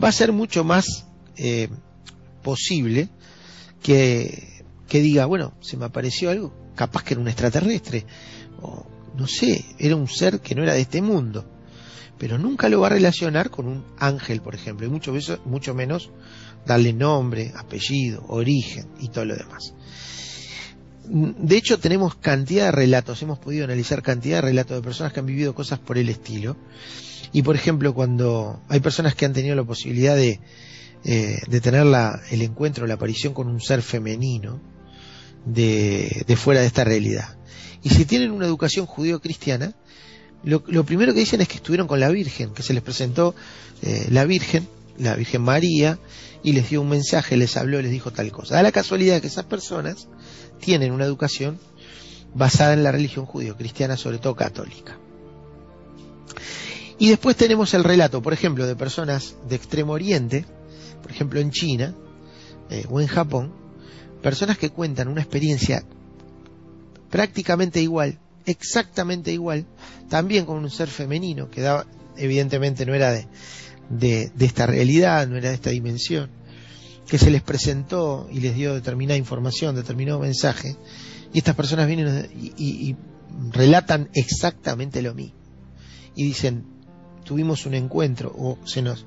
va 0.00 0.08
a 0.08 0.12
ser 0.12 0.32
mucho 0.32 0.64
más 0.64 1.06
eh, 1.36 1.68
posible 2.42 3.08
que, 3.82 4.62
que 4.88 5.00
diga, 5.00 5.26
bueno, 5.26 5.54
se 5.60 5.76
me 5.76 5.84
apareció 5.84 6.30
algo, 6.30 6.54
capaz 6.76 7.02
que 7.02 7.14
era 7.14 7.20
un 7.20 7.28
extraterrestre, 7.28 8.06
o 8.62 8.93
no 9.16 9.26
sé, 9.26 9.64
era 9.78 9.96
un 9.96 10.08
ser 10.08 10.40
que 10.40 10.54
no 10.54 10.62
era 10.62 10.74
de 10.74 10.80
este 10.80 11.02
mundo 11.02 11.44
pero 12.18 12.38
nunca 12.38 12.68
lo 12.68 12.80
va 12.80 12.88
a 12.88 12.90
relacionar 12.90 13.50
con 13.50 13.66
un 13.66 13.84
ángel, 13.98 14.40
por 14.40 14.54
ejemplo, 14.54 14.86
y 14.86 14.90
mucho, 14.90 15.12
mucho 15.44 15.74
menos 15.74 16.10
darle 16.64 16.92
nombre, 16.92 17.52
apellido, 17.56 18.24
origen 18.28 18.86
y 19.00 19.08
todo 19.08 19.24
lo 19.24 19.36
demás. 19.36 19.74
De 21.06 21.56
hecho, 21.56 21.78
tenemos 21.78 22.14
cantidad 22.14 22.66
de 22.66 22.72
relatos, 22.72 23.20
hemos 23.22 23.38
podido 23.38 23.64
analizar 23.64 24.02
cantidad 24.02 24.36
de 24.36 24.42
relatos 24.42 24.76
de 24.76 24.82
personas 24.82 25.12
que 25.12 25.20
han 25.20 25.26
vivido 25.26 25.54
cosas 25.54 25.78
por 25.78 25.98
el 25.98 26.08
estilo. 26.08 26.56
Y 27.32 27.42
por 27.42 27.56
ejemplo, 27.56 27.92
cuando 27.92 28.62
hay 28.68 28.80
personas 28.80 29.14
que 29.14 29.26
han 29.26 29.32
tenido 29.32 29.56
la 29.56 29.64
posibilidad 29.64 30.16
de, 30.16 30.40
eh, 31.04 31.40
tener 31.60 31.84
la, 31.84 32.22
el 32.30 32.42
encuentro, 32.42 32.86
la 32.86 32.94
aparición 32.94 33.34
con 33.34 33.48
un 33.48 33.60
ser 33.60 33.82
femenino 33.82 34.60
de 35.44 36.36
fuera 36.38 36.60
de 36.60 36.68
esta 36.68 36.84
realidad. 36.84 37.36
Y 37.84 37.90
si 37.90 38.06
tienen 38.06 38.32
una 38.32 38.46
educación 38.46 38.86
judío-cristiana, 38.86 39.74
lo, 40.42 40.84
primero 40.84 41.14
que 41.14 41.20
dicen 41.20 41.40
es 41.42 41.48
que 41.48 41.56
estuvieron 41.56 41.86
con 41.86 42.00
la 42.00 42.08
Virgen, 42.08 42.52
que 42.52 42.62
se 42.62 42.74
les 42.74 42.82
presentó 42.82 43.34
eh, 43.82 44.08
la 44.10 44.24
Virgen, 44.24 44.66
la 44.98 45.14
Virgen 45.14 45.42
María, 45.42 45.98
y 46.42 46.52
les 46.52 46.70
dio 46.70 46.80
un 46.80 46.88
mensaje, 46.88 47.36
les 47.36 47.56
habló, 47.56 47.80
les 47.80 47.90
dijo 47.90 48.10
tal 48.10 48.32
cosa. 48.32 48.56
Da 48.56 48.62
la 48.62 48.72
casualidad 48.72 49.20
que 49.20 49.26
esas 49.26 49.44
personas 49.44 50.08
tienen 50.60 50.92
una 50.92 51.04
educación 51.04 51.58
basada 52.34 52.72
en 52.72 52.82
la 52.82 52.90
religión 52.90 53.26
judío-cristiana, 53.26 53.96
sobre 53.96 54.18
todo 54.18 54.34
católica. 54.34 54.98
Y 56.98 57.08
después 57.08 57.36
tenemos 57.36 57.74
el 57.74 57.84
relato, 57.84 58.22
por 58.22 58.32
ejemplo, 58.32 58.66
de 58.66 58.76
personas 58.76 59.36
de 59.48 59.56
Extremo 59.56 59.92
Oriente, 59.92 60.46
por 61.02 61.10
ejemplo 61.10 61.38
en 61.38 61.50
China 61.50 61.94
eh, 62.70 62.86
o 62.88 63.00
en 63.00 63.08
Japón, 63.08 63.52
personas 64.22 64.56
que 64.56 64.70
cuentan 64.70 65.08
una 65.08 65.20
experiencia 65.20 65.84
prácticamente 67.14 67.80
igual 67.80 68.18
exactamente 68.46 69.32
igual, 69.32 69.66
también 70.08 70.44
con 70.44 70.58
un 70.58 70.70
ser 70.70 70.88
femenino, 70.88 71.48
que 71.48 71.60
daba, 71.60 71.86
evidentemente 72.16 72.84
no 72.86 72.94
era 72.94 73.12
de, 73.12 73.26
de, 73.88 74.44
esta 74.44 74.66
realidad, 74.66 75.26
no 75.26 75.36
era 75.36 75.50
de 75.50 75.54
esta 75.54 75.70
dimensión, 75.70 76.30
que 77.06 77.18
se 77.18 77.30
les 77.30 77.42
presentó 77.42 78.28
y 78.30 78.40
les 78.40 78.54
dio 78.54 78.74
determinada 78.74 79.18
información, 79.18 79.74
determinado 79.74 80.18
mensaje, 80.18 80.76
y 81.32 81.38
estas 81.38 81.56
personas 81.56 81.86
vienen 81.86 82.28
y, 82.34 82.96
relatan 83.50 84.10
exactamente 84.14 85.02
lo 85.02 85.14
mismo. 85.14 85.38
Y 86.14 86.24
dicen, 86.24 86.64
tuvimos 87.24 87.66
un 87.66 87.74
encuentro, 87.74 88.32
o 88.36 88.58
se 88.64 88.82
nos 88.82 89.06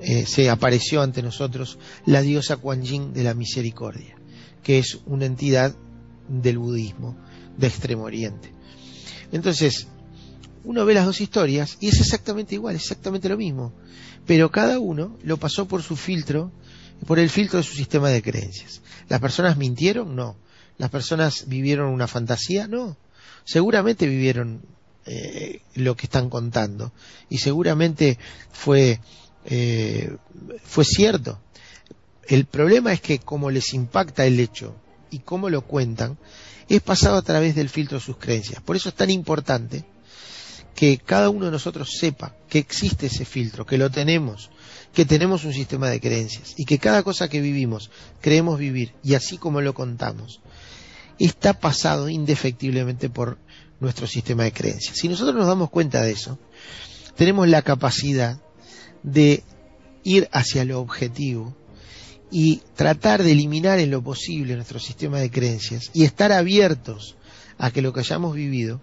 eh, 0.00 0.24
se 0.26 0.48
apareció 0.48 1.02
ante 1.02 1.22
nosotros 1.22 1.78
la 2.06 2.22
diosa 2.22 2.56
Kuan 2.56 2.82
Yin 2.82 3.12
de 3.12 3.22
la 3.22 3.34
misericordia, 3.34 4.16
que 4.62 4.78
es 4.78 4.98
una 5.06 5.26
entidad 5.26 5.76
del 6.28 6.58
budismo 6.58 7.16
de 7.60 7.66
Extremo 7.66 8.04
Oriente. 8.04 8.52
Entonces, 9.32 9.86
uno 10.64 10.84
ve 10.84 10.94
las 10.94 11.06
dos 11.06 11.20
historias 11.20 11.76
y 11.80 11.88
es 11.88 12.00
exactamente 12.00 12.54
igual, 12.54 12.74
exactamente 12.74 13.28
lo 13.28 13.36
mismo. 13.36 13.72
Pero 14.26 14.50
cada 14.50 14.78
uno 14.78 15.16
lo 15.22 15.36
pasó 15.36 15.66
por 15.66 15.82
su 15.82 15.96
filtro, 15.96 16.52
por 17.06 17.18
el 17.18 17.30
filtro 17.30 17.58
de 17.58 17.64
su 17.64 17.74
sistema 17.74 18.08
de 18.10 18.22
creencias. 18.22 18.80
¿Las 19.08 19.20
personas 19.20 19.56
mintieron? 19.56 20.16
No. 20.16 20.36
¿Las 20.78 20.90
personas 20.90 21.46
vivieron 21.48 21.92
una 21.92 22.06
fantasía? 22.06 22.66
No. 22.66 22.96
Seguramente 23.44 24.06
vivieron 24.06 24.62
eh, 25.06 25.62
lo 25.74 25.96
que 25.96 26.06
están 26.06 26.28
contando 26.28 26.92
y 27.30 27.38
seguramente 27.38 28.18
fue, 28.52 29.00
eh, 29.46 30.16
fue 30.62 30.84
cierto. 30.84 31.40
El 32.28 32.44
problema 32.44 32.92
es 32.92 33.00
que 33.00 33.18
como 33.18 33.50
les 33.50 33.72
impacta 33.74 34.26
el 34.26 34.38
hecho 34.38 34.76
y 35.10 35.20
cómo 35.20 35.48
lo 35.48 35.62
cuentan, 35.62 36.18
es 36.76 36.82
pasado 36.82 37.16
a 37.16 37.22
través 37.22 37.54
del 37.54 37.68
filtro 37.68 37.98
de 37.98 38.04
sus 38.04 38.16
creencias. 38.16 38.62
Por 38.62 38.76
eso 38.76 38.88
es 38.88 38.94
tan 38.94 39.10
importante 39.10 39.84
que 40.74 40.98
cada 40.98 41.28
uno 41.28 41.46
de 41.46 41.50
nosotros 41.50 41.96
sepa 41.98 42.36
que 42.48 42.58
existe 42.58 43.06
ese 43.06 43.24
filtro, 43.24 43.66
que 43.66 43.76
lo 43.76 43.90
tenemos, 43.90 44.50
que 44.94 45.04
tenemos 45.04 45.44
un 45.44 45.52
sistema 45.52 45.88
de 45.90 46.00
creencias 46.00 46.54
y 46.56 46.64
que 46.64 46.78
cada 46.78 47.02
cosa 47.02 47.28
que 47.28 47.40
vivimos, 47.40 47.90
creemos 48.20 48.58
vivir 48.58 48.94
y 49.02 49.14
así 49.14 49.36
como 49.36 49.60
lo 49.60 49.74
contamos, 49.74 50.40
está 51.18 51.54
pasado 51.54 52.08
indefectiblemente 52.08 53.10
por 53.10 53.38
nuestro 53.80 54.06
sistema 54.06 54.44
de 54.44 54.52
creencias. 54.52 54.96
Si 54.96 55.08
nosotros 55.08 55.34
nos 55.34 55.48
damos 55.48 55.70
cuenta 55.70 56.02
de 56.02 56.12
eso, 56.12 56.38
tenemos 57.16 57.48
la 57.48 57.62
capacidad 57.62 58.40
de 59.02 59.42
ir 60.04 60.28
hacia 60.32 60.64
lo 60.64 60.80
objetivo 60.80 61.56
y 62.30 62.62
tratar 62.76 63.22
de 63.22 63.32
eliminar 63.32 63.78
en 63.78 63.90
lo 63.90 64.02
posible 64.02 64.54
nuestro 64.54 64.78
sistema 64.78 65.18
de 65.18 65.30
creencias 65.30 65.90
y 65.92 66.04
estar 66.04 66.32
abiertos 66.32 67.16
a 67.58 67.70
que 67.70 67.82
lo 67.82 67.92
que 67.92 68.00
hayamos 68.00 68.34
vivido, 68.34 68.80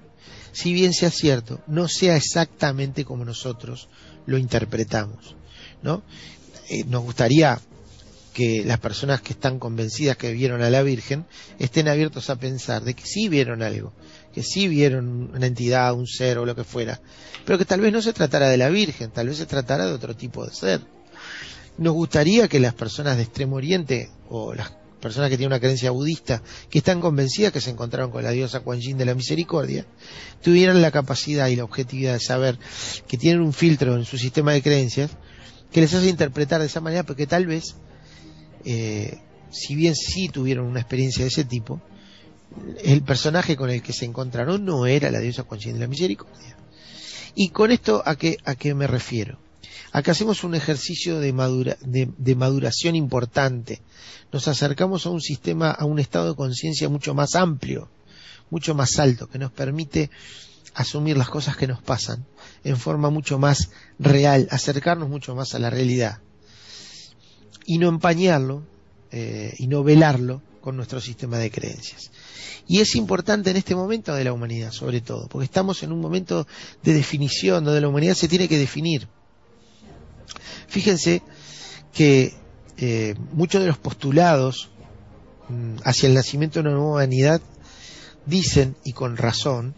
si 0.52 0.74
bien 0.74 0.94
sea 0.94 1.12
cierto, 1.12 1.62
no 1.68 1.88
sea 1.88 2.16
exactamente 2.16 3.06
como 3.06 3.26
nosotros 3.26 3.90
lo 4.26 4.38
interpretamos, 4.38 5.36
¿no? 5.82 6.04
Eh, 6.70 6.84
nos 6.86 7.04
gustaría 7.04 7.60
que 8.34 8.64
las 8.64 8.80
personas 8.80 9.22
que 9.22 9.34
están 9.34 9.58
convencidas 9.58 10.18
que 10.18 10.32
vieron 10.32 10.62
a 10.62 10.70
la 10.70 10.84
Virgen 10.84 11.26
estén 11.58 11.88
abiertos 11.88 12.30
a 12.30 12.36
pensar 12.36 12.84
de 12.84 12.94
que 12.94 13.04
sí 13.04 13.30
vieron 13.30 13.64
algo, 13.64 13.94
que 14.32 14.44
sí 14.44 14.68
vieron 14.68 15.32
una 15.34 15.48
entidad, 15.48 15.94
un 15.94 16.06
ser 16.06 16.38
o 16.38 16.46
lo 16.46 16.56
que 16.56 16.64
fuera, 16.64 17.02
pero 17.46 17.58
que 17.58 17.66
tal 17.66 17.82
vez 17.82 17.92
no 17.92 18.02
se 18.02 18.14
tratara 18.14 18.50
de 18.50 18.58
la 18.58 18.70
Virgen, 18.70 19.10
tal 19.10 19.30
vez 19.30 19.38
se 19.38 19.48
tratara 19.48 19.88
de 19.88 19.94
otro 19.94 20.16
tipo 20.16 20.46
de 20.46 20.54
ser. 20.54 20.97
Nos 21.78 21.94
gustaría 21.94 22.48
que 22.48 22.60
las 22.60 22.74
personas 22.74 23.18
de 23.18 23.24
Extremo 23.24 23.58
Oriente 23.58 24.10
o 24.30 24.54
las 24.54 24.72
personas 25.00 25.30
que 25.30 25.38
tienen 25.38 25.54
una 25.54 25.60
creencia 25.60 25.92
budista, 25.92 26.42
que 26.70 26.80
están 26.80 27.02
convencidas 27.02 27.54
que 27.54 27.62
se 27.62 27.70
encontraron 27.70 28.12
con 28.12 28.24
la 28.24 28.32
diosa 28.32 28.62
Kuan 28.62 28.80
Yin 28.80 28.98
de 28.98 29.06
la 29.06 29.14
misericordia, 29.14 29.86
tuvieran 30.42 30.82
la 30.82 30.92
capacidad 30.92 31.48
y 31.48 31.56
la 31.56 31.64
objetividad 31.64 32.14
de 32.14 32.20
saber 32.20 32.58
que 33.08 33.18
tienen 33.18 33.42
un 33.42 33.54
filtro 33.54 33.96
en 33.96 34.06
su 34.06 34.18
sistema 34.18 34.54
de 34.54 34.62
creencias 34.62 35.12
que 35.72 35.82
les 35.82 35.94
hace 35.94 36.10
interpretar 36.10 36.62
de 36.62 36.68
esa 36.68 36.82
manera, 36.82 37.04
porque 37.04 37.28
tal 37.28 37.46
vez, 37.46 37.76
eh, 38.66 39.20
si 39.52 39.76
bien 39.76 39.96
sí 39.96 40.30
tuvieron 40.30 40.66
una 40.66 40.80
experiencia 40.80 41.24
de 41.24 41.30
ese 41.30 41.46
tipo, 41.46 41.82
el 42.84 43.04
personaje 43.04 43.56
con 43.56 43.70
el 43.70 43.84
que 43.84 43.94
se 43.94 44.06
encontraron 44.06 44.66
no 44.66 44.88
era 44.88 45.12
la 45.12 45.20
diosa 45.20 45.44
Kuan 45.44 45.60
Yin 45.60 45.74
de 45.74 45.80
la 45.80 45.88
misericordia. 45.88 46.58
Y 47.36 47.50
con 47.50 47.72
esto, 47.72 48.02
¿a 48.04 48.16
qué, 48.16 48.38
a 48.46 48.56
qué 48.56 48.74
me 48.74 48.88
refiero? 48.88 49.38
Acá 49.98 50.12
hacemos 50.12 50.44
un 50.44 50.54
ejercicio 50.54 51.20
de, 51.20 51.34
madura, 51.34 51.76
de, 51.82 52.08
de, 52.20 52.36
maduración 52.36 52.96
importante. 52.96 53.82
Nos 54.32 54.48
acercamos 54.48 55.08
a 55.08 55.10
un 55.10 55.22
sistema, 55.22 55.72
a 55.72 55.86
un 55.86 55.98
estado 55.98 56.30
de 56.30 56.36
conciencia 56.36 56.88
mucho 56.88 57.16
más 57.16 57.34
amplio, 57.34 57.90
mucho 58.52 58.76
más 58.76 59.00
alto, 59.00 59.28
que 59.28 59.40
nos 59.40 59.52
permite 59.52 60.12
asumir 60.76 61.18
las 61.18 61.30
cosas 61.30 61.58
que 61.58 61.66
nos 61.66 61.82
pasan 61.82 62.28
en 62.64 62.78
forma 62.78 63.10
mucho 63.10 63.40
más 63.40 63.72
real, 63.98 64.48
acercarnos 64.52 65.10
mucho 65.10 65.34
más 65.34 65.56
a 65.56 65.60
la 65.60 65.72
realidad 65.72 66.20
y 67.66 67.80
no 67.80 67.90
empañarlo 67.90 68.68
eh, 69.12 69.56
y 69.58 69.66
no 69.66 69.84
velarlo 69.84 70.44
con 70.62 70.76
nuestro 70.78 71.02
sistema 71.02 71.40
de 71.40 71.50
creencias. 71.50 72.12
Y 72.68 72.82
es 72.82 72.96
importante 72.96 73.50
en 73.50 73.58
este 73.58 73.74
momento 73.74 74.14
de 74.14 74.26
la 74.26 74.34
humanidad, 74.34 74.72
sobre 74.72 75.02
todo, 75.02 75.28
porque 75.28 75.46
estamos 75.46 75.82
en 75.82 75.92
un 75.92 76.02
momento 76.02 76.46
de 76.84 76.94
definición 76.94 77.64
donde 77.64 77.82
la 77.82 77.88
humanidad 77.88 78.14
se 78.14 78.28
tiene 78.28 78.48
que 78.48 78.60
definir. 78.60 79.08
Fíjense 80.68 81.22
que 81.94 82.34
eh, 82.78 83.16
muchos 83.32 83.62
de 83.62 83.68
los 83.68 83.78
postulados 83.78 84.70
mm, 85.50 85.78
hacia 85.84 86.08
el 86.08 86.14
nacimiento 86.14 86.62
de 86.62 86.68
una 86.68 86.78
nueva 86.78 86.92
humanidad 86.92 87.42
dicen, 88.26 88.76
y 88.84 88.94
con 88.94 89.18
razón, 89.18 89.74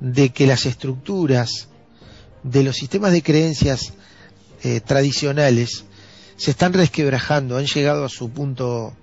de 0.00 0.30
que 0.30 0.46
las 0.46 0.66
estructuras 0.66 1.68
de 2.42 2.62
los 2.62 2.76
sistemas 2.76 3.12
de 3.12 3.22
creencias 3.22 3.94
eh, 4.62 4.80
tradicionales 4.80 5.84
se 6.36 6.50
están 6.50 6.72
resquebrajando, 6.72 7.56
han 7.56 7.66
llegado 7.66 8.04
a 8.04 8.08
su 8.08 8.30
punto 8.30 8.94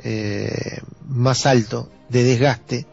eh, 0.00 0.80
más 1.06 1.46
alto 1.46 1.90
de 2.08 2.24
desgaste 2.24 2.86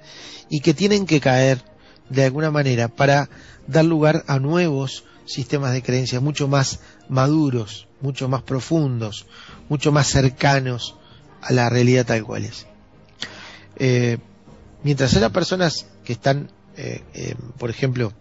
y 0.49 0.59
que 0.59 0.73
tienen 0.73 1.05
que 1.05 1.19
caer 1.19 1.63
de 2.09 2.25
alguna 2.25 2.51
manera 2.51 2.87
para 2.87 3.29
dar 3.67 3.85
lugar 3.85 4.23
a 4.27 4.39
nuevos 4.39 5.05
sistemas 5.25 5.73
de 5.73 5.81
creencias 5.81 6.21
mucho 6.21 6.47
más 6.47 6.79
maduros, 7.09 7.87
mucho 8.01 8.27
más 8.27 8.43
profundos, 8.43 9.25
mucho 9.69 9.91
más 9.91 10.07
cercanos 10.07 10.95
a 11.41 11.53
la 11.53 11.69
realidad 11.69 12.05
tal 12.05 12.23
cual 12.23 12.45
es. 12.45 12.65
Eh, 13.77 14.17
mientras 14.83 15.15
haya 15.15 15.31
personas 15.31 15.87
que 16.03 16.13
están, 16.13 16.51
eh, 16.77 17.01
eh, 17.13 17.35
por 17.57 17.69
ejemplo, 17.69 18.13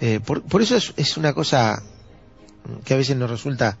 eh, 0.00 0.20
por, 0.24 0.42
por, 0.42 0.60
eso 0.60 0.76
es, 0.76 0.92
es, 0.96 1.16
una 1.16 1.32
cosa 1.32 1.82
que 2.84 2.92
a 2.92 2.96
veces 2.98 3.16
nos 3.16 3.30
resulta 3.30 3.78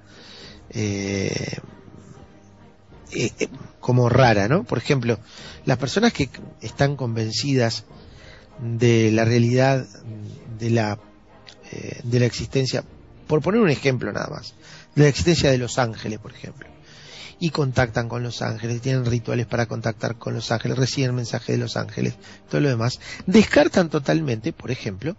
como 3.80 4.08
rara, 4.08 4.48
¿no? 4.48 4.64
Por 4.64 4.78
ejemplo, 4.78 5.18
las 5.64 5.78
personas 5.78 6.12
que 6.12 6.30
están 6.60 6.96
convencidas 6.96 7.84
de 8.60 9.10
la 9.10 9.24
realidad 9.24 9.86
de 10.58 10.70
la 10.70 10.98
de 12.04 12.20
la 12.20 12.26
existencia, 12.26 12.84
por 13.26 13.42
poner 13.42 13.60
un 13.60 13.70
ejemplo 13.70 14.12
nada 14.12 14.28
más, 14.28 14.54
de 14.94 15.02
la 15.02 15.08
existencia 15.08 15.50
de 15.50 15.58
los 15.58 15.78
ángeles, 15.78 16.18
por 16.18 16.32
ejemplo, 16.32 16.68
y 17.38 17.50
contactan 17.50 18.08
con 18.08 18.22
los 18.22 18.42
ángeles, 18.42 18.80
tienen 18.80 19.04
rituales 19.04 19.46
para 19.46 19.66
contactar 19.66 20.16
con 20.16 20.34
los 20.34 20.50
ángeles, 20.50 20.78
reciben 20.78 21.14
mensajes 21.14 21.56
de 21.56 21.62
los 21.62 21.76
ángeles, 21.76 22.14
todo 22.48 22.60
lo 22.60 22.68
demás, 22.68 23.00
descartan 23.26 23.90
totalmente, 23.90 24.52
por 24.52 24.70
ejemplo, 24.70 25.16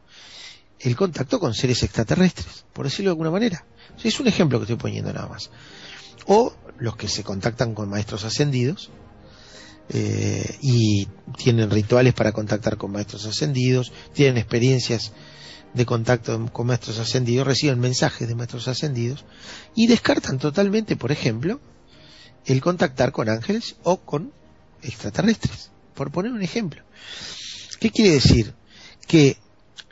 el 0.80 0.96
contacto 0.96 1.40
con 1.40 1.54
seres 1.54 1.84
extraterrestres, 1.84 2.66
por 2.74 2.86
decirlo 2.86 3.10
de 3.10 3.14
alguna 3.14 3.32
manera. 3.32 3.66
Es 4.04 4.20
un 4.20 4.28
ejemplo 4.28 4.60
que 4.60 4.64
estoy 4.64 4.78
poniendo 4.78 5.12
nada 5.12 5.28
más. 5.28 5.50
O 6.28 6.54
los 6.78 6.96
que 6.96 7.08
se 7.08 7.24
contactan 7.24 7.74
con 7.74 7.90
maestros 7.90 8.26
ascendidos, 8.26 8.92
eh, 9.90 10.58
y 10.62 11.08
tienen 11.38 11.72
rituales 11.72 12.14
para 12.14 12.34
contactar 12.34 12.78
con 12.78 12.92
maestros 12.92 13.26
ascendidos, 13.26 13.94
tienen 14.14 14.38
experiencias 14.38 15.14
de 15.78 15.86
contacto 15.86 16.52
con 16.52 16.68
maestros 16.68 17.00
ascendidos, 17.00 17.48
reciben 17.48 17.80
mensajes 17.80 18.28
de 18.28 18.36
maestros 18.36 18.68
ascendidos 18.68 19.24
y 19.76 19.88
descartan 19.88 20.40
totalmente, 20.40 20.96
por 20.96 21.12
ejemplo, 21.12 21.62
el 22.46 22.62
contactar 22.62 23.12
con 23.12 23.30
ángeles 23.30 23.76
o 23.84 23.98
con 23.98 24.34
extraterrestres, 24.82 25.72
por 25.94 26.12
poner 26.12 26.32
un 26.32 26.42
ejemplo. 26.42 26.84
¿Qué 27.80 27.92
quiere 27.92 28.12
decir? 28.12 28.54
Que 29.08 29.38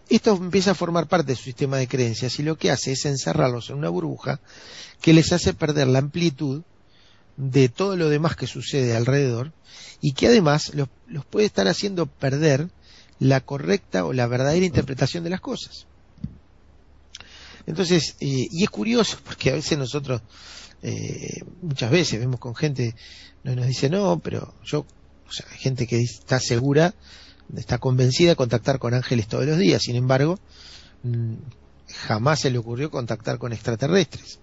esto 0.09 0.35
empieza 0.35 0.71
a 0.71 0.75
formar 0.75 1.07
parte 1.07 1.31
de 1.31 1.35
su 1.35 1.43
sistema 1.43 1.77
de 1.77 1.87
creencias 1.87 2.39
y 2.39 2.43
lo 2.43 2.57
que 2.57 2.71
hace 2.71 2.91
es 2.91 3.05
encerrarlos 3.05 3.69
en 3.69 3.77
una 3.77 3.89
burbuja 3.89 4.39
que 5.01 5.13
les 5.13 5.31
hace 5.31 5.53
perder 5.53 5.87
la 5.87 5.99
amplitud 5.99 6.63
de 7.37 7.69
todo 7.69 7.97
lo 7.97 8.09
demás 8.09 8.35
que 8.35 8.47
sucede 8.47 8.95
alrededor 8.95 9.51
y 10.01 10.13
que 10.13 10.27
además 10.27 10.73
los, 10.73 10.89
los 11.07 11.25
puede 11.25 11.45
estar 11.45 11.67
haciendo 11.67 12.05
perder 12.05 12.69
la 13.19 13.41
correcta 13.41 14.05
o 14.05 14.13
la 14.13 14.27
verdadera 14.27 14.65
interpretación 14.65 15.23
de 15.23 15.29
las 15.29 15.41
cosas. 15.41 15.87
Entonces, 17.65 18.15
eh, 18.19 18.47
y 18.51 18.63
es 18.63 18.69
curioso 18.69 19.17
porque 19.23 19.51
a 19.51 19.55
veces 19.55 19.77
nosotros, 19.77 20.21
eh, 20.83 21.41
muchas 21.61 21.89
veces 21.91 22.19
vemos 22.19 22.39
con 22.39 22.55
gente, 22.55 22.95
nos 23.43 23.67
dice, 23.67 23.89
no, 23.89 24.19
pero 24.19 24.53
yo, 24.63 24.85
o 25.27 25.31
sea, 25.31 25.45
hay 25.51 25.57
gente 25.57 25.87
que 25.87 25.99
está 26.01 26.39
segura, 26.39 26.93
está 27.55 27.77
convencida 27.77 28.29
de 28.29 28.35
contactar 28.35 28.79
con 28.79 28.93
ángeles 28.93 29.27
todos 29.27 29.45
los 29.45 29.57
días, 29.57 29.81
sin 29.81 29.95
embargo, 29.95 30.39
mmm, 31.03 31.35
jamás 32.07 32.41
se 32.41 32.51
le 32.51 32.57
ocurrió 32.57 32.91
contactar 32.91 33.39
con 33.39 33.53
extraterrestres. 33.53 34.39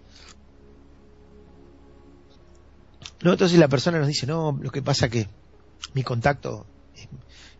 No, 3.22 3.32
entonces 3.32 3.58
la 3.58 3.68
persona 3.68 3.98
nos 3.98 4.08
dice, 4.08 4.26
no, 4.26 4.58
lo 4.60 4.70
que 4.70 4.82
pasa 4.82 5.08
que 5.08 5.28
mi 5.94 6.02
contacto 6.02 6.66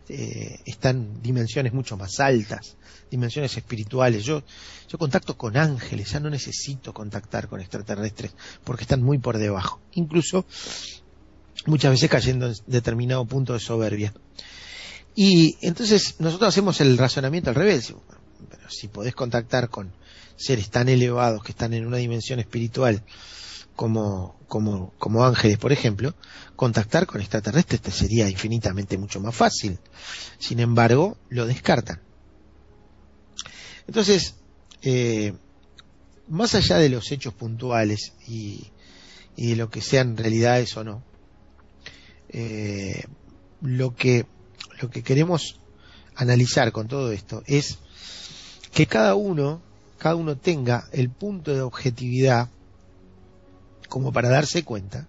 eh, 0.09 0.59
está 0.65 0.89
en 0.89 1.21
dimensiones 1.21 1.73
mucho 1.73 1.97
más 1.97 2.19
altas, 2.19 2.75
dimensiones 3.09 3.55
espirituales. 3.55 4.23
Yo, 4.23 4.43
yo 4.89 4.97
contacto 4.97 5.37
con 5.37 5.57
ángeles, 5.57 6.11
ya 6.11 6.19
no 6.19 6.29
necesito 6.29 6.93
contactar 6.93 7.47
con 7.47 7.61
extraterrestres 7.61 8.33
porque 8.63 8.83
están 8.83 9.01
muy 9.01 9.17
por 9.17 9.37
debajo. 9.37 9.79
Incluso 9.93 10.45
muchas 11.65 11.91
veces 11.91 12.09
cayendo 12.09 12.47
en 12.47 12.55
determinado 12.67 13.25
punto 13.25 13.53
de 13.53 13.59
soberbia. 13.59 14.13
Y 15.15 15.57
entonces 15.61 16.15
nosotros 16.19 16.49
hacemos 16.49 16.81
el 16.81 16.97
razonamiento 16.97 17.49
al 17.49 17.55
revés. 17.55 17.93
Pero 18.49 18.69
si 18.69 18.87
podés 18.87 19.15
contactar 19.15 19.69
con 19.69 19.93
seres 20.35 20.69
tan 20.69 20.89
elevados 20.89 21.43
que 21.43 21.51
están 21.51 21.73
en 21.73 21.85
una 21.85 21.97
dimensión 21.97 22.39
espiritual 22.39 23.03
como, 23.75 24.39
como, 24.47 24.93
como 24.97 25.23
ángeles, 25.23 25.57
por 25.57 25.71
ejemplo, 25.71 26.15
contactar 26.55 27.05
con 27.05 27.21
extraterrestres 27.21 27.81
te 27.81 27.91
sería 27.91 28.29
infinitamente 28.29 28.97
mucho 28.97 29.19
más 29.19 29.35
fácil. 29.35 29.79
Sin 30.39 30.59
embargo, 30.59 31.17
lo 31.29 31.45
descartan. 31.45 32.01
Entonces, 33.87 34.35
eh, 34.81 35.33
más 36.27 36.55
allá 36.55 36.77
de 36.77 36.89
los 36.89 37.11
hechos 37.11 37.33
puntuales 37.33 38.13
y, 38.27 38.71
y, 39.35 39.49
de 39.49 39.55
lo 39.55 39.69
que 39.69 39.81
sean 39.81 40.15
realidades 40.15 40.75
o 40.77 40.83
no, 40.83 41.03
eh, 42.29 43.03
lo 43.61 43.95
que 43.95 44.25
lo 44.81 44.89
que 44.89 45.03
queremos 45.03 45.59
analizar 46.15 46.71
con 46.71 46.87
todo 46.87 47.11
esto 47.11 47.43
es 47.45 47.79
que 48.73 48.85
cada 48.85 49.15
uno, 49.15 49.61
cada 49.97 50.15
uno 50.15 50.35
tenga 50.35 50.87
el 50.91 51.09
punto 51.09 51.53
de 51.53 51.61
objetividad 51.61 52.49
como 53.93 54.11
para 54.11 54.27
darse 54.27 54.63
cuenta 54.63 55.07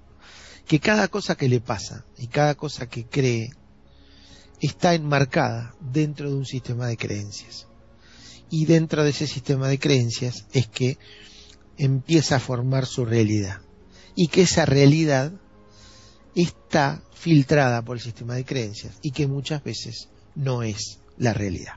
que 0.67 0.79
cada 0.79 1.09
cosa 1.09 1.37
que 1.37 1.49
le 1.49 1.61
pasa 1.61 2.05
y 2.19 2.27
cada 2.27 2.55
cosa 2.55 2.87
que 2.87 3.07
cree 3.07 3.49
está 4.61 4.93
enmarcada 4.93 5.75
dentro 5.81 6.29
de 6.29 6.37
un 6.37 6.45
sistema 6.45 6.87
de 6.87 6.99
creencias. 6.99 7.67
Y 8.51 8.67
dentro 8.67 9.03
de 9.03 9.09
ese 9.09 9.27
sistema 9.27 9.69
de 9.69 9.79
creencias 9.79 10.45
es 10.53 10.67
que 10.67 10.99
empieza 11.79 12.37
a 12.37 12.41
formar 12.41 12.85
su 12.85 13.07
realidad. 13.07 13.63
Y 14.15 14.29
que 14.29 14.43
esa 14.43 14.67
realidad 14.67 15.33
está 16.35 17.03
filtrada 17.15 17.81
por 17.87 17.97
el 17.97 18.03
sistema 18.03 18.35
de 18.35 18.45
creencias 18.45 18.99
y 19.01 19.13
que 19.13 19.27
muchas 19.27 19.65
veces 19.65 20.11
no 20.35 20.63
es 20.63 20.99
la 21.17 21.33
realidad. 21.33 21.77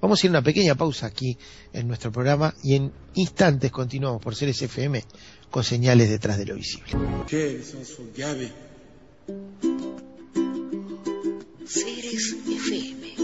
Vamos 0.00 0.20
a 0.20 0.26
ir 0.26 0.30
a 0.30 0.32
una 0.32 0.42
pequeña 0.42 0.74
pausa 0.74 1.06
aquí 1.06 1.38
en 1.72 1.86
nuestro 1.86 2.10
programa 2.10 2.52
y 2.64 2.74
en 2.74 2.92
instantes 3.14 3.70
continuamos 3.70 4.20
por 4.20 4.34
Ceres 4.34 4.60
FM 4.60 5.04
con 5.52 5.62
señales 5.62 6.08
detrás 6.08 6.38
de 6.38 6.46
lo 6.46 6.54
visible. 6.56 6.90
Ceres 11.66 12.36
FM. 12.48 13.14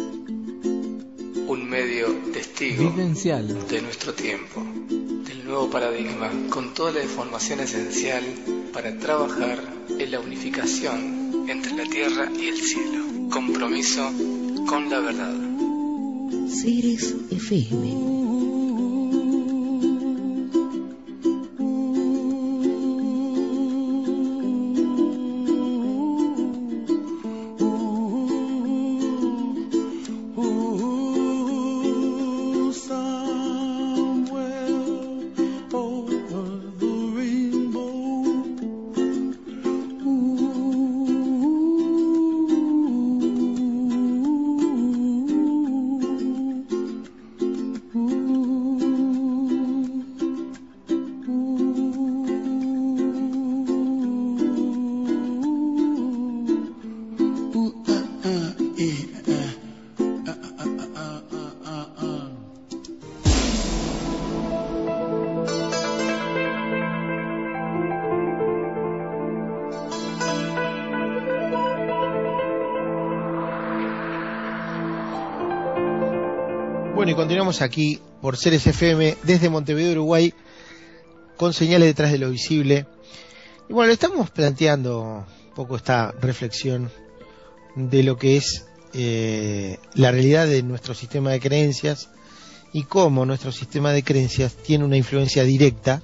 Un 1.49 1.69
medio 1.69 2.07
testigo 2.33 2.91
Vivencial. 2.91 3.67
de 3.69 3.83
nuestro 3.83 4.13
tiempo, 4.13 4.63
del 5.27 5.45
nuevo 5.45 5.71
paradigma, 5.71 6.31
con 6.51 6.75
toda 6.75 6.93
la 6.93 7.03
información 7.03 7.61
esencial 7.61 8.25
para 8.75 8.97
trabajar 8.99 9.59
en 9.89 10.11
la 10.11 10.21
unificación 10.21 11.47
entre 11.49 11.73
la 11.75 11.85
tierra 11.85 12.31
y 12.39 12.49
el 12.49 12.59
cielo. 12.59 13.31
Compromiso 13.31 14.13
con 14.67 14.91
la 14.91 15.01
verdad. 15.01 15.35
Ceres 16.49 17.15
FM. 17.31 18.38
Continuamos 77.29 77.61
aquí 77.61 78.01
por 78.23 78.39
Ceres 78.39 78.67
FM 78.67 79.19
desde 79.23 79.51
Montevideo, 79.51 79.93
Uruguay, 79.93 80.33
con 81.37 81.53
señales 81.53 81.89
detrás 81.89 82.11
de 82.11 82.17
lo 82.17 82.31
visible. 82.31 82.87
Y 83.69 83.75
bueno, 83.75 83.93
estamos 83.93 84.31
planteando 84.31 85.27
un 85.49 85.55
poco 85.55 85.77
esta 85.77 86.11
reflexión 86.23 86.91
de 87.77 88.03
lo 88.03 88.17
que 88.17 88.39
es 88.39 88.65
eh, 88.95 89.77
la 89.93 90.11
realidad 90.11 90.47
de 90.47 90.63
nuestro 90.63 90.95
sistema 90.95 91.31
de 91.31 91.39
creencias 91.39 92.09
y 92.73 92.85
cómo 92.85 93.27
nuestro 93.27 93.53
sistema 93.53 93.93
de 93.93 94.03
creencias 94.03 94.55
tiene 94.55 94.87
una 94.87 94.97
influencia 94.97 95.45
directa 95.45 96.01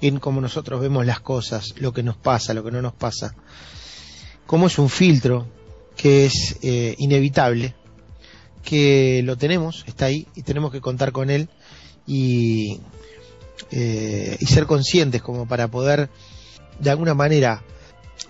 en 0.00 0.18
cómo 0.18 0.40
nosotros 0.40 0.80
vemos 0.80 1.06
las 1.06 1.20
cosas, 1.20 1.74
lo 1.78 1.92
que 1.92 2.02
nos 2.02 2.16
pasa, 2.16 2.54
lo 2.54 2.64
que 2.64 2.72
no 2.72 2.82
nos 2.82 2.94
pasa. 2.94 3.36
Cómo 4.48 4.66
es 4.66 4.80
un 4.80 4.88
filtro 4.88 5.46
que 5.96 6.26
es 6.26 6.58
eh, 6.62 6.96
inevitable 6.98 7.76
que 8.62 9.22
lo 9.24 9.36
tenemos, 9.36 9.84
está 9.86 10.06
ahí, 10.06 10.26
y 10.34 10.42
tenemos 10.42 10.72
que 10.72 10.80
contar 10.80 11.12
con 11.12 11.30
él 11.30 11.48
y, 12.06 12.80
eh, 13.70 14.36
y 14.38 14.46
ser 14.46 14.66
conscientes 14.66 15.22
como 15.22 15.46
para 15.46 15.68
poder 15.68 16.10
de 16.78 16.90
alguna 16.90 17.14
manera 17.14 17.62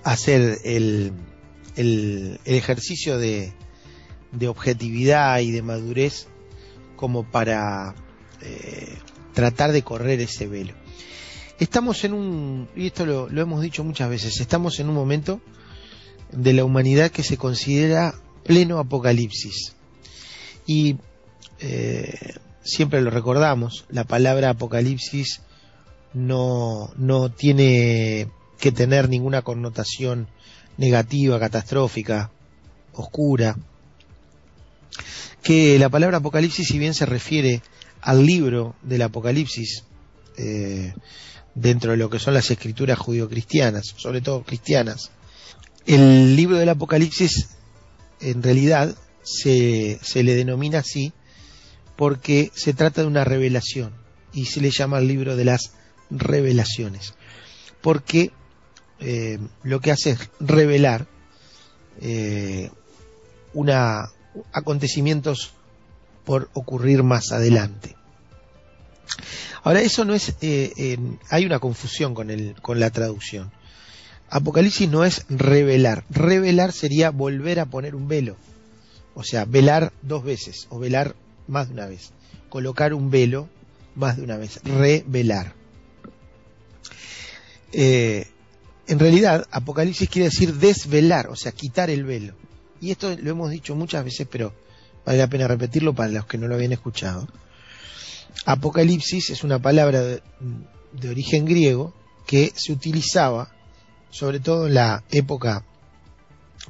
hacer 0.04 0.58
el, 0.64 1.12
el, 1.76 2.40
el 2.44 2.54
ejercicio 2.54 3.18
de, 3.18 3.52
de, 4.32 4.48
objetividad 4.48 5.40
y 5.40 5.50
de 5.50 5.62
madurez 5.62 6.28
como 6.96 7.24
para 7.24 7.94
eh, 8.42 8.98
tratar 9.34 9.72
de 9.72 9.82
correr 9.82 10.20
ese 10.20 10.46
velo. 10.46 10.74
Estamos 11.58 12.04
en 12.04 12.14
un, 12.14 12.68
y 12.74 12.86
esto 12.86 13.04
lo, 13.04 13.28
lo 13.28 13.42
hemos 13.42 13.62
dicho 13.62 13.84
muchas 13.84 14.08
veces, 14.08 14.40
estamos 14.40 14.80
en 14.80 14.88
un 14.88 14.94
momento 14.94 15.40
de 16.32 16.52
la 16.52 16.64
humanidad 16.64 17.10
que 17.10 17.22
se 17.22 17.36
considera 17.36 18.14
pleno 18.44 18.78
apocalipsis 18.78 19.74
y 20.70 20.98
eh, 21.58 22.34
siempre 22.62 23.02
lo 23.02 23.10
recordamos, 23.10 23.86
la 23.88 24.04
palabra 24.04 24.50
apocalipsis 24.50 25.40
no, 26.14 26.92
no 26.96 27.28
tiene 27.32 28.28
que 28.60 28.70
tener 28.70 29.08
ninguna 29.08 29.42
connotación 29.42 30.28
negativa, 30.76 31.40
catastrófica, 31.40 32.30
oscura. 32.92 33.56
Que 35.42 35.76
la 35.80 35.88
palabra 35.88 36.18
apocalipsis, 36.18 36.68
si 36.68 36.78
bien 36.78 36.94
se 36.94 37.04
refiere 37.04 37.62
al 38.00 38.24
libro 38.24 38.76
del 38.82 39.02
apocalipsis, 39.02 39.82
eh, 40.36 40.94
dentro 41.56 41.90
de 41.90 41.96
lo 41.96 42.08
que 42.10 42.20
son 42.20 42.34
las 42.34 42.48
escrituras 42.48 42.96
judio-cristianas, 42.96 43.92
sobre 43.96 44.20
todo 44.20 44.44
cristianas, 44.44 45.10
el 45.84 46.36
libro 46.36 46.58
del 46.58 46.68
apocalipsis 46.68 47.48
en 48.20 48.40
realidad 48.40 48.94
se, 49.22 50.22
le 50.22 50.34
denomina 50.34 50.78
así 50.78 51.12
porque 51.96 52.50
se 52.54 52.72
trata 52.72 53.02
de 53.02 53.06
una 53.06 53.24
revelación 53.24 53.92
y 54.32 54.46
se 54.46 54.60
le 54.60 54.70
llama 54.70 54.98
el 54.98 55.08
libro 55.08 55.36
de 55.36 55.44
las 55.44 55.72
revelaciones. 56.10 57.14
Porque 57.80 58.32
eh, 59.00 59.38
lo 59.62 59.80
que 59.80 59.90
hace 59.90 60.10
es 60.10 60.30
revelar 60.40 61.06
eh, 62.00 62.70
una 63.52 64.10
acontecimientos 64.52 65.52
por 66.24 66.50
ocurrir 66.52 67.02
más 67.02 67.32
adelante. 67.32 67.96
Ahora 69.62 69.82
eso 69.82 70.04
no 70.04 70.14
es 70.14 70.34
eh, 70.40 70.98
hay 71.28 71.44
una 71.44 71.58
confusión 71.58 72.14
con 72.14 72.30
el 72.30 72.54
con 72.62 72.80
la 72.80 72.90
traducción. 72.90 73.52
Apocalipsis 74.30 74.88
no 74.88 75.04
es 75.04 75.26
revelar. 75.28 76.04
Revelar 76.08 76.72
sería 76.72 77.10
volver 77.10 77.58
a 77.58 77.66
poner 77.66 77.94
un 77.96 78.06
velo 78.06 78.36
o 79.20 79.22
sea, 79.22 79.44
velar 79.44 79.92
dos 80.00 80.24
veces 80.24 80.66
o 80.70 80.78
velar 80.78 81.14
más 81.46 81.68
de 81.68 81.74
una 81.74 81.84
vez. 81.84 82.12
Colocar 82.48 82.94
un 82.94 83.10
velo 83.10 83.50
más 83.94 84.16
de 84.16 84.22
una 84.22 84.38
vez. 84.38 84.60
Revelar. 84.64 85.52
Eh, 87.70 88.26
en 88.86 88.98
realidad, 88.98 89.46
Apocalipsis 89.50 90.08
quiere 90.08 90.30
decir 90.30 90.54
desvelar, 90.54 91.28
o 91.28 91.36
sea, 91.36 91.52
quitar 91.52 91.90
el 91.90 92.04
velo. 92.04 92.32
Y 92.80 92.92
esto 92.92 93.14
lo 93.14 93.30
hemos 93.30 93.50
dicho 93.50 93.74
muchas 93.74 94.06
veces, 94.06 94.26
pero 94.28 94.54
vale 95.04 95.18
la 95.18 95.28
pena 95.28 95.46
repetirlo 95.46 95.94
para 95.94 96.10
los 96.10 96.24
que 96.24 96.38
no 96.38 96.48
lo 96.48 96.54
habían 96.54 96.72
escuchado. 96.72 97.28
Apocalipsis 98.46 99.28
es 99.28 99.44
una 99.44 99.58
palabra 99.58 100.00
de, 100.00 100.22
origen 101.10 101.44
griego 101.44 101.92
que 102.26 102.54
se 102.56 102.72
utilizaba, 102.72 103.52
sobre 104.08 104.40
todo 104.40 104.66
en 104.66 104.74
la 104.74 105.04
época 105.10 105.62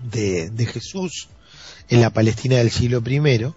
de 0.02 0.66
Jesús, 0.66 1.28
en 1.88 2.00
la 2.00 2.10
Palestina 2.10 2.56
del 2.56 2.70
siglo 2.70 3.02
I, 3.06 3.52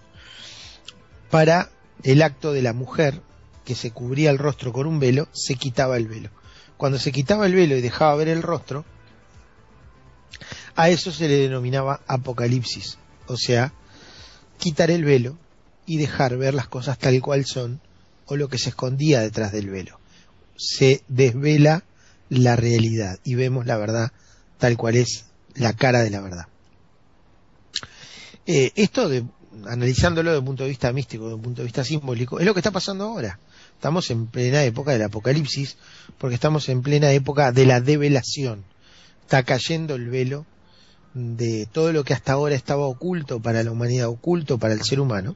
para 1.30 1.70
el 2.04 2.22
acto 2.22 2.54
de 2.54 2.62
la 2.62 2.74
mujer 2.74 3.22
que 3.66 3.76
se 3.76 3.92
cubría 3.92 4.30
el 4.30 4.38
rostro 4.38 4.74
con 4.74 4.88
un 4.88 5.00
velo, 5.00 5.28
se 5.32 5.56
quitaba 5.56 5.98
el 5.98 6.08
velo. 6.08 6.30
Cuando 6.78 7.00
se 7.00 7.12
quitaba 7.12 7.46
el 7.46 7.56
velo 7.56 7.78
y 7.78 7.82
dejaba 7.82 8.16
ver 8.16 8.28
el 8.28 8.42
rostro, 8.42 8.86
a 10.76 10.90
eso 10.90 11.12
se 11.12 11.28
le 11.28 11.36
denominaba 11.36 12.02
apocalipsis, 12.08 12.98
o 13.28 13.38
sea, 13.38 13.74
quitar 14.58 14.92
el 14.92 15.04
velo 15.04 15.38
y 15.86 15.98
dejar 15.98 16.38
ver 16.38 16.54
las 16.54 16.68
cosas 16.68 16.98
tal 16.98 17.22
cual 17.22 17.46
son 17.46 17.82
o 18.26 18.36
lo 18.36 18.50
que 18.50 18.58
se 18.58 18.70
escondía 18.70 19.22
detrás 19.22 19.52
del 19.52 19.70
velo. 19.70 20.00
Se 20.58 21.04
desvela 21.08 21.84
la 22.30 22.56
realidad 22.56 23.20
y 23.24 23.36
vemos 23.36 23.66
la 23.66 23.78
verdad 23.78 24.12
tal 24.58 24.78
cual 24.78 24.96
es 24.96 25.26
la 25.56 25.74
cara 25.74 26.02
de 26.02 26.10
la 26.10 26.22
verdad. 26.22 26.48
Eh, 28.46 28.72
esto, 28.76 29.10
analizándolo 29.68 30.32
desde 30.32 30.40
un 30.40 30.46
punto 30.46 30.64
de 30.64 30.70
vista 30.70 30.92
místico, 30.92 31.26
desde 31.26 31.36
un 31.36 31.42
punto 31.42 31.62
de 31.62 31.66
vista 31.66 31.84
simbólico, 31.84 32.40
es 32.40 32.46
lo 32.46 32.54
que 32.54 32.60
está 32.60 32.72
pasando 32.72 33.06
ahora. 33.06 33.40
Estamos 33.76 34.10
en 34.12 34.28
plena 34.28 34.64
época 34.64 34.92
del 34.92 35.04
apocalipsis, 35.04 35.78
porque 36.18 36.36
estamos 36.36 36.70
en 36.70 36.82
plena 36.82 37.12
época 37.12 37.52
de 37.52 37.66
la 37.66 37.82
develación. 37.82 38.64
Está 39.22 39.44
cayendo 39.44 39.96
el 39.96 40.10
velo 40.10 40.46
de 41.14 41.68
todo 41.72 41.92
lo 41.94 42.04
que 42.04 42.14
hasta 42.14 42.34
ahora 42.34 42.56
estaba 42.56 42.86
oculto 42.86 43.40
para 43.40 43.64
la 43.64 43.72
humanidad, 43.72 44.08
oculto 44.08 44.58
para 44.58 44.74
el 44.74 44.84
ser 44.84 45.00
humano, 45.00 45.36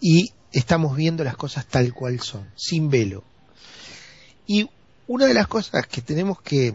y 0.00 0.32
estamos 0.52 0.96
viendo 0.96 1.24
las 1.24 1.36
cosas 1.36 1.66
tal 1.66 1.92
cual 1.92 2.20
son, 2.20 2.48
sin 2.56 2.90
velo. 2.90 3.24
Y 4.46 4.68
una 5.06 5.26
de 5.26 5.34
las 5.34 5.46
cosas 5.46 5.86
que 5.86 6.00
tenemos 6.02 6.40
que 6.40 6.74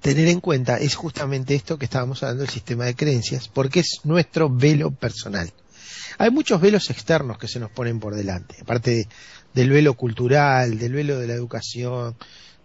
tener 0.00 0.28
en 0.28 0.40
cuenta 0.40 0.78
es 0.78 0.94
justamente 0.94 1.54
esto 1.54 1.78
que 1.78 1.84
estábamos 1.84 2.22
hablando 2.22 2.42
del 2.42 2.52
sistema 2.52 2.84
de 2.84 2.94
creencias, 2.94 3.48
porque 3.48 3.80
es 3.80 4.00
nuestro 4.04 4.48
velo 4.48 4.90
personal. 4.90 5.52
Hay 6.18 6.30
muchos 6.30 6.60
velos 6.60 6.90
externos 6.90 7.38
que 7.38 7.48
se 7.48 7.60
nos 7.60 7.70
ponen 7.70 8.00
por 8.00 8.14
delante, 8.14 8.56
aparte 8.60 9.08
del 9.54 9.70
velo 9.70 9.94
cultural, 9.94 10.78
del 10.78 10.92
velo 10.92 11.18
de 11.18 11.26
la 11.26 11.34
educación, 11.34 12.16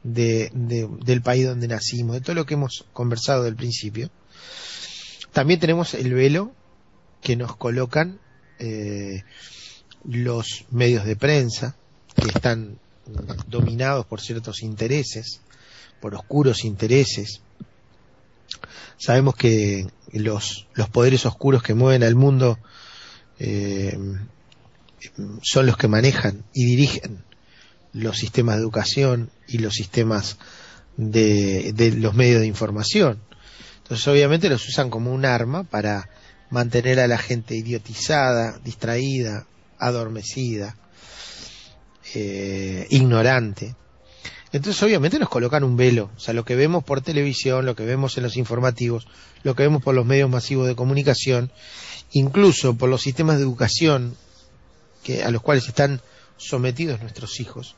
de, 0.03 0.51
del 0.53 1.21
país 1.21 1.45
donde 1.45 1.67
nacimos, 1.67 2.15
de 2.15 2.21
todo 2.21 2.35
lo 2.35 2.45
que 2.45 2.53
hemos 2.53 2.85
conversado 2.93 3.43
del 3.43 3.55
principio. 3.55 4.09
También 5.31 5.59
tenemos 5.59 5.93
el 5.95 6.13
velo 6.13 6.51
que 7.21 7.35
nos 7.35 7.55
colocan 7.55 8.19
eh, 8.59 9.23
los 10.03 10.65
medios 10.69 11.05
de 11.05 11.15
prensa, 11.15 11.75
que 12.15 12.27
están 12.27 12.79
dominados 13.47 14.05
por 14.05 14.21
ciertos 14.21 14.61
intereses, 14.61 15.41
por 16.05 16.13
oscuros 16.13 16.65
intereses. 16.65 17.41
Sabemos 18.99 19.33
que 19.35 19.87
los, 20.13 20.67
los 20.75 20.87
poderes 20.87 21.25
oscuros 21.25 21.63
que 21.63 21.73
mueven 21.73 22.03
al 22.03 22.13
mundo 22.13 22.59
eh, 23.39 23.97
son 25.41 25.65
los 25.65 25.77
que 25.77 25.87
manejan 25.87 26.43
y 26.53 26.65
dirigen 26.65 27.23
los 27.91 28.17
sistemas 28.17 28.57
de 28.57 28.61
educación 28.61 29.31
y 29.47 29.57
los 29.57 29.73
sistemas 29.73 30.37
de, 30.95 31.73
de 31.73 31.93
los 31.93 32.13
medios 32.13 32.41
de 32.41 32.45
información. 32.45 33.19
Entonces 33.77 34.07
obviamente 34.07 34.47
los 34.47 34.69
usan 34.69 34.91
como 34.91 35.11
un 35.11 35.25
arma 35.25 35.63
para 35.63 36.07
mantener 36.51 36.99
a 36.99 37.07
la 37.07 37.17
gente 37.17 37.55
idiotizada, 37.55 38.59
distraída, 38.63 39.47
adormecida, 39.79 40.75
eh, 42.13 42.85
ignorante. 42.91 43.75
Entonces 44.55 44.81
obviamente 44.83 45.19
nos 45.19 45.27
colocan 45.27 45.65
un 45.65 45.75
velo, 45.75 46.09
o 46.15 46.19
sea, 46.21 46.33
lo 46.33 46.45
que 46.45 46.55
vemos 46.55 46.81
por 46.81 47.01
televisión, 47.01 47.65
lo 47.65 47.75
que 47.75 47.83
vemos 47.83 48.15
en 48.15 48.23
los 48.23 48.37
informativos, 48.37 49.05
lo 49.43 49.53
que 49.53 49.63
vemos 49.63 49.83
por 49.83 49.93
los 49.93 50.05
medios 50.05 50.29
masivos 50.29 50.65
de 50.65 50.77
comunicación, 50.77 51.51
incluso 52.13 52.77
por 52.77 52.87
los 52.87 53.01
sistemas 53.01 53.35
de 53.35 53.43
educación 53.43 54.15
que, 55.03 55.25
a 55.25 55.31
los 55.31 55.41
cuales 55.41 55.67
están 55.67 55.99
sometidos 56.37 57.01
nuestros 57.01 57.41
hijos, 57.41 57.75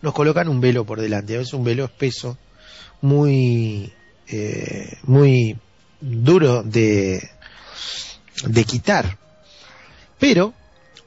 nos 0.00 0.14
colocan 0.14 0.48
un 0.48 0.62
velo 0.62 0.86
por 0.86 0.98
delante, 0.98 1.34
a 1.34 1.38
veces 1.40 1.52
un 1.52 1.64
velo 1.64 1.84
espeso, 1.84 2.38
muy, 3.02 3.92
eh, 4.28 4.96
muy 5.02 5.58
duro 6.00 6.62
de, 6.62 7.28
de 8.46 8.64
quitar. 8.64 9.18
Pero, 10.18 10.54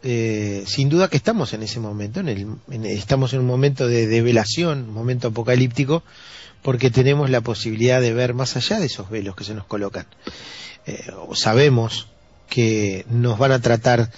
eh, 0.08 0.64
sin 0.68 0.88
duda 0.88 1.08
que 1.08 1.18
estamos 1.18 1.54
en 1.54 1.64
ese 1.64 1.80
momento, 1.80 2.20
en 2.20 2.30
el, 2.30 2.48
estamos 2.86 3.34
en 3.34 3.40
un 3.40 3.48
momento 3.48 3.88
de 3.88 4.06
develación, 4.06 4.90
un 4.90 4.94
momento 4.94 5.30
apocalíptico, 5.30 6.04
porque 6.62 6.92
tenemos 6.92 7.32
la 7.32 7.42
posibilidad 7.42 8.00
de 8.02 8.14
ver 8.14 8.36
más 8.36 8.56
allá 8.56 8.80
de 8.80 8.86
esos 8.86 9.10
velos 9.10 9.36
que 9.36 9.44
se 9.44 9.56
nos 9.56 9.66
colocan. 9.66 10.06
Eh, 10.86 11.04
sabemos 11.34 12.08
que 12.48 13.04
nos 13.10 13.40
van 13.40 13.52
a 13.52 13.62
tratar 13.62 14.12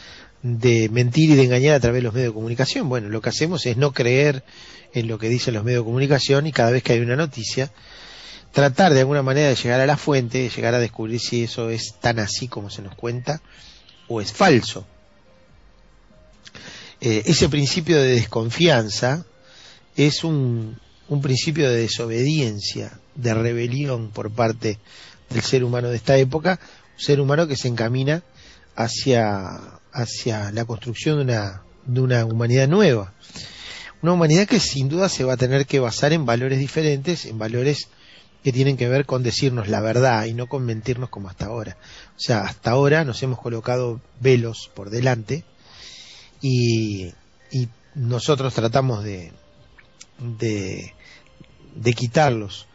de 0.44 0.90
mentir 0.90 1.30
y 1.30 1.36
de 1.36 1.46
engañar 1.46 1.76
a 1.76 1.80
través 1.80 2.00
de 2.00 2.04
los 2.04 2.14
medios 2.14 2.32
de 2.32 2.36
comunicación. 2.36 2.90
Bueno, 2.90 3.08
lo 3.08 3.22
que 3.22 3.30
hacemos 3.30 3.66
es 3.66 3.78
no 3.78 3.94
creer 3.94 4.44
en 4.94 5.08
lo 5.08 5.18
que 5.18 5.30
dicen 5.30 5.54
los 5.54 5.64
medios 5.64 5.84
de 5.84 5.86
comunicación 5.86 6.48
y 6.48 6.52
cada 6.52 6.72
vez 6.72 6.84
que 6.84 6.92
hay 6.92 7.00
una 7.00 7.16
noticia, 7.16 7.72
tratar 8.52 8.94
de 8.94 9.00
alguna 9.00 9.24
manera 9.24 9.48
de 9.48 9.56
llegar 9.56 9.80
a 9.80 9.86
la 9.86 9.96
fuente, 9.96 10.40
de 10.40 10.50
llegar 10.50 10.76
a 10.76 10.80
descubrir 10.80 11.22
si 11.22 11.44
eso 11.46 11.70
es 11.70 11.96
tan 12.02 12.20
así 12.20 12.50
como 12.50 12.70
se 12.70 12.82
nos 12.82 12.94
cuenta 12.94 13.42
o 14.10 14.20
es 14.20 14.34
falso. 14.34 14.86
Eh, 17.00 17.24
ese 17.26 17.48
principio 17.48 18.02
de 18.02 18.16
desconfianza 18.16 19.26
es 19.96 20.24
un, 20.24 20.80
un 21.10 21.22
principio 21.22 21.70
de 21.70 21.82
desobediencia, 21.82 23.00
de 23.16 23.34
rebelión 23.34 24.10
por 24.10 24.32
parte 24.32 24.80
del 25.30 25.42
ser 25.42 25.64
humano 25.64 25.90
de 25.90 25.98
esta 25.98 26.18
época, 26.18 26.60
un 26.98 27.04
ser 27.04 27.20
humano 27.20 27.48
que 27.48 27.56
se 27.56 27.68
encamina 27.68 28.24
hacia, 28.76 29.80
hacia 29.92 30.52
la 30.52 30.66
construcción 30.66 31.18
de 31.18 31.24
una, 31.24 31.62
de 31.86 32.02
una 32.02 32.26
humanidad 32.26 32.68
nueva. 32.68 33.14
Una 34.02 34.14
humanidad 34.14 34.48
que 34.48 34.60
sin 34.60 34.90
duda 34.90 35.10
se 35.10 35.24
va 35.24 35.34
a 35.34 35.38
tener 35.38 35.66
que 35.66 35.80
basar 35.80 36.14
en 36.14 36.26
valores 36.26 36.60
diferentes, 36.60 37.26
en 37.26 37.40
valores 37.40 37.90
que 38.44 38.52
tienen 38.52 38.78
que 38.78 38.88
ver 38.88 39.06
con 39.06 39.24
decirnos 39.24 39.68
la 39.68 39.82
verdad 39.82 40.26
y 40.26 40.34
no 40.34 40.48
con 40.48 40.66
mentirnos 40.66 41.10
como 41.10 41.30
hasta 41.30 41.48
ahora. 41.48 41.78
O 42.16 42.20
sea, 42.20 42.42
hasta 42.42 42.72
ahora 42.72 43.04
nos 43.04 43.22
hemos 43.24 43.40
colocado 43.40 44.00
velos 44.20 44.70
por 44.74 44.90
delante 44.90 45.44
y, 46.42 47.14
y 47.52 47.70
nosotros 47.96 48.54
tratamos 48.54 49.04
de, 49.04 49.32
de, 50.20 51.94
quitarlos. 51.94 52.68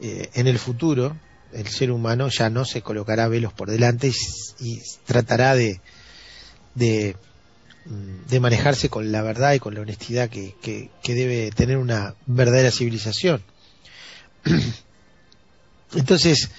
Eh, 0.00 0.30
en 0.34 0.46
el 0.46 0.58
futuro, 0.58 1.16
el 1.52 1.68
ser 1.68 1.90
humano 1.90 2.28
ya 2.28 2.50
no 2.50 2.64
se 2.64 2.82
colocará 2.82 3.28
velos 3.28 3.52
por 3.52 3.70
delante 3.70 4.12
y, 4.60 4.80
tratará 5.04 5.54
de, 5.54 5.80
de, 6.74 7.16
de, 8.28 8.40
manejarse 8.40 8.88
con 8.88 9.12
la 9.12 9.22
verdad 9.22 9.54
y 9.54 9.58
con 9.58 9.74
la 9.74 9.80
honestidad 9.80 10.28
que, 10.28 10.54
que 10.60 11.14
debe 11.14 11.50
tener 11.50 11.76
una 11.76 12.14
verdadera 12.26 12.70
civilización. 12.70 13.42
Entonces, 15.94 16.50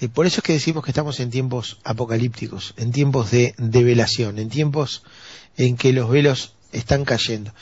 eh, 0.00 0.08
por 0.08 0.26
eso 0.26 0.40
es 0.40 0.44
que 0.44 0.52
decimos 0.52 0.84
que 0.84 0.90
estamos 0.90 1.20
en 1.20 1.30
tiempos 1.30 1.78
apocalípticos, 1.84 2.74
en 2.76 2.92
tiempos 2.92 3.30
de 3.30 3.54
develación, 3.58 4.38
en 4.38 4.48
tiempos 4.48 5.02
en 5.56 5.76
que 5.76 5.92
los 5.92 6.10
velos 6.10 6.54
están 6.72 7.04
cayendo. 7.04 7.52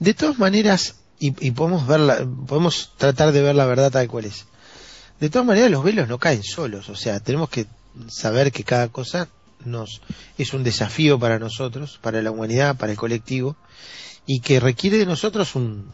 De 0.00 0.14
todas 0.14 0.38
maneras, 0.38 0.96
y, 1.18 1.30
podemos 1.52 1.86
verla, 1.86 2.26
podemos 2.46 2.92
tratar 2.96 3.32
de 3.32 3.40
ver 3.40 3.54
la 3.54 3.66
verdad 3.66 3.92
tal 3.92 4.08
cual 4.08 4.24
es. 4.24 4.46
De 5.20 5.30
todas 5.30 5.46
maneras, 5.46 5.70
los 5.70 5.84
velos 5.84 6.08
no 6.08 6.18
caen 6.18 6.42
solos, 6.42 6.88
o 6.88 6.96
sea, 6.96 7.20
tenemos 7.20 7.48
que 7.48 7.66
saber 8.08 8.50
que 8.50 8.64
cada 8.64 8.88
cosa 8.88 9.28
nos 9.64 10.02
es 10.36 10.52
un 10.52 10.64
desafío 10.64 11.18
para 11.18 11.38
nosotros, 11.38 11.98
para 12.02 12.20
la 12.20 12.32
humanidad, 12.32 12.76
para 12.76 12.92
el 12.92 12.98
colectivo, 12.98 13.56
y 14.26 14.40
que 14.40 14.58
requiere 14.58 14.98
de 14.98 15.06
nosotros 15.06 15.54
un, 15.54 15.92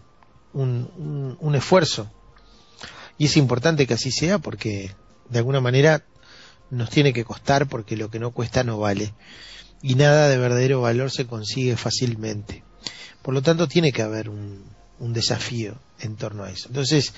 un, 0.55 1.37
un 1.39 1.55
esfuerzo, 1.55 2.11
y 3.19 3.27
es 3.27 3.37
importante 3.37 3.87
que 3.87 3.95
así 3.95 4.11
sea 4.11 4.39
porque 4.39 4.95
de 5.31 5.39
alguna 5.39 5.61
manera 5.61 6.03
nos 6.71 6.91
tiene 6.91 7.13
que 7.13 7.25
costar 7.25 7.69
porque 7.69 7.97
lo 7.97 8.11
que 8.11 8.19
no 8.19 8.31
cuesta 8.31 8.65
no 8.65 8.79
vale. 8.79 9.15
Y 9.83 9.95
nada 9.95 10.29
de 10.29 10.39
verdadero 10.39 10.83
valor 10.83 11.11
se 11.11 11.27
consigue 11.27 11.77
fácilmente. 11.77 12.63
Por 13.23 13.35
lo 13.35 13.43
tanto, 13.43 13.69
tiene 13.69 13.93
que 13.93 14.03
haber 14.03 14.29
un, 14.29 14.65
desafío 14.99 15.79
en 16.01 16.17
torno 16.17 16.45
a 16.45 16.51
eso. 16.51 16.69
Entonces, 16.69 17.15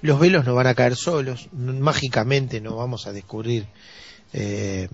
los 0.00 0.18
velos 0.18 0.46
no 0.46 0.54
van 0.54 0.66
a 0.66 0.74
caer 0.74 0.96
solos, 0.96 1.48
mágicamente 1.52 2.60
no 2.60 2.76
vamos 2.76 3.06
a 3.06 3.12
descubrir 3.12 3.66
eh, 4.32 4.88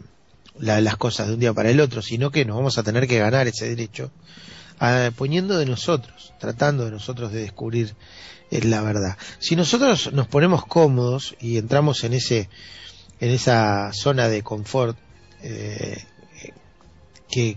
las 0.59 0.97
cosas 0.97 1.29
de 1.29 1.35
un 1.35 1.41
día 1.41 1.53
para 1.53 1.71
el 1.71 1.81
otro, 1.81 2.03
sino 2.03 2.31
que 2.31 2.45
nos 2.45 2.57
vamos 2.57 2.79
a 2.79 2.83
tener 2.83 3.07
que 3.07 3.19
ganar 3.19 3.47
ese 3.47 3.69
derecho 3.69 4.11
poniendo 5.17 5.59
de 5.59 5.67
nosotros, 5.67 6.35
tratando 6.41 6.85
de 6.85 6.91
nosotros 6.91 7.33
de 7.33 7.43
descubrir 7.43 7.95
es 8.53 8.67
la 8.67 8.83
verdad. 8.83 9.17
Si 9.39 9.57
nosotros 9.57 10.13
nos 10.13 10.29
ponemos 10.29 10.67
cómodos 10.67 11.35
y 11.41 11.57
entramos 11.57 12.05
en 12.05 12.13
ese 12.13 12.51
en 13.19 13.31
esa 13.31 13.93
zona 13.95 14.29
de 14.29 14.43
confort 14.43 14.99
eh, 15.43 16.05
que 17.31 17.57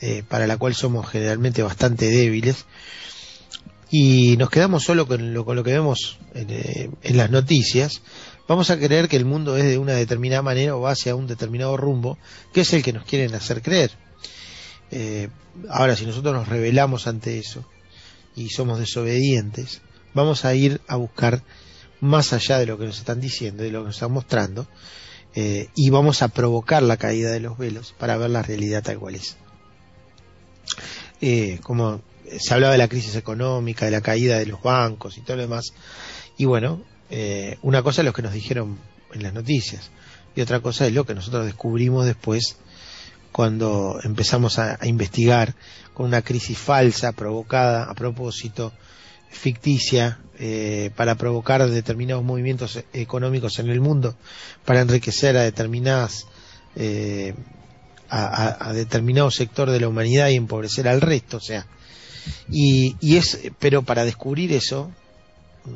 eh, 0.00 0.24
para 0.26 0.46
la 0.46 0.56
cual 0.56 0.74
somos 0.74 1.08
generalmente 1.08 1.62
bastante 1.62 2.10
débiles 2.10 2.66
y 3.90 4.36
nos 4.38 4.50
quedamos 4.50 4.84
solo 4.84 5.06
con 5.06 5.32
lo, 5.32 5.44
con 5.44 5.56
lo 5.56 5.62
que 5.62 5.72
vemos 5.72 6.18
en, 6.34 6.50
eh, 6.50 6.90
en, 7.02 7.16
las 7.16 7.30
noticias, 7.30 8.02
vamos 8.48 8.70
a 8.70 8.78
creer 8.78 9.08
que 9.08 9.16
el 9.16 9.24
mundo 9.24 9.56
es 9.56 9.64
de 9.64 9.78
una 9.78 9.92
determinada 9.92 10.42
manera 10.42 10.74
o 10.74 10.80
va 10.80 10.92
hacia 10.92 11.14
un 11.14 11.26
determinado 11.26 11.76
rumbo, 11.76 12.18
que 12.52 12.62
es 12.62 12.72
el 12.72 12.82
que 12.82 12.92
nos 12.92 13.04
quieren 13.04 13.34
hacer 13.34 13.62
creer. 13.62 13.92
ahora, 15.68 15.96
si 15.96 16.06
nosotros 16.06 16.34
nos 16.34 16.48
rebelamos 16.48 17.06
ante 17.06 17.38
eso 17.38 17.64
y 18.34 18.48
somos 18.48 18.78
desobedientes, 18.78 19.82
vamos 20.14 20.44
a 20.44 20.54
ir 20.54 20.80
a 20.88 20.96
buscar 20.96 21.42
más 22.00 22.32
allá 22.32 22.58
de 22.58 22.66
lo 22.66 22.78
que 22.78 22.86
nos 22.86 22.98
están 22.98 23.20
diciendo, 23.20 23.62
de 23.62 23.70
lo 23.70 23.80
que 23.80 23.86
nos 23.86 23.96
están 23.96 24.12
mostrando, 24.12 24.66
eh, 25.34 25.68
y 25.74 25.90
vamos 25.90 26.22
a 26.22 26.28
provocar 26.28 26.82
la 26.82 26.96
caída 26.96 27.30
de 27.30 27.40
los 27.40 27.58
velos 27.58 27.94
para 27.98 28.16
ver 28.16 28.30
la 28.30 28.42
realidad 28.42 28.82
tal 28.82 28.98
cual 28.98 29.14
es. 29.14 29.36
Eh, 31.20 31.58
como 31.62 32.00
se 32.38 32.54
hablaba 32.54 32.72
de 32.72 32.78
la 32.78 32.88
crisis 32.88 33.16
económica, 33.16 33.84
de 33.84 33.90
la 33.90 34.00
caída 34.00 34.38
de 34.38 34.46
los 34.46 34.62
bancos 34.62 35.18
y 35.18 35.22
todo 35.22 35.36
lo 35.36 35.42
demás, 35.42 35.72
y 36.36 36.44
bueno, 36.44 36.82
eh, 37.10 37.58
una 37.62 37.82
cosa 37.82 38.02
es 38.02 38.06
lo 38.06 38.12
que 38.12 38.22
nos 38.22 38.32
dijeron 38.32 38.78
en 39.12 39.22
las 39.22 39.32
noticias, 39.32 39.90
y 40.36 40.40
otra 40.40 40.60
cosa 40.60 40.86
es 40.86 40.92
lo 40.92 41.04
que 41.04 41.14
nosotros 41.14 41.46
descubrimos 41.46 42.06
después 42.06 42.56
cuando 43.32 43.98
empezamos 44.02 44.58
a 44.58 44.78
investigar 44.84 45.54
con 45.94 46.06
una 46.06 46.22
crisis 46.22 46.58
falsa 46.58 47.12
provocada 47.12 47.84
a 47.84 47.94
propósito 47.94 48.72
ficticia 49.30 50.20
eh, 50.38 50.90
para 50.96 51.16
provocar 51.16 51.68
determinados 51.68 52.24
movimientos 52.24 52.82
económicos 52.92 53.58
en 53.58 53.68
el 53.70 53.80
mundo, 53.80 54.16
para 54.64 54.80
enriquecer 54.80 55.36
a 55.36 55.42
determinadas 55.42 56.26
eh, 56.76 57.34
a, 58.10 58.72
determinado 58.72 59.30
sector 59.30 59.70
de 59.70 59.80
la 59.80 59.88
humanidad 59.88 60.28
y 60.28 60.36
empobrecer 60.36 60.88
al 60.88 61.00
resto, 61.00 61.38
o 61.38 61.40
sea, 61.40 61.66
y, 62.50 62.96
y 63.00 63.16
es, 63.16 63.38
pero 63.58 63.82
para 63.82 64.04
descubrir 64.04 64.52
eso 64.52 64.90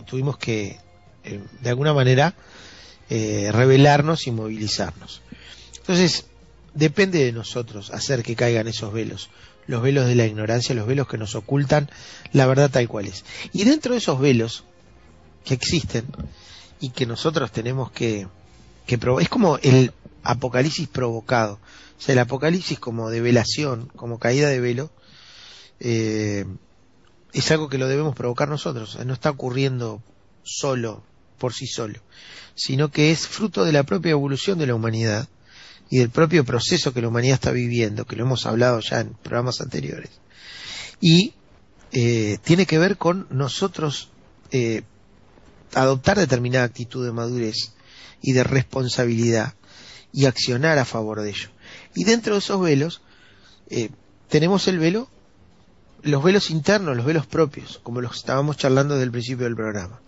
tuvimos 0.07 0.39
que 0.39 0.79
eh, 1.25 1.41
de 1.61 1.69
alguna 1.69 1.93
manera 1.93 2.35
revelarnos 3.11 4.27
y 4.27 4.31
movilizarnos. 4.31 5.21
Entonces, 5.77 6.25
depende 6.73 7.23
de 7.23 7.33
nosotros 7.33 7.91
hacer 7.91 8.23
que 8.23 8.35
caigan 8.37 8.69
esos 8.69 8.91
velos, 8.91 9.29
los 9.67 9.83
velos 9.83 10.07
de 10.07 10.15
la 10.15 10.27
ignorancia, 10.27 10.75
los 10.75 10.87
velos 10.87 11.09
que 11.09 11.19
nos 11.19 11.35
ocultan 11.35 11.91
la 12.33 12.47
verdad 12.47 12.71
tal 12.71 12.89
cual 12.89 13.07
es. 13.07 13.25
Y 13.53 13.65
dentro 13.65 13.93
de 13.93 13.99
esos 13.99 14.21
velos 14.21 14.65
que 15.45 15.55
existen 15.55 16.07
y 16.81 16.91
que 16.91 17.07
nosotros 17.07 17.53
tenemos 17.53 17.91
que, 17.91 18.27
que 18.87 18.99
es 19.21 19.29
como 19.29 19.59
el 19.59 19.93
apocalipsis 20.23 20.89
provocado, 20.89 21.55
o 21.55 22.01
sea, 22.01 22.15
el 22.15 22.19
apocalipsis 22.19 22.79
como 22.79 23.11
develación, 23.11 23.91
como 23.97 24.19
caída 24.19 24.49
de 24.49 24.61
velo, 24.61 24.91
eh, 25.81 26.45
es 27.33 27.51
algo 27.51 27.69
que 27.69 27.79
lo 27.79 27.89
debemos 27.89 28.15
provocar 28.15 28.49
nosotros, 28.49 28.99
no 29.05 29.15
está 29.15 29.31
ocurriendo 29.31 30.03
solo, 30.43 31.03
por 31.39 31.55
sí 31.55 31.67
solo, 31.67 32.01
sino 32.55 32.91
que 32.91 33.11
es 33.11 33.27
fruto 33.27 33.65
de 33.65 33.73
la 33.73 33.85
propia 33.85 34.11
evolución 34.11 34.59
de 34.59 34.67
la 34.67 34.75
humanidad 34.75 35.29
y 35.93 35.99
del 35.99 36.09
propio 36.09 36.43
proceso 36.43 36.95
que 36.95 37.03
la 37.03 37.09
humanidad 37.09 37.35
está 37.35 37.51
viviendo, 37.51 38.07
que 38.07 38.17
lo 38.17 38.25
hemos 38.25 38.47
hablado 38.47 38.81
ya 38.81 39.01
en 39.01 39.13
programas 39.13 39.61
anteriores. 39.61 40.09
Y 41.03 41.35
eh, 41.93 42.39
tiene 42.43 42.65
que 42.65 42.79
ver 42.79 42.97
con 42.97 43.27
nosotros 43.29 44.11
eh, 44.53 44.85
adoptar 45.75 46.19
determinada 46.19 46.65
actitud 46.65 47.05
de 47.05 47.13
madurez 47.13 47.75
y 48.23 48.33
de 48.33 48.43
responsabilidad 48.43 49.53
y 50.15 50.25
accionar 50.25 50.79
a 50.79 50.87
favor 50.87 51.21
de 51.21 51.29
ello. 51.29 51.51
Y 51.95 52.05
dentro 52.05 52.33
de 52.33 52.39
esos 52.39 52.59
velos 52.59 53.03
eh, 53.69 53.91
tenemos 54.31 54.69
el 54.69 54.79
velo, 54.79 55.11
los 56.01 56.25
velos 56.25 56.49
internos, 56.49 56.97
los 56.97 57.05
velos 57.05 57.27
propios, 57.27 57.81
como 57.83 58.01
los 58.01 58.17
estábamos 58.17 58.57
charlando 58.57 58.95
desde 58.95 59.05
el 59.05 59.13
principio 59.13 59.45
del 59.45 59.57
programa. 59.57 60.01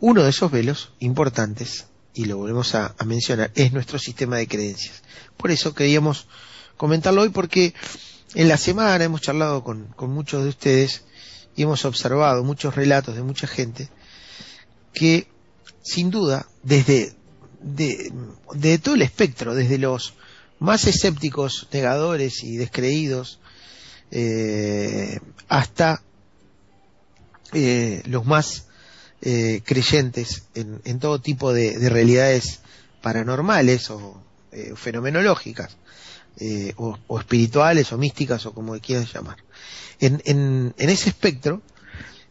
uno 0.00 0.24
de 0.24 0.30
esos 0.30 0.50
velos 0.50 0.92
importantes 0.98 1.86
y 2.14 2.26
lo 2.26 2.36
volvemos 2.38 2.74
a, 2.74 2.94
mencionar, 3.04 3.50
es 3.56 3.72
nuestro 3.72 3.98
sistema 3.98 4.36
de 4.36 4.46
creencias. 4.46 5.02
Por 5.36 5.50
eso 5.50 5.74
queríamos 5.74 6.26
comentarlo 6.76 7.22
hoy 7.22 7.30
porque 7.30 7.74
en 8.34 8.48
la 8.48 8.56
semana 8.56 9.04
hemos 9.04 9.20
charlado 9.20 9.64
con, 9.64 9.94
muchos 9.98 10.44
de 10.44 10.48
ustedes 10.48 11.02
y 11.56 11.62
hemos 11.62 11.84
observado 11.84 12.44
muchos 12.44 12.74
relatos 12.74 13.16
de 13.16 13.22
mucha 13.22 13.46
gente 13.46 13.88
que 14.92 15.26
sin 15.82 16.10
duda 16.10 16.46
desde 16.62 17.14
de, 17.60 18.78
todo 18.78 18.94
el 18.94 19.02
espectro, 19.02 19.54
desde 19.54 19.78
los 19.78 20.14
más 20.60 20.86
escépticos, 20.86 21.68
negadores 21.72 22.44
y 22.44 22.56
descreídos, 22.56 23.40
eh, 24.10 25.18
hasta 25.48 26.02
eh, 27.52 28.02
los 28.06 28.24
más 28.26 28.66
eh, 29.26 29.62
creyentes 29.64 30.42
en, 30.54 30.98
todo 30.98 31.18
tipo 31.18 31.54
de, 31.54 31.88
realidades 31.88 32.60
paranormales 33.00 33.88
o 33.88 34.22
eh, 34.52 34.74
fenomenológicas, 34.76 35.78
eh, 36.38 36.74
o, 36.76 36.98
espirituales 37.18 37.90
o 37.92 37.96
místicas 37.96 38.44
o 38.44 38.52
como 38.52 38.78
quieras 38.80 39.10
llamar. 39.14 39.38
En, 39.98 40.20
en, 40.26 40.74
ese 40.76 41.08
espectro 41.08 41.62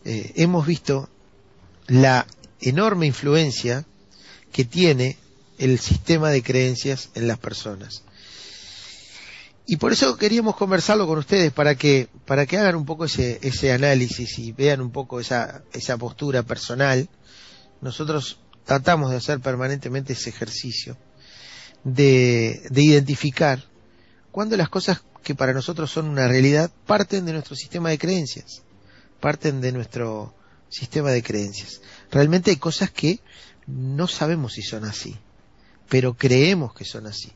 hemos 0.06 0.68
visto 0.68 1.10
la 1.88 2.28
enorme 2.62 3.08
influencia 3.08 3.86
que 4.52 4.64
tiene 4.64 5.18
el 5.58 5.80
sistema 5.80 6.30
de 6.30 6.44
creencias 6.44 7.10
en 7.16 7.28
las 7.28 7.40
personas. 7.40 8.04
Y 9.66 9.78
por 9.78 9.94
eso 9.94 10.18
queríamos 10.18 10.56
conversarlo 10.56 11.08
con 11.08 11.18
ustedes 11.20 11.54
para 11.54 11.76
que, 11.76 12.10
para 12.26 12.46
que 12.46 12.58
hagan 12.58 12.76
un 12.76 12.86
poco 12.86 13.06
ese, 13.06 13.40
ese 13.44 13.72
análisis 13.72 14.38
y 14.40 14.52
vean 14.52 14.82
un 14.82 14.92
poco 14.92 15.20
esa, 15.20 15.64
esa 15.72 15.98
postura 15.98 16.44
personal. 16.44 17.10
Nosotros 17.80 18.40
tratamos 18.66 19.12
de 19.12 19.18
hacer 19.18 19.40
permanentemente 19.40 20.14
ese 20.14 20.30
ejercicio 20.30 20.98
de, 21.84 22.62
de 22.70 22.82
identificar 22.82 23.64
cuando 24.32 24.58
las 24.58 24.70
cosas 24.70 25.02
que 25.24 25.36
para 25.36 25.54
nosotros 25.54 25.92
son 25.92 26.08
una 26.10 26.28
realidad 26.28 26.72
parten 26.86 27.26
de 27.26 27.34
nuestro 27.34 27.56
sistema 27.56 27.90
de 27.90 27.98
creencias, 27.98 28.64
parten 29.22 29.62
de 29.62 29.72
nuestro 29.72 30.36
sistema 30.70 31.12
de 31.12 31.24
creencias. 31.24 31.82
Realmente 32.12 32.52
hay 32.52 32.58
cosas 32.58 32.92
que 32.92 33.22
no 33.68 34.08
sabemos 34.08 34.54
si 34.54 34.62
son 34.62 34.84
así, 34.84 35.16
pero 35.88 36.16
creemos 36.16 36.74
que 36.74 36.84
son 36.84 37.08
así. 37.08 37.32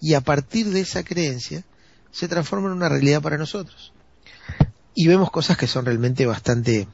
Y 0.00 0.14
a 0.14 0.20
partir 0.20 0.68
de 0.70 0.80
esa 0.80 1.04
creencia 1.04 1.64
se 2.10 2.28
transforma 2.28 2.68
en 2.68 2.74
una 2.74 2.88
realidad 2.88 3.22
para 3.22 3.38
nosotros. 3.38 3.92
Y 4.94 5.06
vemos 5.08 5.30
cosas 5.30 5.56
que 5.56 5.66
son 5.66 5.84
realmente 5.84 6.26
bastante, 6.26 6.88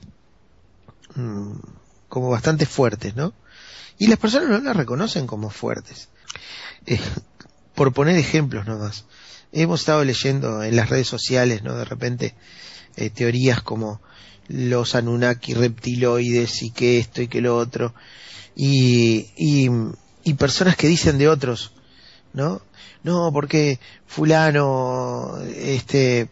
mm, 1.14 1.52
como 2.08 2.30
bastante 2.30 2.66
fuertes, 2.66 3.16
¿no? 3.16 3.32
Y 3.98 4.08
las 4.08 4.18
personas 4.18 4.48
no 4.48 4.58
las 4.58 4.76
reconocen 4.76 5.26
como 5.26 5.50
fuertes. 5.50 6.08
Eh, 6.86 7.00
por 7.74 7.92
poner 7.92 8.16
ejemplos 8.16 8.66
nomás. 8.66 9.04
Hemos 9.52 9.80
estado 9.80 10.04
leyendo 10.04 10.62
en 10.62 10.76
las 10.76 10.88
redes 10.88 11.06
sociales, 11.06 11.62
¿no? 11.62 11.76
De 11.76 11.84
repente, 11.84 12.34
eh, 12.96 13.10
teorías 13.10 13.62
como 13.62 14.00
los 14.48 14.94
Anunnaki 14.94 15.54
reptiloides 15.54 16.62
y 16.62 16.70
que 16.70 16.98
esto 16.98 17.22
y 17.22 17.28
que 17.28 17.40
lo 17.40 17.56
otro. 17.56 17.94
Y, 18.54 19.30
y, 19.36 19.70
y 20.24 20.34
personas 20.34 20.76
que 20.76 20.88
dicen 20.88 21.18
de 21.18 21.28
otros, 21.28 21.72
¿no? 22.32 22.62
No, 23.02 23.32
porque 23.32 23.78
fulano, 24.06 25.38
este, 25.56 26.28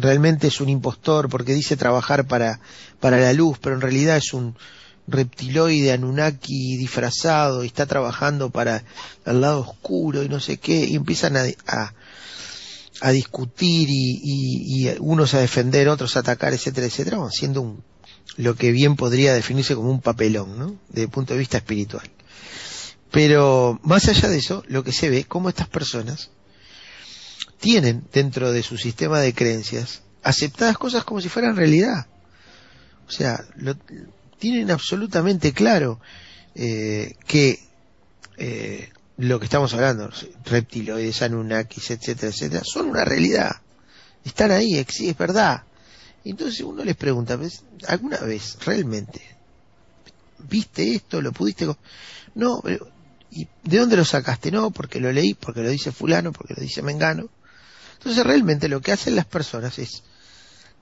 realmente 0.00 0.48
es 0.48 0.60
un 0.60 0.68
impostor 0.68 1.28
porque 1.28 1.54
dice 1.54 1.76
trabajar 1.76 2.26
para, 2.26 2.60
para 3.00 3.18
la 3.18 3.32
luz, 3.32 3.58
pero 3.60 3.74
en 3.74 3.80
realidad 3.80 4.16
es 4.16 4.32
un 4.32 4.56
reptiloide 5.06 5.92
Anunnaki 5.92 6.76
disfrazado 6.76 7.64
y 7.64 7.68
está 7.68 7.86
trabajando 7.86 8.50
para 8.50 8.84
el 9.24 9.40
lado 9.40 9.60
oscuro 9.60 10.22
y 10.22 10.28
no 10.28 10.38
sé 10.38 10.58
qué, 10.58 10.84
y 10.84 10.96
empiezan 10.96 11.36
a, 11.36 11.94
a, 13.00 13.10
discutir 13.10 13.88
y, 13.90 14.90
unos 15.00 15.34
a 15.34 15.40
defender, 15.40 15.88
otros 15.88 16.16
a 16.16 16.20
atacar, 16.20 16.52
etcétera, 16.52 16.86
etcétera, 16.86 17.18
haciendo 17.24 17.62
un, 17.62 17.82
lo 18.36 18.54
que 18.54 18.70
bien 18.70 18.96
podría 18.96 19.32
definirse 19.32 19.74
como 19.74 19.90
un 19.90 20.00
papelón, 20.00 20.58
¿no? 20.58 20.76
Desde 20.88 21.04
el 21.04 21.08
punto 21.08 21.32
de 21.32 21.38
vista 21.38 21.56
espiritual. 21.56 22.08
Pero 23.10 23.80
más 23.82 24.08
allá 24.08 24.28
de 24.28 24.38
eso, 24.38 24.64
lo 24.68 24.84
que 24.84 24.92
se 24.92 25.08
ve 25.08 25.20
es 25.20 25.26
cómo 25.26 25.48
estas 25.48 25.68
personas 25.68 26.30
tienen 27.58 28.04
dentro 28.12 28.52
de 28.52 28.62
su 28.62 28.76
sistema 28.76 29.20
de 29.20 29.34
creencias 29.34 30.02
aceptadas 30.22 30.76
cosas 30.78 31.04
como 31.04 31.20
si 31.20 31.28
fueran 31.28 31.56
realidad. 31.56 32.06
O 33.06 33.10
sea, 33.10 33.44
lo, 33.56 33.74
tienen 34.38 34.70
absolutamente 34.70 35.52
claro 35.52 36.00
eh, 36.54 37.14
que 37.26 37.58
eh, 38.36 38.90
lo 39.16 39.38
que 39.38 39.46
estamos 39.46 39.72
hablando, 39.74 40.10
reptiloides, 40.44 41.22
anunnakis, 41.22 41.90
etcétera, 41.90 42.30
etcétera, 42.30 42.62
son 42.64 42.90
una 42.90 43.04
realidad. 43.04 43.52
Están 44.24 44.50
ahí, 44.50 44.76
es 44.76 45.18
verdad. 45.18 45.62
Entonces 46.24 46.60
uno 46.60 46.84
les 46.84 46.96
pregunta, 46.96 47.38
¿alguna 47.86 48.18
vez 48.18 48.58
realmente 48.64 49.22
viste 50.38 50.94
esto? 50.94 51.20
¿Lo 51.22 51.32
pudiste? 51.32 51.66
No, 52.34 52.60
pero 52.62 52.88
¿Y 53.30 53.46
de 53.64 53.78
dónde 53.78 53.96
lo 53.96 54.04
sacaste? 54.04 54.50
No, 54.50 54.70
porque 54.70 55.00
lo 55.00 55.12
leí, 55.12 55.34
porque 55.34 55.62
lo 55.62 55.70
dice 55.70 55.92
fulano, 55.92 56.32
porque 56.32 56.54
lo 56.54 56.62
dice 56.62 56.82
Mengano. 56.82 57.28
Entonces 57.98 58.24
realmente 58.24 58.68
lo 58.68 58.80
que 58.80 58.92
hacen 58.92 59.16
las 59.16 59.26
personas 59.26 59.78
es 59.78 60.02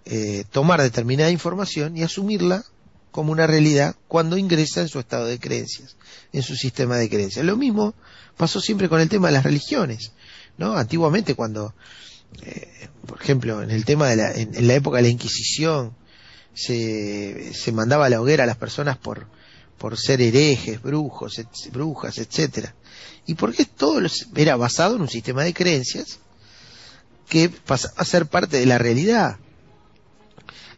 eh, 0.05 0.45
tomar 0.51 0.81
determinada 0.81 1.31
información 1.31 1.97
y 1.97 2.03
asumirla 2.03 2.65
como 3.11 3.33
una 3.33 3.47
realidad 3.47 3.97
cuando 4.09 4.37
ingresa 4.37 4.83
en 4.83 4.89
su 4.89 5.01
estado 5.01 5.25
de 5.25 5.41
creencias, 5.41 5.97
en 6.33 6.43
su 6.43 6.55
sistema 6.55 6.97
de 6.97 7.09
creencias. 7.09 7.45
Lo 7.45 7.57
mismo 7.57 7.95
pasó 8.37 8.61
siempre 8.61 8.89
con 8.89 9.01
el 9.01 9.09
tema 9.09 9.29
de 9.29 9.33
las 9.33 9.45
religiones, 9.45 10.13
¿no? 10.59 10.77
Antiguamente 10.77 11.35
cuando, 11.35 11.75
eh, 12.43 12.89
por 13.07 13.21
ejemplo, 13.21 13.63
en 13.63 13.71
el 13.71 13.85
tema 13.87 14.09
de 14.11 14.17
la, 14.17 14.33
en, 14.33 14.67
la 14.67 14.75
época 14.75 14.99
de 14.99 15.05
la 15.05 15.09
Inquisición, 15.09 15.97
se, 16.53 17.55
se 17.55 17.73
mandaba 17.73 18.07
a 18.07 18.11
la 18.11 18.21
hoguera 18.21 18.45
a 18.45 18.47
las 18.47 18.59
personas 18.59 18.99
por, 18.99 19.27
por 19.79 19.99
ser 19.99 20.21
herejes, 20.21 20.81
brujos, 20.81 21.41
brujas, 21.73 22.19
etcétera. 22.19 22.75
Y 23.27 23.35
porque 23.35 23.65
todo 23.65 24.01
era 24.35 24.57
basado 24.57 24.97
en 24.97 25.03
un 25.03 25.09
sistema 25.09 25.45
de 25.45 25.55
creencias 25.55 26.19
que 27.29 27.49
pasaba 27.49 27.95
a 27.97 28.05
ser 28.05 28.27
parte 28.27 28.59
de 28.59 28.67
la 28.67 28.79
realidad. 28.79 29.39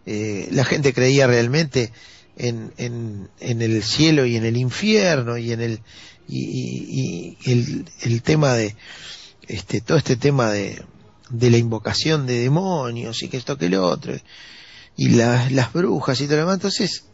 Eh, 0.07 0.49
la 0.51 0.65
gente 0.65 0.95
creía 0.95 1.27
realmente 1.27 1.93
en, 2.37 2.73
en, 2.79 3.29
en, 3.41 3.63
el 3.63 3.83
cielo 3.83 4.25
y 4.25 4.37
en 4.37 4.45
el 4.45 4.57
infierno 4.57 5.37
y 5.37 5.53
en 5.53 5.61
el 5.61 5.81
y, 6.27 7.37
el, 7.45 7.85
el, 8.01 8.23
tema 8.23 8.55
de 8.55 8.77
este 9.49 9.81
todo 9.81 9.99
este 9.99 10.17
tema 10.17 10.51
de, 10.51 10.83
de 11.31 11.51
la 11.51 11.59
invocación 11.59 12.27
de 12.27 12.39
demonios 12.39 13.23
y 13.23 13.29
que 13.29 13.37
esto 13.37 13.59
que 13.59 13.69
lo 13.69 13.87
otro 13.87 14.15
y 14.97 15.09
las 15.11 15.73
brujas 15.73 16.21
y 16.21 16.25
todo 16.25 16.37
lo 16.37 16.43
demás 16.43 16.55
entonces 16.57 17.05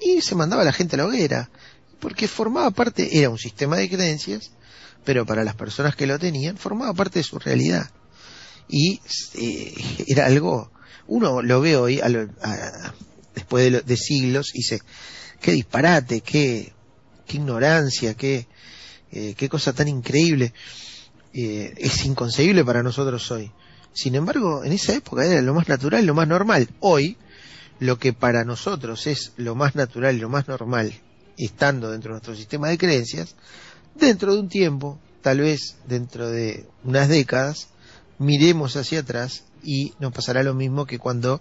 y 0.00 0.20
se 0.20 0.34
mandaba 0.34 0.62
a 0.62 0.64
la 0.64 0.72
gente 0.72 0.96
a 0.96 0.98
la 0.98 1.06
hoguera, 1.06 1.50
porque 2.00 2.28
formaba 2.28 2.70
parte, 2.70 3.18
era 3.18 3.30
un 3.30 3.38
sistema 3.38 3.76
de 3.76 3.88
creencias, 3.88 4.52
pero 5.04 5.26
para 5.26 5.44
las 5.44 5.54
personas 5.54 5.96
que 5.96 6.06
lo 6.06 6.18
tenían, 6.18 6.56
formaba 6.56 6.92
parte 6.94 7.20
de 7.20 7.24
su 7.24 7.38
realidad. 7.38 7.90
Y 8.68 9.00
eh, 9.34 9.74
era 10.06 10.26
algo, 10.26 10.70
uno 11.06 11.42
lo 11.42 11.60
ve 11.60 11.76
hoy, 11.76 12.00
después 13.34 13.86
de, 13.86 13.96
siglos, 13.96 14.50
y 14.54 14.58
dice, 14.58 14.80
qué 15.40 15.52
disparate, 15.52 16.20
qué, 16.20 16.72
qué 17.26 17.36
ignorancia, 17.36 18.14
qué, 18.14 18.46
eh, 19.10 19.34
qué 19.36 19.48
cosa 19.48 19.72
tan 19.72 19.88
increíble. 19.88 20.52
eh, 21.32 21.74
es 21.78 22.04
inconcebible 22.04 22.64
para 22.64 22.82
nosotros 22.82 23.30
hoy. 23.30 23.52
Sin 23.92 24.14
embargo, 24.14 24.62
en 24.64 24.72
esa 24.72 24.94
época 24.94 25.24
era 25.24 25.42
lo 25.42 25.54
más 25.54 25.68
natural, 25.68 26.06
lo 26.06 26.14
más 26.14 26.28
normal. 26.28 26.68
Hoy, 26.80 27.16
lo 27.80 27.98
que 27.98 28.12
para 28.12 28.44
nosotros 28.44 29.06
es 29.06 29.32
lo 29.36 29.54
más 29.54 29.74
natural 29.74 30.16
y 30.16 30.20
lo 30.20 30.28
más 30.28 30.48
normal, 30.48 30.92
estando 31.36 31.90
dentro 31.90 32.10
de 32.10 32.14
nuestro 32.14 32.34
sistema 32.34 32.68
de 32.68 32.78
creencias, 32.78 33.34
dentro 33.94 34.34
de 34.34 34.40
un 34.40 34.48
tiempo, 34.48 34.98
tal 35.22 35.40
vez 35.40 35.76
dentro 35.86 36.28
de 36.30 36.66
unas 36.84 37.08
décadas, 37.08 37.68
miremos 38.18 38.76
hacia 38.76 39.00
atrás 39.00 39.44
y 39.62 39.94
nos 40.00 40.12
pasará 40.12 40.42
lo 40.42 40.54
mismo 40.54 40.86
que 40.86 40.98
cuando 40.98 41.40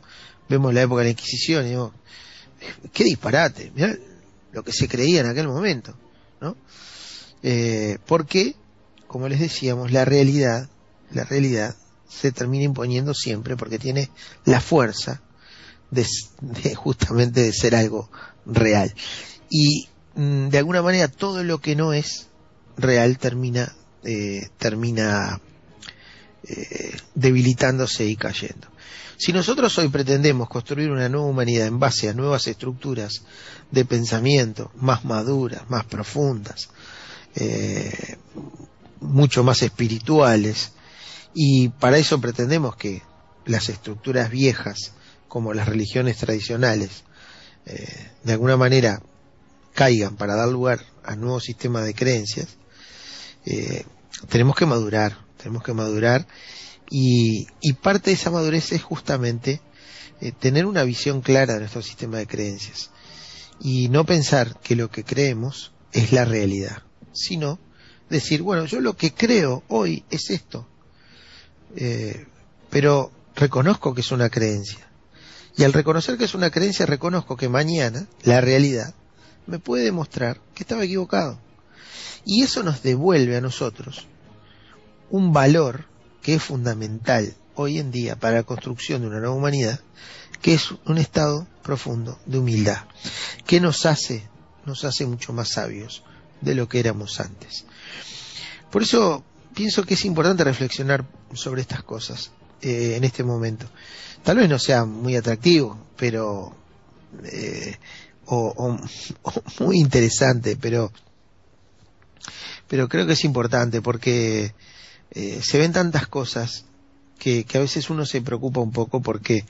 vemos 0.49 0.73
la 0.73 0.83
época 0.83 0.99
de 0.99 1.05
la 1.05 1.11
Inquisición 1.11 1.65
y 1.65 1.69
digo, 1.69 1.93
qué 2.93 3.03
disparate, 3.03 3.71
mirá 3.75 3.95
lo 4.51 4.63
que 4.63 4.71
se 4.71 4.87
creía 4.87 5.21
en 5.21 5.27
aquel 5.27 5.47
momento, 5.47 5.95
¿no? 6.41 6.55
Eh, 7.43 7.97
porque, 8.07 8.55
como 9.07 9.27
les 9.27 9.39
decíamos, 9.39 9.91
la 9.91 10.05
realidad, 10.05 10.69
la 11.11 11.23
realidad 11.23 11.75
se 12.09 12.31
termina 12.31 12.63
imponiendo 12.63 13.13
siempre 13.13 13.55
porque 13.55 13.79
tiene 13.79 14.09
la 14.45 14.61
fuerza 14.61 15.21
de, 15.91 16.05
justamente 16.75 17.43
de 17.43 17.53
ser 17.53 17.75
algo 17.75 18.09
real. 18.45 18.93
Y 19.49 19.87
mm, 20.15 20.49
de 20.49 20.57
alguna 20.57 20.81
manera 20.81 21.07
todo 21.07 21.43
lo 21.43 21.59
que 21.59 21.75
no 21.75 21.93
es 21.93 22.27
real 22.77 23.17
termina, 23.17 23.75
eh, 24.03 24.49
termina 24.57 25.39
eh, 26.43 26.97
debilitándose 27.15 28.05
y 28.05 28.15
cayendo. 28.15 28.67
Si 29.19 29.33
nosotros 29.33 29.75
hoy 29.79 29.89
pretendemos 29.89 30.47
construir 30.47 30.91
una 30.91 31.09
nueva 31.09 31.25
humanidad 31.25 31.65
en 31.65 31.79
base 31.79 32.07
a 32.07 32.13
nuevas 32.13 32.45
estructuras 32.45 33.23
de 33.71 33.83
pensamiento 33.83 34.71
más 34.75 35.05
maduras, 35.05 35.67
más 35.69 35.85
profundas, 35.85 36.69
eh, 37.35 38.17
mucho 39.01 39.43
más 39.43 39.63
espirituales, 39.63 40.71
y 41.33 41.69
para 41.69 41.97
eso 41.97 42.21
pretendemos 42.21 42.75
que 42.75 43.01
las 43.45 43.69
estructuras 43.69 44.29
viejas, 44.29 44.93
como 45.27 45.53
las 45.53 45.67
religiones 45.67 46.17
tradicionales, 46.17 47.03
eh, 47.65 48.11
de 48.23 48.33
alguna 48.33 48.55
manera 48.57 49.01
caigan 49.73 50.15
para 50.15 50.35
dar 50.35 50.47
lugar 50.47 50.85
a 51.03 51.15
nuevos 51.15 51.43
sistemas 51.43 51.85
de 51.85 51.93
creencias, 51.93 52.57
eh, 53.45 53.83
tenemos 54.29 54.55
que 54.55 54.65
madurar, 54.65 55.17
tenemos 55.37 55.63
que 55.63 55.73
madurar 55.73 56.27
y, 56.89 57.47
parte 57.81 58.09
de 58.09 58.15
esa 58.15 58.31
madurez 58.31 58.71
es 58.71 58.81
justamente 58.81 59.61
eh, 60.21 60.31
tener 60.31 60.65
una 60.65 60.83
visión 60.83 61.21
clara 61.21 61.55
de 61.55 61.59
nuestro 61.59 61.81
sistema 61.81 62.17
de 62.17 62.27
creencias 62.27 62.89
y 63.59 63.89
no 63.89 64.05
pensar 64.05 64.59
que 64.61 64.75
lo 64.75 64.89
que 64.89 65.03
creemos 65.03 65.73
es 65.91 66.11
la 66.13 66.25
realidad, 66.25 66.83
sino 67.13 67.59
decir, 68.09 68.41
bueno, 68.41 68.65
yo 68.65 68.79
lo 68.79 68.95
que 68.95 69.13
creo 69.13 69.63
hoy 69.67 70.05
es 70.09 70.29
esto, 70.29 70.67
pero 72.69 73.11
reconozco 73.35 73.93
que 73.93 74.01
es 74.01 74.11
una 74.11 74.29
creencia. 74.29 74.86
Y 75.57 75.63
al 75.63 75.73
reconocer 75.73 76.17
que 76.17 76.25
es 76.25 76.35
una 76.35 76.51
creencia, 76.51 76.85
reconozco 76.85 77.35
que 77.35 77.49
mañana 77.49 78.07
la 78.23 78.41
realidad 78.41 78.93
me 79.47 79.59
puede 79.59 79.85
demostrar 79.85 80.39
que 80.53 80.63
estaba 80.63 80.83
equivocado. 80.83 81.39
Y 82.25 82.43
eso 82.43 82.61
nos 82.61 82.83
devuelve 82.83 83.37
a 83.37 83.41
nosotros 83.41 84.05
un 85.09 85.33
valor 85.33 85.85
que 86.21 86.35
es 86.35 86.43
fundamental 86.43 87.35
hoy 87.55 87.79
en 87.79 87.89
día 87.89 88.15
para 88.17 88.35
la 88.35 88.43
construcción 88.43 89.01
de 89.01 89.07
una 89.07 89.19
nueva 89.19 89.33
humanidad, 89.33 89.79
que 90.41 90.53
es 90.53 90.71
un 90.85 90.97
estado 90.99 91.47
profundo 91.63 92.19
de 92.25 92.37
humildad, 92.37 92.83
que 93.45 93.59
nos 93.59 93.85
hace, 93.85 94.27
nos 94.65 94.83
hace 94.83 95.05
mucho 95.05 95.33
más 95.33 95.49
sabios 95.49 96.03
de 96.41 96.53
lo 96.53 96.69
que 96.69 96.79
éramos 96.79 97.19
antes. 97.19 97.65
Por 98.69 98.83
eso 98.83 99.23
pienso 99.55 99.83
que 99.85 99.95
es 99.95 100.05
importante 100.05 100.43
reflexionar 100.43 101.05
sobre 101.33 101.61
estas 101.61 101.81
cosas 101.81 102.31
eh, 102.61 102.95
en 102.95 103.03
este 103.03 103.23
momento. 103.23 103.67
Tal 104.23 104.37
vez 104.37 104.49
no 104.49 104.59
sea 104.59 104.85
muy 104.85 105.15
atractivo, 105.15 105.77
pero 105.95 106.55
eh, 107.23 107.75
o, 108.25 108.77
muy 109.59 109.79
interesante, 109.79 110.57
pero 110.57 110.91
pero 112.67 112.89
creo 112.89 113.07
que 113.07 113.13
es 113.13 113.23
importante 113.23 113.81
porque 113.81 114.53
eh, 115.11 115.39
se 115.41 115.57
ven 115.57 115.71
tantas 115.71 116.07
cosas 116.07 116.65
que, 117.17 117.45
que, 117.45 117.57
a 117.57 117.61
veces 117.61 117.89
uno 117.89 118.05
se 118.05 118.21
preocupa 118.21 118.59
un 118.59 118.71
poco 118.71 119.01
porque 119.01 119.45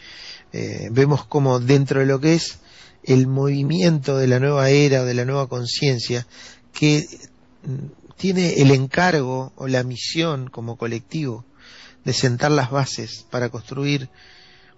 eh, 0.54 0.90
vemos 0.92 1.26
como 1.26 1.60
dentro 1.60 2.00
de 2.00 2.06
lo 2.06 2.20
que 2.20 2.36
es 2.36 2.60
el 3.04 3.28
movimiento 3.28 4.18
de 4.18 4.28
la 4.28 4.40
nueva 4.40 4.70
era 4.70 5.02
o 5.02 5.06
de 5.06 5.14
la 5.14 5.26
nueva 5.26 5.48
conciencia 5.48 6.28
que 6.74 7.08
mm, 7.64 8.16
tiene 8.18 8.62
el 8.62 8.72
encargo 8.72 9.52
o 9.56 9.68
la 9.68 9.84
misión 9.84 10.50
como 10.50 10.78
colectivo 10.78 11.46
de 12.06 12.14
sentar 12.14 12.52
las 12.52 12.72
bases 12.72 13.26
para 13.30 13.50
construir 13.50 14.10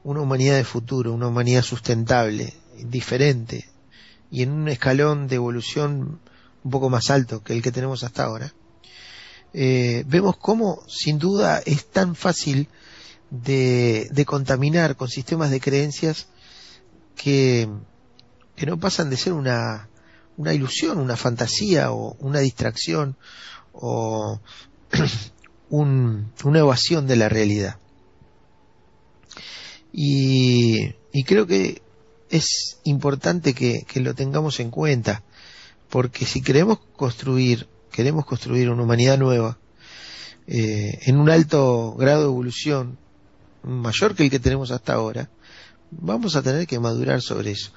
una 0.04 0.22
humanidad 0.22 0.56
de 0.56 0.64
futuro, 0.64 1.14
una 1.14 1.28
humanidad 1.28 1.62
sustentable, 1.62 2.54
diferente 2.78 3.70
y 4.32 4.44
en 4.44 4.52
un 4.52 4.70
escalón 4.70 5.28
de 5.28 5.36
evolución 5.36 6.20
un 6.64 6.72
poco 6.72 6.90
más 6.90 7.10
alto 7.10 7.44
que 7.44 7.54
el 7.54 7.62
que 7.62 7.72
tenemos 7.72 8.04
hasta 8.04 8.24
ahora, 8.24 8.54
eh, 9.54 10.04
vemos 10.08 10.38
cómo 10.38 10.84
sin 10.88 11.18
duda 11.18 11.62
es 11.66 11.90
tan 11.90 12.16
fácil 12.16 12.68
de, 13.32 14.24
contaminar 14.26 14.96
con 14.96 15.08
sistemas 15.08 15.52
de 15.52 15.60
creencias 15.60 16.28
que, 17.16 17.70
que 18.56 18.66
no 18.66 18.80
pasan 18.80 19.10
de 19.10 19.18
ser 19.18 19.34
una, 19.34 19.90
una 20.38 20.54
ilusión, 20.54 21.00
una 21.00 21.16
fantasía 21.16 21.92
o 21.92 22.16
una 22.20 22.40
distracción 22.40 23.18
o 23.74 24.40
un, 25.70 26.32
una 26.44 26.60
evasión 26.60 27.08
de 27.08 27.16
la 27.16 27.30
realidad. 27.30 27.78
Y, 29.92 30.94
y 31.12 31.24
creo 31.24 31.48
que 31.48 31.82
es 32.30 32.78
importante 32.84 33.54
que, 33.54 33.86
lo 33.96 34.14
tengamos 34.14 34.60
en 34.60 34.70
cuenta, 34.70 35.24
porque 35.90 36.26
si 36.26 36.42
queremos 36.42 36.80
construir, 36.96 37.68
queremos 37.92 38.26
construir 38.26 38.70
una 38.70 38.84
humanidad 38.84 39.18
nueva, 39.18 39.58
eh, 40.48 41.00
en 41.06 41.18
un 41.18 41.30
alto 41.30 41.96
grado 41.96 42.22
de 42.22 42.28
evolución, 42.28 42.98
mayor 43.64 44.16
que 44.16 44.24
el 44.24 44.30
que 44.30 44.40
tenemos 44.40 44.72
hasta 44.72 44.94
ahora, 44.94 45.30
vamos 45.92 46.36
a 46.36 46.42
tener 46.42 46.68
que 46.68 46.80
madurar 46.80 47.22
sobre 47.22 47.52
eso. 47.52 47.72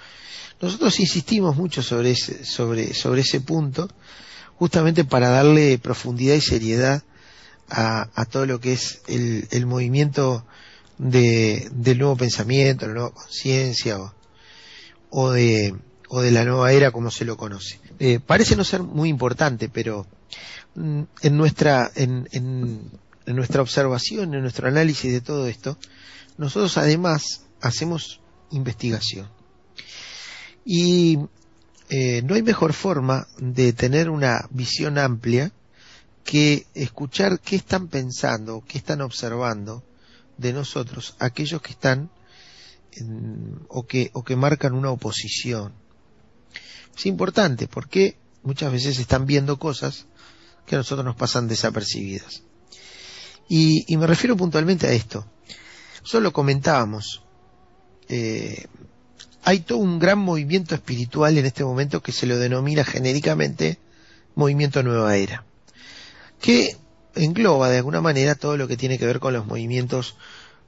Nosotros 0.61 1.01
insistimos 1.01 1.57
mucho 1.57 1.83
sobre 1.83 2.13
ese, 2.13 2.45
sobre, 2.45 2.95
sobre 2.95 3.23
ese 3.23 3.41
punto, 3.41 3.89
justamente 4.57 5.05
para 5.05 5.31
darle 5.31 5.79
profundidad 5.79 6.35
y 6.35 6.41
seriedad 6.41 7.03
a, 7.69 8.09
a 8.15 8.25
todo 8.27 8.47
lo 8.47 8.61
que 8.61 8.75
es 8.75 9.01
el, 9.09 9.49
el 9.51 9.67
movimiento 9.67 10.47
de, 11.03 11.68
del 11.72 11.98
nuevo 11.98 12.16
pensamiento, 12.16 12.86
la 12.86 12.94
nueva 12.94 13.11
conciencia 13.11 13.98
o, 13.98 14.14
o, 15.11 15.30
de, 15.32 15.74
o 16.09 16.20
de 16.20 16.30
la 16.30 16.44
nueva 16.44 16.72
era 16.72 16.92
como 16.92 17.11
se 17.11 17.24
lo 17.24 17.36
conoce. 17.36 17.80
Eh, 17.98 18.20
parece 18.24 18.55
no 18.55 18.62
ser 18.62 18.82
muy 18.82 19.09
importante, 19.09 19.68
pero 19.68 20.07
mm, 20.76 21.03
en 21.22 21.36
nuestra, 21.36 21.90
en, 21.96 22.28
en, 22.30 22.90
en 23.26 23.36
nuestra 23.36 23.62
observación, 23.62 24.34
en 24.34 24.42
nuestro 24.42 24.68
análisis 24.68 25.12
de 25.12 25.20
todo 25.20 25.48
esto, 25.48 25.76
nosotros 26.38 26.78
además 26.78 27.46
hacemos 27.61 28.20
investigación. 28.53 29.28
Y 30.64 31.18
eh, 31.90 32.22
no 32.22 32.36
hay 32.36 32.42
mejor 32.42 32.74
forma 32.74 33.26
de 33.38 33.72
tener 33.72 34.09
una 34.09 34.46
visión 34.50 34.98
amplia 34.98 35.50
que 36.22 36.66
escuchar 36.74 37.40
qué 37.40 37.57
están 37.57 37.88
pensando, 37.88 38.62
qué 38.68 38.78
están 38.78 39.00
observando 39.00 39.82
de 40.43 40.53
nosotros 40.53 41.16
aquellos 41.18 41.62
que 41.62 41.72
están 41.72 42.11
en, 42.93 43.61
o, 43.68 43.86
que, 43.86 44.11
o 44.12 44.22
que 44.22 44.36
marcan 44.36 44.74
una 44.74 44.90
oposición. 44.90 45.72
Es 46.97 47.07
importante 47.07 47.68
porque 47.68 48.18
muchas 48.43 48.70
veces 48.70 48.99
están 48.99 49.24
viendo 49.24 49.59
cosas 49.59 50.07
que 50.66 50.74
a 50.74 50.78
nosotros 50.78 51.05
nos 51.05 51.16
pasan 51.16 51.49
desapercibidas. 51.49 52.43
Y, 53.49 53.97
me 53.97 54.07
refiero 54.07 54.36
puntualmente 54.36 54.86
a 54.86 54.93
esto. 54.93 55.26
Solo 56.03 56.32
comentábamos 56.32 57.22
eh, 58.09 58.66
hay 59.45 59.61
todo 59.61 59.78
un 59.78 59.99
gran 59.99 60.18
movimiento 60.18 60.74
espiritual 60.74 61.36
en 61.36 61.47
este 61.47 61.64
momento 61.64 62.03
que 62.03 62.12
se 62.12 62.26
lo 62.26 62.38
denomina 62.38 62.84
genéricamente 62.84 63.78
movimiento 64.34 64.82
nueva 64.82 65.16
era, 65.16 65.45
que 66.40 66.76
engloba 67.15 67.69
de 67.69 67.79
alguna 67.79 68.01
manera 68.01 68.35
todo 68.35 68.57
lo 68.57 68.69
que 68.69 68.77
tiene 68.77 68.99
que 68.99 69.07
ver 69.07 69.21
con 69.21 69.33
los 69.33 69.47
movimientos 69.47 70.17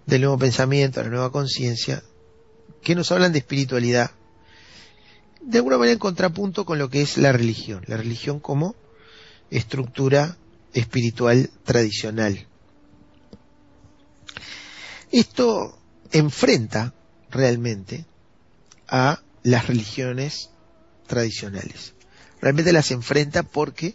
del 0.07 0.23
nuevo 0.23 0.39
pensamiento, 0.39 1.03
la 1.03 1.09
nueva 1.09 1.33
conciencia, 1.33 2.03
que 2.83 2.95
nos 2.95 3.11
hablan 3.13 3.33
de 3.33 3.39
espiritualidad, 3.39 4.11
de 5.41 5.59
alguna 5.59 5.79
manera 5.79 5.93
en 5.93 5.99
contrapunto 5.99 6.65
con 6.65 6.79
lo 6.79 6.91
que 6.91 7.03
es 7.03 7.17
la 7.17 7.33
religión, 7.33 7.83
la 7.87 7.97
religión 7.97 8.41
como 8.41 8.75
estructura 9.51 10.37
espiritual 10.73 11.51
tradicional. 11.65 12.47
Esto 15.11 15.79
enfrenta 16.13 16.95
realmente 17.31 18.05
a 18.89 19.23
las 19.43 19.67
religiones 19.67 20.51
tradicionales. 21.07 21.95
Realmente 22.41 22.73
las 22.73 22.91
enfrenta 22.91 23.43
porque 23.43 23.95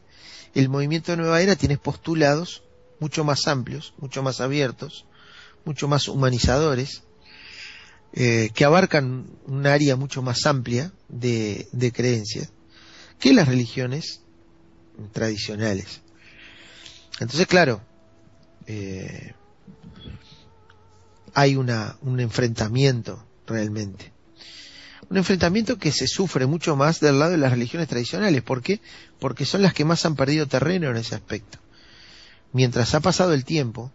el 0.53 0.69
movimiento 0.69 1.11
de 1.11 1.17
Nueva 1.17 1.41
Era 1.41 1.55
tiene 1.55 1.77
postulados 1.77 2.63
mucho 2.99 3.23
más 3.23 3.47
amplios, 3.47 3.93
mucho 3.97 4.23
más 4.23 4.41
abiertos, 4.41 5.05
mucho 5.65 5.87
más 5.87 6.07
humanizadores, 6.07 7.03
eh, 8.13 8.49
que 8.53 8.65
abarcan 8.65 9.27
un 9.45 9.67
área 9.67 9.95
mucho 9.95 10.21
más 10.21 10.45
amplia 10.45 10.91
de, 11.07 11.67
de 11.71 11.91
creencias 11.91 12.51
que 13.19 13.33
las 13.33 13.47
religiones 13.47 14.21
tradicionales. 15.11 16.01
Entonces, 17.19 17.47
claro, 17.47 17.81
eh, 18.65 19.33
hay 21.33 21.55
una, 21.55 21.97
un 22.01 22.19
enfrentamiento 22.19 23.25
realmente. 23.45 24.13
Un 25.09 25.17
enfrentamiento 25.17 25.77
que 25.77 25.91
se 25.91 26.07
sufre 26.07 26.45
mucho 26.45 26.75
más 26.75 26.99
del 26.99 27.19
lado 27.19 27.31
de 27.31 27.37
las 27.37 27.51
religiones 27.51 27.87
tradicionales. 27.87 28.41
¿Por 28.41 28.61
qué? 28.61 28.81
Porque 29.19 29.45
son 29.45 29.61
las 29.61 29.73
que 29.73 29.85
más 29.85 30.05
han 30.05 30.15
perdido 30.15 30.47
terreno 30.47 30.89
en 30.89 30.97
ese 30.97 31.15
aspecto. 31.15 31.59
Mientras 32.51 32.93
ha 32.95 32.99
pasado 32.99 33.33
el 33.33 33.45
tiempo, 33.45 33.91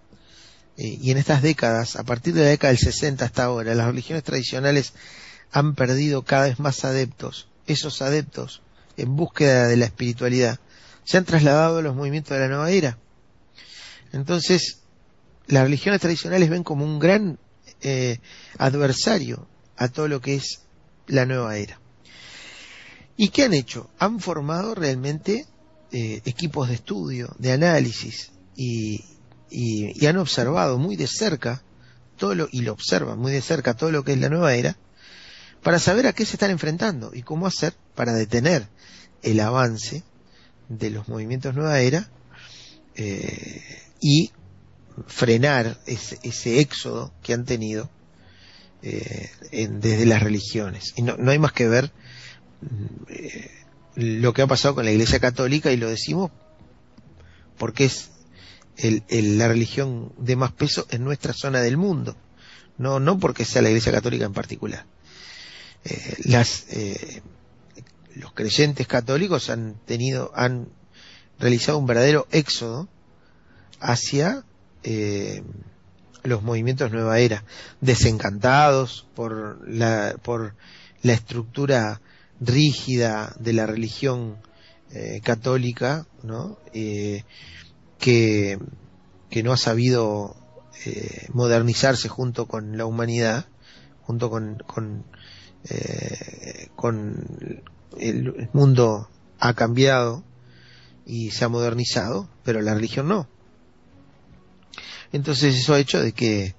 eh, 0.77 0.99
y 1.01 1.11
en 1.11 1.19
estas 1.19 1.43
décadas, 1.43 1.97
a 1.97 2.05
partir 2.05 2.35
de 2.35 2.43
la 2.43 2.49
década 2.49 2.73
del 2.73 2.79
60 2.79 3.25
hasta 3.25 3.45
ahora, 3.45 3.75
las 3.75 3.87
religiones 3.87 4.25
tradicionales 4.25 4.93
han 5.53 5.75
perdido 5.75 6.23
cada 6.23 6.47
vez 6.47 6.59
más 6.59 6.85
adeptos. 6.85 7.49
Esos 7.67 8.03
adeptos, 8.03 8.63
en 8.97 9.15
búsqueda 9.15 9.69
de 9.69 9.77
la 9.77 9.85
espiritualidad, 9.85 10.59
se 11.05 11.19
han 11.19 11.25
trasladado 11.25 11.79
a 11.79 11.83
los 11.83 11.95
movimientos 11.95 12.31
de 12.37 12.41
la 12.41 12.49
nueva 12.49 12.71
era. 12.71 12.99
Entonces, 14.13 14.81
las 15.47 15.65
religiones 15.65 16.01
tradicionales 16.01 16.51
ven 16.51 16.65
como 16.65 16.85
un 16.85 16.99
gran 16.99 17.39
eh, 17.83 18.19
adversario 18.59 19.47
a 19.77 19.89
todo 19.89 20.09
lo 20.09 20.21
que 20.21 20.37
es 20.37 20.64
la 21.07 21.27
nueva 21.27 21.57
era. 21.57 21.81
¿Y 23.17 23.29
qué 23.29 23.45
han 23.45 23.55
hecho? 23.55 23.91
Han 23.99 24.21
formado 24.21 24.75
realmente 24.75 25.47
eh, 25.93 26.23
equipos 26.25 26.69
de 26.69 26.75
estudio, 26.75 27.35
de 27.39 27.53
análisis 27.53 28.33
y, 28.57 29.05
y, 29.51 30.07
han 30.07 30.17
observado 30.19 30.79
muy 30.79 30.97
de 30.97 31.07
cerca 31.07 31.63
todo 32.17 32.35
lo, 32.35 32.49
y 32.51 32.63
lo 32.63 32.73
observan 32.73 33.19
muy 33.19 33.33
de 33.33 33.43
cerca 33.43 33.75
todo 33.75 33.91
lo 33.93 34.05
que 34.05 34.15
es 34.15 34.19
la 34.19 34.29
nueva 34.29 34.55
era 34.55 34.77
para 35.63 35.79
saber 35.79 36.07
a 36.07 36.13
qué 36.13 36.27
se 36.27 36.35
están 36.35 36.51
enfrentando 36.51 37.13
y 37.15 37.23
cómo 37.23 37.47
hacer 37.47 37.75
para 37.95 38.13
detener 38.13 38.69
el 39.23 39.41
avance 39.41 40.03
de 40.69 40.91
los 40.91 41.09
movimientos 41.09 41.55
nueva 41.55 41.81
era 41.81 42.11
eh, 42.97 43.63
y 44.01 44.31
frenar 45.07 45.79
ese, 45.87 46.19
ese, 46.23 46.61
éxodo 46.61 47.13
que 47.23 47.33
han 47.33 47.45
tenido 47.45 47.91
eh, 48.87 49.31
desde 49.71 50.05
las 50.05 50.23
religiones. 50.23 50.93
Y 50.97 51.03
no, 51.03 51.17
no, 51.17 51.31
hay 51.31 51.39
más 51.39 51.53
que 51.53 51.67
ver 51.67 51.91
eh, 53.09 53.51
lo 53.95 54.35
que 54.35 54.43
ha 54.43 54.47
pasado 54.47 54.75
con 54.75 54.85
la 54.85 54.93
Iglesia 54.93 55.21
Católica 55.21 55.73
y 55.73 55.79
lo 55.79 55.89
decimos 55.89 56.31
porque 57.57 57.87
es 57.87 58.11
el, 58.77 59.03
la 59.39 59.49
religión 59.49 60.13
de 60.19 60.37
más 60.37 60.53
peso 60.53 60.87
en 60.91 61.03
nuestra 61.03 61.33
zona 61.33 61.63
del 61.63 61.79
mundo, 61.79 62.17
no, 62.77 63.01
no 63.01 63.19
porque 63.19 63.47
sea 63.47 63.63
la 63.63 63.71
Iglesia 63.71 63.93
Católica 63.93 64.27
en 64.27 64.35
particular. 64.35 64.85
Eh, 65.85 66.17
las, 66.25 66.67
eh, 66.71 67.23
los 68.15 68.33
creyentes 68.33 68.87
católicos 68.87 69.49
han 69.49 69.77
tenido, 69.87 70.31
han 70.35 70.69
realizado 71.39 71.79
un 71.79 71.87
verdadero 71.87 72.27
éxodo 72.33 72.89
hacia 73.81 74.45
eh, 74.83 75.43
los 76.25 76.43
movimientos 76.43 76.91
nueva 76.91 77.19
era, 77.19 77.45
desencantados 77.81 79.07
por 79.15 79.69
la, 79.69 80.17
por 80.23 80.55
la 81.03 81.13
estructura 81.13 82.01
rígida 82.41 83.35
de 83.39 83.53
la 83.53 83.67
religión 83.67 84.39
eh, 84.91 85.21
católica, 85.23 86.07
¿no? 86.23 86.59
Eh, 86.73 87.25
que, 87.99 88.59
que 89.31 89.43
no 89.43 89.53
ha 89.53 89.57
sabido 89.57 90.37
eh, 90.87 91.29
modernizarse 91.33 92.09
junto 92.09 92.47
con 92.47 92.77
la 92.77 92.87
humanidad, 92.87 93.47
junto 94.03 94.31
con, 94.31 94.59
con, 94.67 95.05
eh, 95.69 96.69
con 96.77 97.63
el 97.99 98.49
mundo 98.53 99.09
ha 99.39 99.55
cambiado 99.55 100.25
y 101.07 101.31
se 101.31 101.45
ha 101.45 101.49
modernizado, 101.49 102.29
pero 102.45 102.61
la 102.61 102.75
religión 102.75 103.09
no. 103.09 103.29
Entonces 105.15 105.55
eso 105.55 105.75
ha 105.75 105.79
hecho 105.79 106.03
de 106.03 106.11
que 106.11 106.57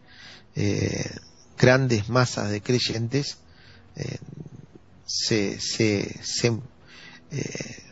eh, 0.56 1.12
grandes 1.58 2.08
masas 2.08 2.50
de 2.50 2.62
creyentes 2.62 3.40
eh, 3.98 4.18
se, 5.06 5.60
se, 5.60 6.22
eh, 7.32 7.84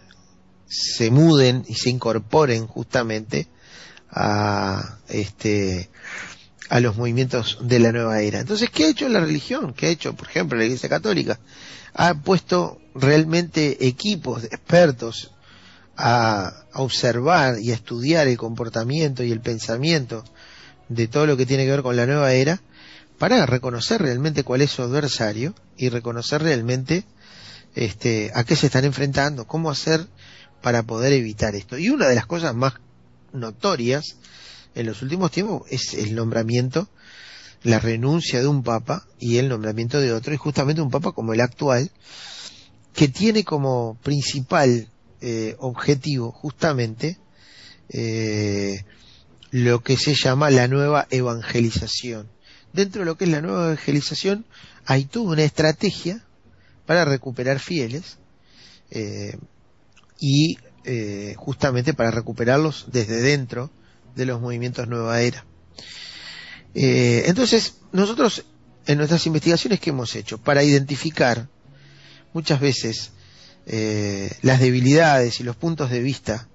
se 0.66 1.12
muden 1.12 1.66
y 1.68 1.76
se 1.76 1.90
incorporen 1.90 2.66
justamente 2.66 3.50
a 4.10 5.00
este 5.10 5.90
a 6.70 6.80
los 6.80 6.96
movimientos 6.96 7.58
de 7.62 7.80
la 7.80 7.92
nueva 7.92 8.22
era. 8.22 8.40
Entonces, 8.40 8.70
¿qué 8.70 8.86
ha 8.86 8.90
hecho 8.90 9.10
la 9.10 9.20
religión? 9.20 9.74
¿Qué 9.74 9.88
ha 9.88 9.90
hecho, 9.90 10.16
por 10.16 10.30
ejemplo, 10.30 10.58
la 10.58 10.64
Iglesia 10.64 10.88
Católica? 10.88 11.42
Ha 11.94 12.14
puesto 12.14 12.80
realmente 12.96 13.86
equipos 13.86 14.44
de 14.44 14.48
expertos 14.48 15.32
a, 15.98 16.64
a 16.72 16.82
observar 16.82 17.60
y 17.60 17.72
a 17.72 17.76
estudiar 17.76 18.30
el 18.30 18.38
comportamiento 18.38 19.24
y 19.24 19.32
el 19.34 19.42
pensamiento 19.42 20.24
de 20.90 21.08
todo 21.08 21.26
lo 21.26 21.38
que 21.38 21.46
tiene 21.46 21.66
que 21.66 21.72
ver 21.72 21.82
con 21.82 21.96
la 21.96 22.06
nueva 22.06 22.34
era 22.34 22.62
para 23.18 23.46
reconocer 23.46 24.02
realmente 24.02 24.44
cuál 24.44 24.62
es 24.62 24.72
su 24.72 24.82
adversario 24.82 25.54
y 25.78 25.90
reconocer 25.90 26.42
realmente 26.42 27.06
este, 27.76 28.32
a 28.34 28.44
qué 28.44 28.56
se 28.56 28.68
están 28.68 28.86
enfrentando, 28.86 29.46
cómo 29.46 29.72
hacer 29.72 30.08
para 30.62 30.84
poder 30.84 31.14
evitar 31.14 31.56
esto. 31.56 31.78
Y 31.78 31.90
una 31.90 32.08
de 32.08 32.16
las 32.16 32.26
cosas 32.26 32.56
más 32.56 32.74
notorias 33.32 34.18
en 34.76 34.86
los 34.86 35.02
últimos 35.02 35.32
tiempos 35.32 35.64
es 35.70 35.94
el 35.94 36.16
nombramiento, 36.16 36.90
la 37.64 37.80
renuncia 37.80 38.42
de 38.42 38.48
un 38.48 38.64
papa 38.64 39.08
y 39.20 39.38
el 39.38 39.50
nombramiento 39.50 40.00
de 40.00 40.14
otro, 40.14 40.34
y 40.34 40.38
justamente 40.38 40.82
un 40.82 40.92
papa 40.92 41.12
como 41.12 41.34
el 41.34 41.42
actual, 41.42 41.92
que 42.94 43.08
tiene 43.08 43.44
como 43.44 43.98
principal 44.04 44.90
eh, 45.22 45.56
objetivo 45.60 46.32
justamente 46.32 47.18
eh, 47.90 48.84
lo 49.54 49.84
que 49.84 49.98
se 49.98 50.16
llama 50.16 50.50
la 50.50 50.68
nueva 50.68 51.08
evangelización. 51.12 52.28
Dentro 52.74 53.02
de 53.02 53.06
lo 53.06 53.18
que 53.18 53.26
es 53.26 53.30
la 53.30 53.40
nueva 53.40 53.66
evangelización 53.66 54.48
hay 54.84 55.06
toda 55.06 55.34
una 55.34 55.44
estrategia 55.44 56.26
para 56.88 57.06
recuperar 57.06 57.60
fieles 57.60 58.18
eh, 58.90 59.38
y 60.20 60.58
eh, 60.86 61.36
justamente 61.38 61.94
para 61.94 62.10
recuperarlos 62.10 62.88
desde 62.92 63.22
dentro 63.22 63.70
de 64.16 64.26
los 64.26 64.42
movimientos 64.42 64.88
nueva 64.88 65.22
era. 65.22 65.46
Eh, 66.74 67.26
entonces, 67.28 67.76
nosotros 67.92 68.46
en 68.88 68.98
nuestras 68.98 69.28
investigaciones 69.28 69.80
que 69.80 69.92
hemos 69.92 70.16
hecho 70.16 70.40
para 70.40 70.64
identificar 70.64 71.48
muchas 72.34 72.60
veces 72.60 73.12
las 74.42 74.60
debilidades 74.60 75.40
y 75.40 75.44
los 75.44 75.56
puntos 75.56 75.90
de 75.92 76.02
vista 76.02 76.50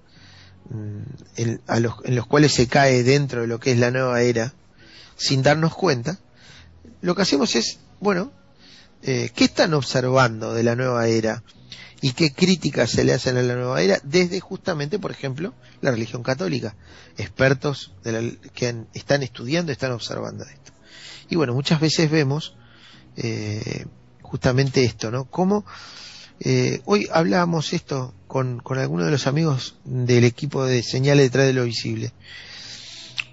los, 0.69 1.95
en 2.05 2.17
los 2.17 2.27
cuales 2.27 2.53
se 2.53 2.67
cae 2.67 3.03
dentro 3.03 3.43
de 3.43 3.47
lo 3.47 3.61
que 3.61 3.73
es 3.73 3.79
la 3.79 3.91
nueva 3.91 4.21
era, 4.23 4.55
sin 5.17 5.43
darnos 5.43 5.75
cuenta, 5.75 6.19
lo 7.01 7.15
que 7.15 7.23
hacemos 7.23 7.55
es, 7.55 7.79
bueno, 8.01 8.33
eh, 9.03 9.31
¿qué 9.35 9.45
están 9.45 9.75
observando 9.75 10.55
de 10.55 10.63
la 10.63 10.77
nueva 10.77 11.07
era? 11.07 11.43
y 12.01 12.13
qué 12.13 12.33
críticas 12.33 12.91
se 12.91 13.05
le 13.05 13.13
hacen 13.13 13.37
a 13.37 13.43
la 13.43 13.55
nueva 13.55 13.83
era 13.83 13.99
desde 14.03 14.41
justamente, 14.41 14.99
por 14.99 15.11
ejemplo, 15.11 15.55
la 15.81 15.91
religión 15.91 16.23
católica. 16.23 16.77
Expertos 17.17 17.93
de 18.05 18.13
la, 18.13 18.51
que 18.55 18.69
han, 18.69 18.89
están 18.95 19.23
estudiando, 19.23 19.73
están 19.73 19.93
observando 19.93 20.45
esto. 20.45 20.73
Y 21.29 21.37
bueno, 21.37 21.55
muchas 21.55 21.81
veces 21.81 22.11
vemos 22.11 22.55
eh, 23.17 23.87
justamente 24.23 24.85
esto, 24.85 25.11
¿no? 25.11 25.25
Cómo 25.25 25.65
eh, 26.41 26.81
hoy 26.85 27.09
hablábamos 27.13 27.73
esto 27.73 28.15
con, 28.27 28.61
con 28.61 28.79
algunos 28.79 29.07
de 29.07 29.13
los 29.13 29.27
amigos 29.27 29.77
del 29.85 30.25
equipo 30.25 30.65
de 30.65 30.83
señales 30.83 31.27
detrás 31.27 31.47
de 31.47 31.53
lo 31.53 31.65
visible. 31.65 32.13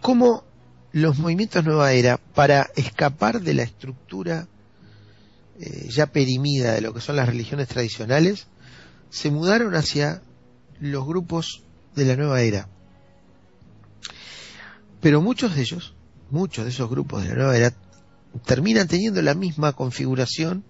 Cómo 0.01 0.43
los 0.91 1.19
movimientos 1.19 1.63
nueva 1.65 1.91
era, 1.91 2.17
para 2.17 2.69
escapar 2.75 3.41
de 3.41 3.53
la 3.53 3.63
estructura 3.63 4.47
eh, 5.59 5.89
ya 5.89 6.07
perimida 6.07 6.73
de 6.73 6.81
lo 6.81 6.93
que 6.93 7.01
son 7.01 7.17
las 7.17 7.27
religiones 7.27 7.67
tradicionales, 7.67 8.47
se 9.09 9.29
mudaron 9.29 9.75
hacia 9.75 10.21
los 10.79 11.05
grupos 11.05 11.63
de 11.95 12.05
la 12.05 12.15
nueva 12.15 12.41
era. 12.41 12.67
Pero 15.01 15.21
muchos 15.21 15.55
de 15.55 15.61
ellos, 15.61 15.93
muchos 16.31 16.65
de 16.65 16.71
esos 16.71 16.89
grupos 16.89 17.23
de 17.23 17.29
la 17.29 17.35
nueva 17.35 17.57
era, 17.57 17.73
terminan 18.45 18.87
teniendo 18.87 19.21
la 19.21 19.35
misma 19.35 19.73
configuración 19.73 20.63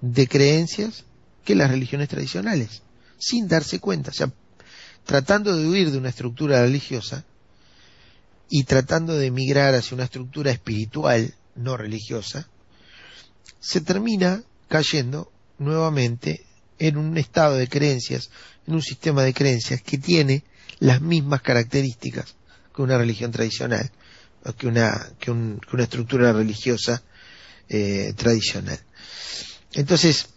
de 0.00 0.28
creencias 0.28 1.04
que 1.44 1.54
las 1.54 1.70
religiones 1.70 2.08
tradicionales, 2.08 2.82
sin 3.18 3.48
darse 3.48 3.78
cuenta, 3.78 4.10
o 4.10 4.14
sea, 4.14 4.32
tratando 5.04 5.56
de 5.56 5.66
huir 5.68 5.90
de 5.90 5.98
una 5.98 6.08
estructura 6.08 6.62
religiosa 6.62 7.24
y 8.48 8.64
tratando 8.64 9.16
de 9.16 9.26
emigrar 9.26 9.74
hacia 9.74 9.94
una 9.94 10.04
estructura 10.04 10.50
espiritual, 10.50 11.34
no 11.54 11.76
religiosa, 11.76 12.48
se 13.60 13.80
termina 13.80 14.42
cayendo 14.68 15.30
nuevamente 15.58 16.44
en 16.78 16.96
un 16.96 17.16
estado 17.16 17.56
de 17.56 17.68
creencias, 17.68 18.30
en 18.66 18.74
un 18.74 18.82
sistema 18.82 19.22
de 19.22 19.34
creencias 19.34 19.82
que 19.82 19.98
tiene 19.98 20.44
las 20.80 21.00
mismas 21.00 21.42
características 21.42 22.36
que 22.74 22.82
una 22.82 22.98
religión 22.98 23.30
tradicional, 23.30 23.90
que 24.58 24.66
una, 24.66 25.12
que, 25.18 25.30
una 25.30 25.82
estructura 25.82 26.32
religiosa 26.32 27.02
eh, 27.68 28.12
tradicional. 28.16 28.78
Entonces, 29.72 30.28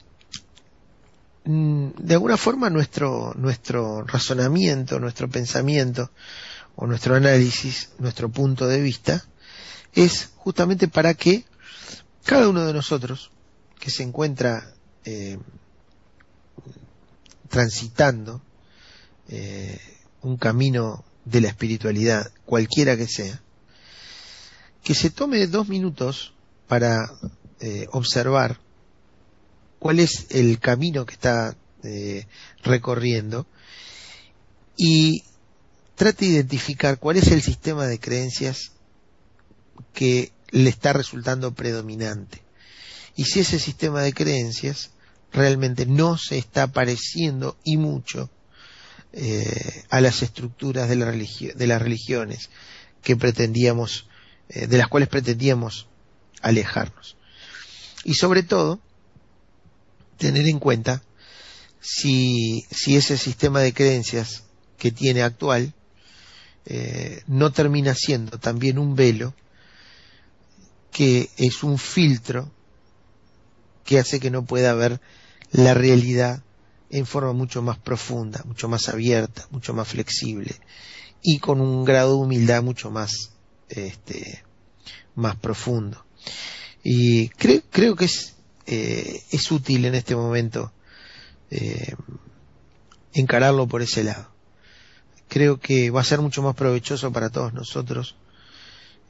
de 1.47 2.13
alguna 2.13 2.35
forma 2.35 2.69
nuestro, 2.69 3.33
nuestro 3.37 4.03
razonamiento, 4.03 4.99
nuestro 4.99 5.29
pensamiento 5.29 6.11
o 6.75 6.85
nuestro 6.85 7.15
análisis, 7.15 7.91
nuestro 7.99 8.29
punto 8.29 8.67
de 8.67 8.81
vista, 8.81 9.23
es 9.93 10.31
justamente 10.35 10.89
para 10.89 11.13
que 11.13 11.45
cada 12.25 12.49
uno 12.49 12.65
de 12.65 12.73
nosotros 12.73 13.31
que 13.79 13.89
se 13.89 14.03
encuentra 14.03 14.73
eh, 15.05 15.39
transitando 17.47 18.41
eh, 19.29 19.79
un 20.23 20.35
camino 20.35 21.05
de 21.23 21.41
la 21.41 21.47
espiritualidad, 21.47 22.29
cualquiera 22.45 22.97
que 22.97 23.07
sea, 23.07 23.41
que 24.83 24.93
se 24.93 25.11
tome 25.11 25.47
dos 25.47 25.69
minutos 25.69 26.33
para 26.67 27.09
eh, 27.61 27.87
observar 27.91 28.59
cuál 29.79 29.99
es 29.99 30.27
el 30.29 30.59
camino 30.59 31.05
que 31.05 31.13
está 31.13 31.55
eh, 31.83 32.25
recorriendo 32.63 33.47
y 34.75 35.23
trate 35.95 36.25
de 36.25 36.31
identificar 36.31 36.99
cuál 36.99 37.17
es 37.17 37.27
el 37.27 37.41
sistema 37.41 37.87
de 37.87 37.99
creencias 37.99 38.71
que 39.93 40.31
le 40.51 40.69
está 40.69 40.93
resultando 40.93 41.53
predominante. 41.53 42.41
Y 43.15 43.25
si 43.25 43.39
ese 43.39 43.59
sistema 43.59 44.01
de 44.01 44.13
creencias 44.13 44.91
realmente 45.31 45.85
no 45.85 46.17
se 46.17 46.37
está 46.37 46.67
pareciendo 46.67 47.57
y 47.63 47.77
mucho 47.77 48.29
eh, 49.13 49.83
a 49.89 50.01
las 50.01 50.21
estructuras 50.21 50.89
de, 50.89 50.95
la 50.95 51.11
de 51.11 51.67
las 51.67 51.81
religiones 51.81 52.49
que 53.01 53.15
pretendíamos, 53.15 54.07
eh, 54.49 54.67
de 54.67 54.77
las 54.77 54.87
cuales 54.87 55.09
pretendíamos 55.09 55.87
alejarnos. 56.41 57.17
Y 58.03 58.13
sobre 58.13 58.43
todo, 58.43 58.79
tener 60.17 60.47
en 60.47 60.59
cuenta 60.59 61.03
si, 61.79 62.65
si 62.71 62.95
ese 62.95 63.17
sistema 63.17 63.61
de 63.61 63.73
creencias 63.73 64.43
que 64.77 64.91
tiene 64.91 65.23
actual 65.23 65.73
eh, 66.65 67.21
no 67.27 67.51
termina 67.51 67.95
siendo 67.95 68.39
también 68.39 68.77
un 68.77 68.95
velo 68.95 69.33
que 70.91 71.29
es 71.37 71.63
un 71.63 71.77
filtro 71.77 72.51
que 73.85 73.99
hace 73.99 74.19
que 74.19 74.31
no 74.31 74.43
pueda 74.45 74.73
ver 74.73 74.99
la 75.51 75.73
realidad 75.73 76.43
en 76.89 77.05
forma 77.05 77.33
mucho 77.33 77.61
más 77.61 77.77
profunda, 77.77 78.43
mucho 78.45 78.67
más 78.67 78.89
abierta, 78.89 79.47
mucho 79.51 79.73
más 79.73 79.87
flexible 79.87 80.55
y 81.21 81.39
con 81.39 81.61
un 81.61 81.83
grado 81.83 82.15
de 82.15 82.21
humildad 82.21 82.63
mucho 82.63 82.91
más, 82.91 83.31
este, 83.69 84.43
más 85.15 85.35
profundo. 85.35 86.05
Y 86.83 87.29
creo, 87.29 87.61
creo 87.69 87.95
que 87.95 88.05
es, 88.05 88.36
eh, 88.67 89.23
es 89.31 89.49
útil 89.49 89.85
en 89.85 89.95
este 89.95 90.15
momento 90.15 90.73
eh, 91.49 91.95
encararlo 93.13 93.65
por 93.67 93.81
ese 93.81 94.03
lado. 94.03 94.29
Creo 95.29 95.59
que 95.59 95.89
va 95.89 96.01
a 96.01 96.05
ser 96.05 96.19
mucho 96.19 96.41
más 96.41 96.55
provechoso 96.55 97.11
para 97.13 97.29
todos 97.29 97.53
nosotros. 97.53 98.15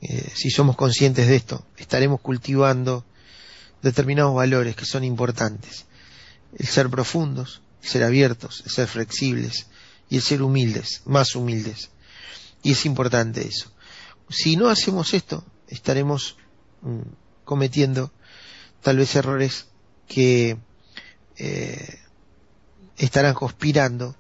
Eh, 0.02 0.32
si 0.36 0.52
somos 0.52 0.76
conscientes 0.76 1.28
de 1.28 1.36
esto, 1.36 1.66
estaremos 1.78 2.22
cultivando 2.22 3.04
determinados 3.82 4.36
valores 4.36 4.76
que 4.76 4.86
son 4.86 5.04
importantes. 5.04 5.86
El 6.56 6.68
ser 6.68 6.90
profundos, 6.90 7.62
el 7.82 7.90
ser 7.90 8.04
abiertos, 8.04 8.62
el 8.64 8.72
ser 8.72 8.88
flexibles 8.88 9.68
y 10.08 10.18
el 10.18 10.22
ser 10.22 10.44
humildes, 10.44 11.02
más 11.06 11.36
humildes. 11.36 11.90
Y 12.62 12.74
es 12.74 12.86
importante 12.86 13.48
eso. 13.48 13.72
Si 14.30 14.56
no 14.56 14.70
hacemos 14.70 15.16
esto, 15.16 15.44
estaremos 15.68 16.38
mm, 16.82 17.02
cometiendo 17.44 18.12
tal 18.82 18.98
vez 18.98 19.16
errores 19.16 19.68
que 20.08 20.58
eh, 21.38 22.00
estarán 22.98 23.34
conspirando 23.34 24.16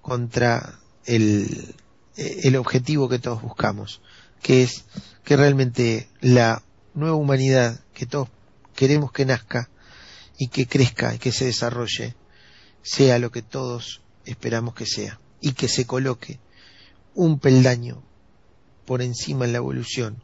contra 0.00 0.78
el, 1.04 1.74
el 2.16 2.56
objetivo 2.56 3.08
que 3.08 3.18
todos 3.18 3.42
buscamos, 3.42 4.00
que 4.42 4.62
es 4.62 4.84
que 5.24 5.36
realmente 5.36 6.08
la 6.20 6.62
nueva 6.94 7.16
humanidad 7.16 7.80
que 7.94 8.06
todos 8.06 8.28
queremos 8.74 9.12
que 9.12 9.26
nazca 9.26 9.68
y 10.38 10.48
que 10.48 10.66
crezca 10.66 11.14
y 11.14 11.18
que 11.18 11.32
se 11.32 11.44
desarrolle 11.44 12.14
sea 12.82 13.18
lo 13.18 13.30
que 13.30 13.42
todos 13.42 14.02
esperamos 14.24 14.74
que 14.74 14.86
sea 14.86 15.20
y 15.40 15.52
que 15.52 15.68
se 15.68 15.86
coloque 15.86 16.38
un 17.14 17.38
peldaño 17.40 18.02
por 18.86 19.02
encima 19.02 19.44
en 19.44 19.52
la 19.52 19.58
evolución 19.58 20.22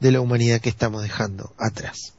de 0.00 0.12
la 0.12 0.20
humanidad 0.20 0.60
que 0.60 0.68
estamos 0.68 1.02
dejando 1.02 1.54
atrás. 1.58 2.14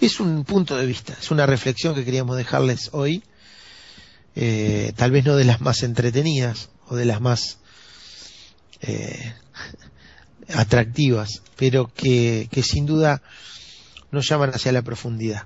Es 0.00 0.20
un 0.20 0.44
punto 0.44 0.76
de 0.76 0.86
vista, 0.86 1.16
es 1.18 1.30
una 1.30 1.46
reflexión 1.46 1.94
que 1.94 2.04
queríamos 2.04 2.36
dejarles 2.36 2.90
hoy, 2.92 3.22
eh, 4.34 4.92
tal 4.96 5.10
vez 5.10 5.24
no 5.24 5.36
de 5.36 5.44
las 5.44 5.60
más 5.60 5.82
entretenidas 5.82 6.68
o 6.88 6.96
de 6.96 7.06
las 7.06 7.20
más 7.20 7.58
eh, 8.82 9.34
atractivas, 10.54 11.42
pero 11.56 11.90
que, 11.92 12.48
que 12.50 12.62
sin 12.62 12.84
duda 12.84 13.22
nos 14.10 14.28
llaman 14.28 14.50
hacia 14.50 14.72
la 14.72 14.82
profundidad, 14.82 15.44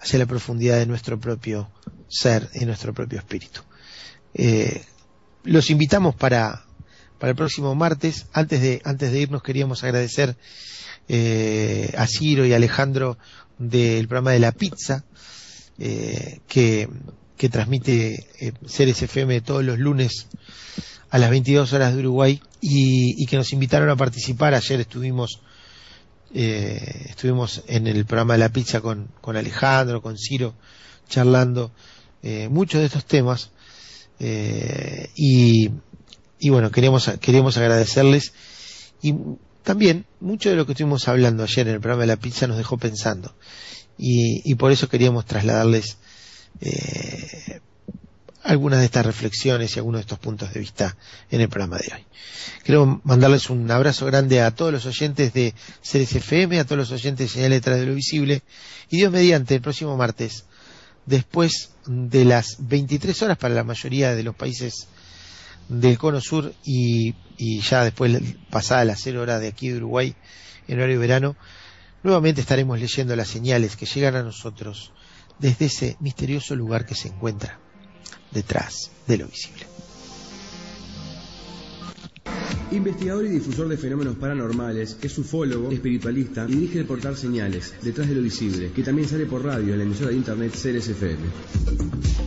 hacia 0.00 0.18
la 0.18 0.26
profundidad 0.26 0.78
de 0.78 0.86
nuestro 0.86 1.20
propio 1.20 1.70
ser, 2.08 2.50
y 2.54 2.64
nuestro 2.64 2.92
propio 2.92 3.18
espíritu. 3.18 3.62
Eh, 4.34 4.84
los 5.44 5.70
invitamos 5.70 6.14
para, 6.14 6.64
para 7.18 7.30
el 7.30 7.36
próximo 7.36 7.74
martes. 7.74 8.26
Antes 8.32 8.60
de, 8.60 8.82
antes 8.84 9.12
de 9.12 9.20
irnos 9.20 9.42
queríamos 9.42 9.84
agradecer 9.84 10.36
eh, 11.08 11.94
a 11.96 12.06
Ciro 12.06 12.44
y 12.44 12.52
Alejandro 12.52 13.16
del 13.58 14.08
programa 14.08 14.32
de 14.32 14.40
la 14.40 14.52
pizza, 14.52 15.04
eh, 15.78 16.40
que, 16.48 16.88
que 17.36 17.48
transmite 17.48 18.26
eh, 18.40 18.52
Ceres 18.66 19.02
FM 19.02 19.40
todos 19.42 19.64
los 19.64 19.78
lunes 19.78 20.26
a 21.10 21.18
las 21.18 21.30
22 21.30 21.72
horas 21.72 21.94
de 21.94 22.00
Uruguay 22.00 22.40
y, 22.60 23.26
que 23.26 23.36
nos 23.36 23.52
invitaron 23.52 23.88
a 23.90 23.96
participar. 23.96 24.54
Ayer 24.54 24.80
estuvimos 24.80 25.40
eh, 26.34 27.06
estuvimos 27.08 27.62
en 27.66 27.86
el 27.86 28.04
programa 28.04 28.34
de 28.34 28.40
la 28.40 28.48
pizza 28.50 28.80
con, 28.80 29.08
con 29.20 29.36
Alejandro, 29.36 30.02
con 30.02 30.18
Ciro, 30.18 30.54
charlando 31.08 31.70
eh, 32.22 32.48
muchos 32.50 32.80
de 32.80 32.86
estos 32.86 33.04
temas 33.04 33.50
eh, 34.18 35.08
y, 35.14 35.70
y, 36.38 36.50
bueno, 36.50 36.70
queríamos, 36.70 37.10
queríamos 37.20 37.56
agradecerles 37.56 38.32
y 39.02 39.14
también 39.66 40.06
mucho 40.20 40.48
de 40.48 40.54
lo 40.54 40.64
que 40.64 40.72
estuvimos 40.72 41.08
hablando 41.08 41.42
ayer 41.42 41.66
en 41.66 41.74
el 41.74 41.80
programa 41.80 42.02
de 42.02 42.06
la 42.06 42.16
pizza 42.16 42.46
nos 42.46 42.56
dejó 42.56 42.78
pensando 42.78 43.34
y, 43.98 44.54
por 44.54 44.70
eso 44.70 44.88
queríamos 44.88 45.26
trasladarles 45.26 45.96
eh, 46.60 47.58
algunas 48.44 48.78
de 48.78 48.84
estas 48.84 49.04
reflexiones 49.04 49.74
y 49.74 49.80
algunos 49.80 49.98
de 49.98 50.02
estos 50.02 50.20
puntos 50.20 50.54
de 50.54 50.60
vista 50.60 50.96
en 51.32 51.40
el 51.40 51.48
programa 51.48 51.78
de 51.78 51.92
hoy. 51.92 52.04
Quiero 52.62 53.00
mandarles 53.02 53.50
un 53.50 53.68
abrazo 53.68 54.06
grande 54.06 54.40
a 54.40 54.52
todos 54.52 54.70
los 54.70 54.86
oyentes 54.86 55.32
de 55.32 55.52
Ceres 55.82 56.14
FM, 56.14 56.60
a 56.60 56.64
todos 56.64 56.78
los 56.78 56.92
oyentes 56.92 57.26
de 57.26 57.34
Señal 57.34 57.50
Detrás 57.50 57.80
de 57.80 57.86
lo 57.86 57.94
Visible, 57.96 58.42
y 58.88 58.98
Dios 58.98 59.10
mediante, 59.10 59.56
el 59.56 59.62
próximo 59.62 59.96
martes, 59.96 60.44
después 61.06 61.70
de 61.86 62.24
las 62.24 62.58
23 62.60 63.20
horas 63.22 63.38
para 63.38 63.54
la 63.54 63.64
mayoría 63.64 64.14
de 64.14 64.22
los 64.22 64.36
países 64.36 64.86
del 65.68 65.98
Cono 65.98 66.20
Sur 66.20 66.52
y, 66.64 67.14
y 67.36 67.60
ya 67.60 67.84
después 67.84 68.20
pasada 68.50 68.84
las 68.84 69.00
0 69.02 69.22
horas 69.22 69.40
de 69.40 69.48
aquí 69.48 69.68
de 69.68 69.78
Uruguay, 69.78 70.14
en 70.68 70.78
horario 70.78 71.00
verano, 71.00 71.36
nuevamente 72.02 72.40
estaremos 72.40 72.78
leyendo 72.78 73.16
las 73.16 73.28
señales 73.28 73.76
que 73.76 73.86
llegan 73.86 74.16
a 74.16 74.22
nosotros 74.22 74.92
desde 75.38 75.66
ese 75.66 75.96
misterioso 76.00 76.54
lugar 76.56 76.86
que 76.86 76.94
se 76.94 77.08
encuentra 77.08 77.58
detrás 78.30 78.90
de 79.06 79.18
lo 79.18 79.26
visible. 79.26 79.66
Investigador 82.72 83.24
y 83.26 83.28
difusor 83.28 83.68
de 83.68 83.76
fenómenos 83.76 84.16
paranormales, 84.16 84.98
es 85.00 85.18
ufólogo, 85.18 85.70
espiritualista 85.70 86.46
y 86.48 86.54
dirige 86.56 86.80
el 86.80 86.84
portal 86.84 87.16
Señales, 87.16 87.74
detrás 87.80 88.08
de 88.08 88.16
lo 88.16 88.22
visible, 88.22 88.72
que 88.72 88.82
también 88.82 89.08
sale 89.08 89.26
por 89.26 89.44
radio 89.44 89.72
en 89.72 89.78
la 89.78 89.84
emisora 89.84 90.10
de 90.10 90.16
internet 90.16 90.52
Ceres 90.52 90.88
FM. 90.88 91.22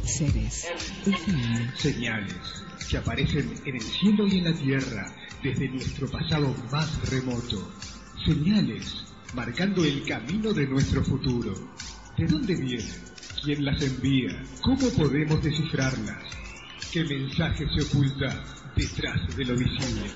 Ceres 0.06 0.66
FM. 1.06 1.72
Señales 1.78 2.69
que 2.90 2.98
aparecen 2.98 3.54
en 3.66 3.76
el 3.76 3.82
cielo 3.82 4.28
y 4.28 4.40
en 4.40 4.46
la 4.46 4.54
tierra 4.54 5.14
desde 5.44 5.70
nuestro 5.70 6.10
pasado 6.10 6.56
más 6.72 7.10
remoto. 7.10 7.72
Señales 8.26 9.06
marcando 9.34 9.84
el 9.86 10.04
camino 10.06 10.52
de 10.54 10.68
nuestro 10.68 11.04
futuro. 11.04 11.54
¿De 12.18 12.26
dónde 12.26 12.56
vienen? 12.56 13.10
¿Quién 13.44 13.64
las 13.64 13.82
envía? 13.82 14.44
¿Cómo 14.62 14.90
podemos 14.98 15.42
descifrarlas? 15.44 16.24
¿Qué 16.92 17.04
mensaje 17.04 17.68
se 17.70 17.82
oculta 17.84 18.44
detrás 18.76 19.36
de 19.36 19.46
lo 19.46 19.56
visible? 19.56 20.12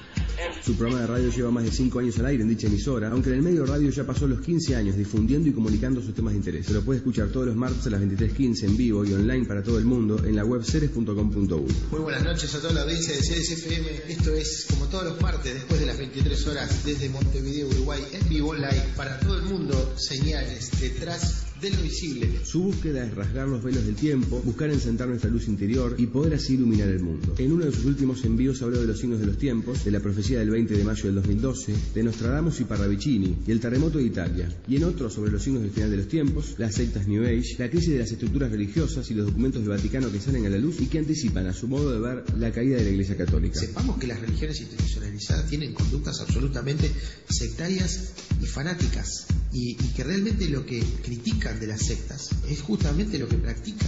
Su 0.64 0.76
programa 0.76 1.02
de 1.02 1.08
radio 1.08 1.30
lleva 1.30 1.52
más 1.52 1.64
de 1.64 1.72
5 1.72 2.00
años 2.00 2.18
al 2.20 2.26
aire 2.28 2.44
en 2.44 2.50
dicha 2.50 2.68
emisora, 2.68 3.10
aunque 3.10 3.30
en 3.30 3.36
el 3.36 3.42
medio 3.42 3.66
radio 3.66 3.90
ya 3.90 4.06
pasó 4.06 4.28
los 4.28 4.42
15 4.42 4.76
años 4.76 4.96
difundiendo 4.96 5.50
y 5.50 5.52
comunicando 5.52 6.02
sus 6.02 6.14
temas 6.14 6.34
de 6.34 6.38
interés. 6.38 6.66
Se 6.66 6.74
lo 6.74 6.82
puede 6.84 7.00
escuchar 7.00 7.28
todos 7.30 7.48
los 7.48 7.56
martes 7.56 7.86
a 7.88 7.90
las 7.90 8.02
23.15 8.02 8.64
en 8.64 8.78
vivo 8.78 9.06
y 9.06 9.14
online 9.14 9.46
para 9.46 9.64
todo 9.64 9.78
el 9.78 9.86
mundo 9.86 10.24
en 10.24 10.36
la 10.36 10.46
web 10.46 10.64
ceres.com.uy. 10.64 11.76
Muy 11.92 12.00
buenas 12.00 12.24
noches 12.24 12.54
a 12.56 12.62
toda 12.62 12.74
la 12.74 12.82
audiencia 12.82 13.14
de 13.14 13.22
Ceres 13.22 13.52
FM. 13.52 13.90
Esto 14.08 14.34
es 14.34 14.66
como 14.70 14.86
todos 14.88 15.06
los 15.06 15.22
martes 15.22 15.54
después 15.54 15.80
de 15.80 15.86
las 15.86 15.98
23 15.98 16.48
horas 16.48 16.86
desde 16.86 17.10
Montevideo, 17.10 17.68
Uruguay, 17.68 18.02
en 18.12 18.30
vivo 18.30 18.54
live 18.54 18.86
para 18.96 19.20
todo 19.20 19.38
el 19.38 19.44
mundo. 19.44 19.94
Señales 19.98 20.72
detrás 20.80 21.53
de 21.64 21.70
lo 21.70 21.82
visible. 21.82 22.30
Su 22.44 22.64
búsqueda 22.64 23.06
es 23.06 23.16
rasgar 23.16 23.48
los 23.48 23.64
velos 23.64 23.86
del 23.86 23.96
tiempo, 23.96 24.42
buscar 24.44 24.70
encentar 24.70 25.08
nuestra 25.08 25.30
luz 25.30 25.48
interior 25.48 25.96
y 25.98 26.08
poder 26.08 26.34
así 26.34 26.56
iluminar 26.56 26.90
el 26.90 27.00
mundo. 27.00 27.36
En 27.38 27.54
uno 27.54 27.64
de 27.64 27.72
sus 27.72 27.86
últimos 27.86 28.26
envíos 28.26 28.62
habló 28.62 28.82
de 28.82 28.88
los 28.88 29.00
signos 29.00 29.22
de 29.22 29.28
los 29.28 29.38
tiempos, 29.38 29.86
de 29.86 29.92
la 29.92 30.02
profecía 30.02 30.40
del 30.40 30.50
20 30.50 30.78
de 30.78 30.84
mayo 30.84 31.06
del 31.06 31.16
2012, 31.16 31.74
de 31.96 32.04
Nostradamus 32.04 32.60
y 32.60 32.66
Parravicini 32.66 33.38
y 33.48 33.52
el 33.52 33.62
terremoto 33.62 33.98
de 33.98 34.04
Italia. 34.04 34.50
Y 34.68 34.76
en 34.76 34.84
otro 34.84 35.10
sobre 35.10 35.32
los 35.32 35.42
signos 35.42 35.62
del 35.64 35.72
final 35.72 35.90
de 35.90 35.98
los 35.98 36.08
tiempos, 36.10 36.56
las 36.58 36.76
sectas 36.76 37.08
New 37.08 37.24
Age, 37.24 37.56
la 37.58 37.70
crisis 37.70 37.94
de 37.94 38.00
las 38.00 38.12
estructuras 38.12 38.52
religiosas 38.52 39.10
y 39.10 39.14
los 39.14 39.28
documentos 39.28 39.62
del 39.62 39.70
Vaticano 39.70 40.12
que 40.12 40.20
salen 40.20 40.46
a 40.46 40.50
la 40.50 40.58
luz 40.58 40.82
y 40.82 40.88
que 40.88 41.00
anticipan 41.00 41.48
a 41.48 41.54
su 41.54 41.70
modo 41.70 41.94
de 41.94 42.00
ver 42.02 42.26
la 42.38 42.52
caída 42.52 42.76
de 42.76 42.84
la 42.84 42.90
Iglesia 42.90 43.16
Católica. 43.16 43.58
Sepamos 43.58 43.98
que 43.98 44.08
las 44.08 44.20
religiones 44.20 44.60
institucionalizadas 44.60 45.50
tienen 45.50 45.74
conductas 45.74 46.20
absolutamente 46.20 46.92
sectarias 47.30 48.14
y 48.42 48.46
fanáticas 48.48 49.28
y, 49.54 49.78
y 49.82 49.94
que 49.96 50.04
realmente 50.04 50.50
lo 50.50 50.66
que 50.66 50.84
critican 51.04 51.53
de 51.60 51.68
las 51.68 51.82
sectas 51.82 52.30
es 52.48 52.62
justamente 52.62 53.18
lo 53.18 53.28
que 53.28 53.38
practican. 53.38 53.88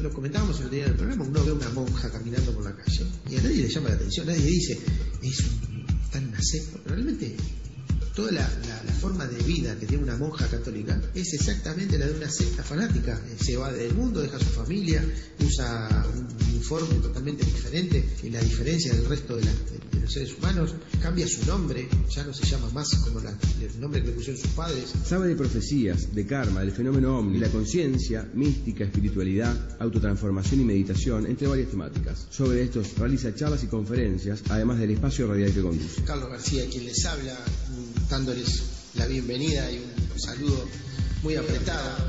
Lo, 0.00 0.12
comentábamos 0.12 0.58
el 0.60 0.66
otro 0.66 0.76
día 0.76 0.84
en 0.86 0.92
el 0.92 0.96
programa, 0.96 1.24
uno 1.24 1.44
ve 1.44 1.52
una 1.52 1.68
monja 1.70 2.10
caminando 2.10 2.52
por 2.52 2.64
la 2.64 2.74
calle 2.74 3.06
y 3.30 3.36
a 3.36 3.42
nadie 3.42 3.62
le 3.62 3.68
llama 3.68 3.88
la 3.90 3.94
atención, 3.96 4.26
nadie 4.26 4.46
dice, 4.46 4.78
es 5.22 5.40
un, 5.40 5.86
está 6.04 6.18
una 6.18 6.40
secta, 6.40 6.78
realmente 6.86 7.36
toda 8.18 8.32
la, 8.32 8.40
la, 8.40 8.82
la, 8.82 8.92
forma 8.94 9.26
de 9.26 9.40
vida 9.44 9.78
que 9.78 9.86
tiene 9.86 10.02
una 10.02 10.16
monja 10.16 10.44
católica 10.48 11.00
es 11.14 11.34
exactamente 11.34 11.96
la 11.96 12.06
de 12.06 12.14
una 12.14 12.28
secta 12.28 12.64
fanática. 12.64 13.16
Se 13.40 13.56
va 13.56 13.72
del 13.72 13.94
mundo, 13.94 14.20
deja 14.20 14.40
su 14.40 14.46
familia, 14.46 15.04
usa 15.38 16.04
un 16.16 16.26
uniforme 16.48 16.96
totalmente 16.96 17.44
diferente, 17.44 18.04
y 18.24 18.30
la 18.30 18.40
diferencia 18.40 18.92
del 18.92 19.06
resto 19.06 19.36
de, 19.36 19.44
la, 19.44 19.52
de, 19.52 20.00
los 20.00 20.12
seres 20.12 20.36
humanos, 20.36 20.74
cambia 21.00 21.28
su 21.28 21.46
nombre, 21.46 21.88
ya 22.10 22.24
no 22.24 22.34
se 22.34 22.44
llama 22.44 22.68
más 22.70 22.92
como 22.96 23.20
el 23.20 23.80
nombre 23.80 24.02
que 24.02 24.08
le 24.08 24.14
pusieron 24.14 24.42
sus 24.42 24.50
padres. 24.50 24.92
Sabe 25.04 25.28
de 25.28 25.36
profecías, 25.36 26.12
de 26.12 26.26
karma, 26.26 26.62
del 26.62 26.72
fenómeno 26.72 27.18
ovni, 27.18 27.38
la 27.38 27.50
conciencia, 27.50 28.28
mística, 28.34 28.82
espiritualidad, 28.82 29.54
autotransformación 29.78 30.62
y 30.62 30.64
meditación, 30.64 31.24
entre 31.26 31.46
varias 31.46 31.70
temáticas. 31.70 32.26
Sobre 32.30 32.62
estos 32.62 32.98
realiza 32.98 33.32
charlas 33.32 33.62
y 33.62 33.68
conferencias, 33.68 34.42
además 34.48 34.80
del 34.80 34.90
espacio 34.90 35.28
radial 35.28 35.52
que 35.52 35.62
conduce. 35.62 36.02
Carlos 36.02 36.30
García, 36.30 36.68
quien 36.68 36.84
les 36.84 37.04
habla, 37.04 37.38
dándoles 38.08 38.92
la 38.94 39.06
bienvenida 39.06 39.70
y 39.70 39.78
un 39.78 40.20
saludo 40.20 40.66
muy 41.22 41.36
apretado. 41.36 42.08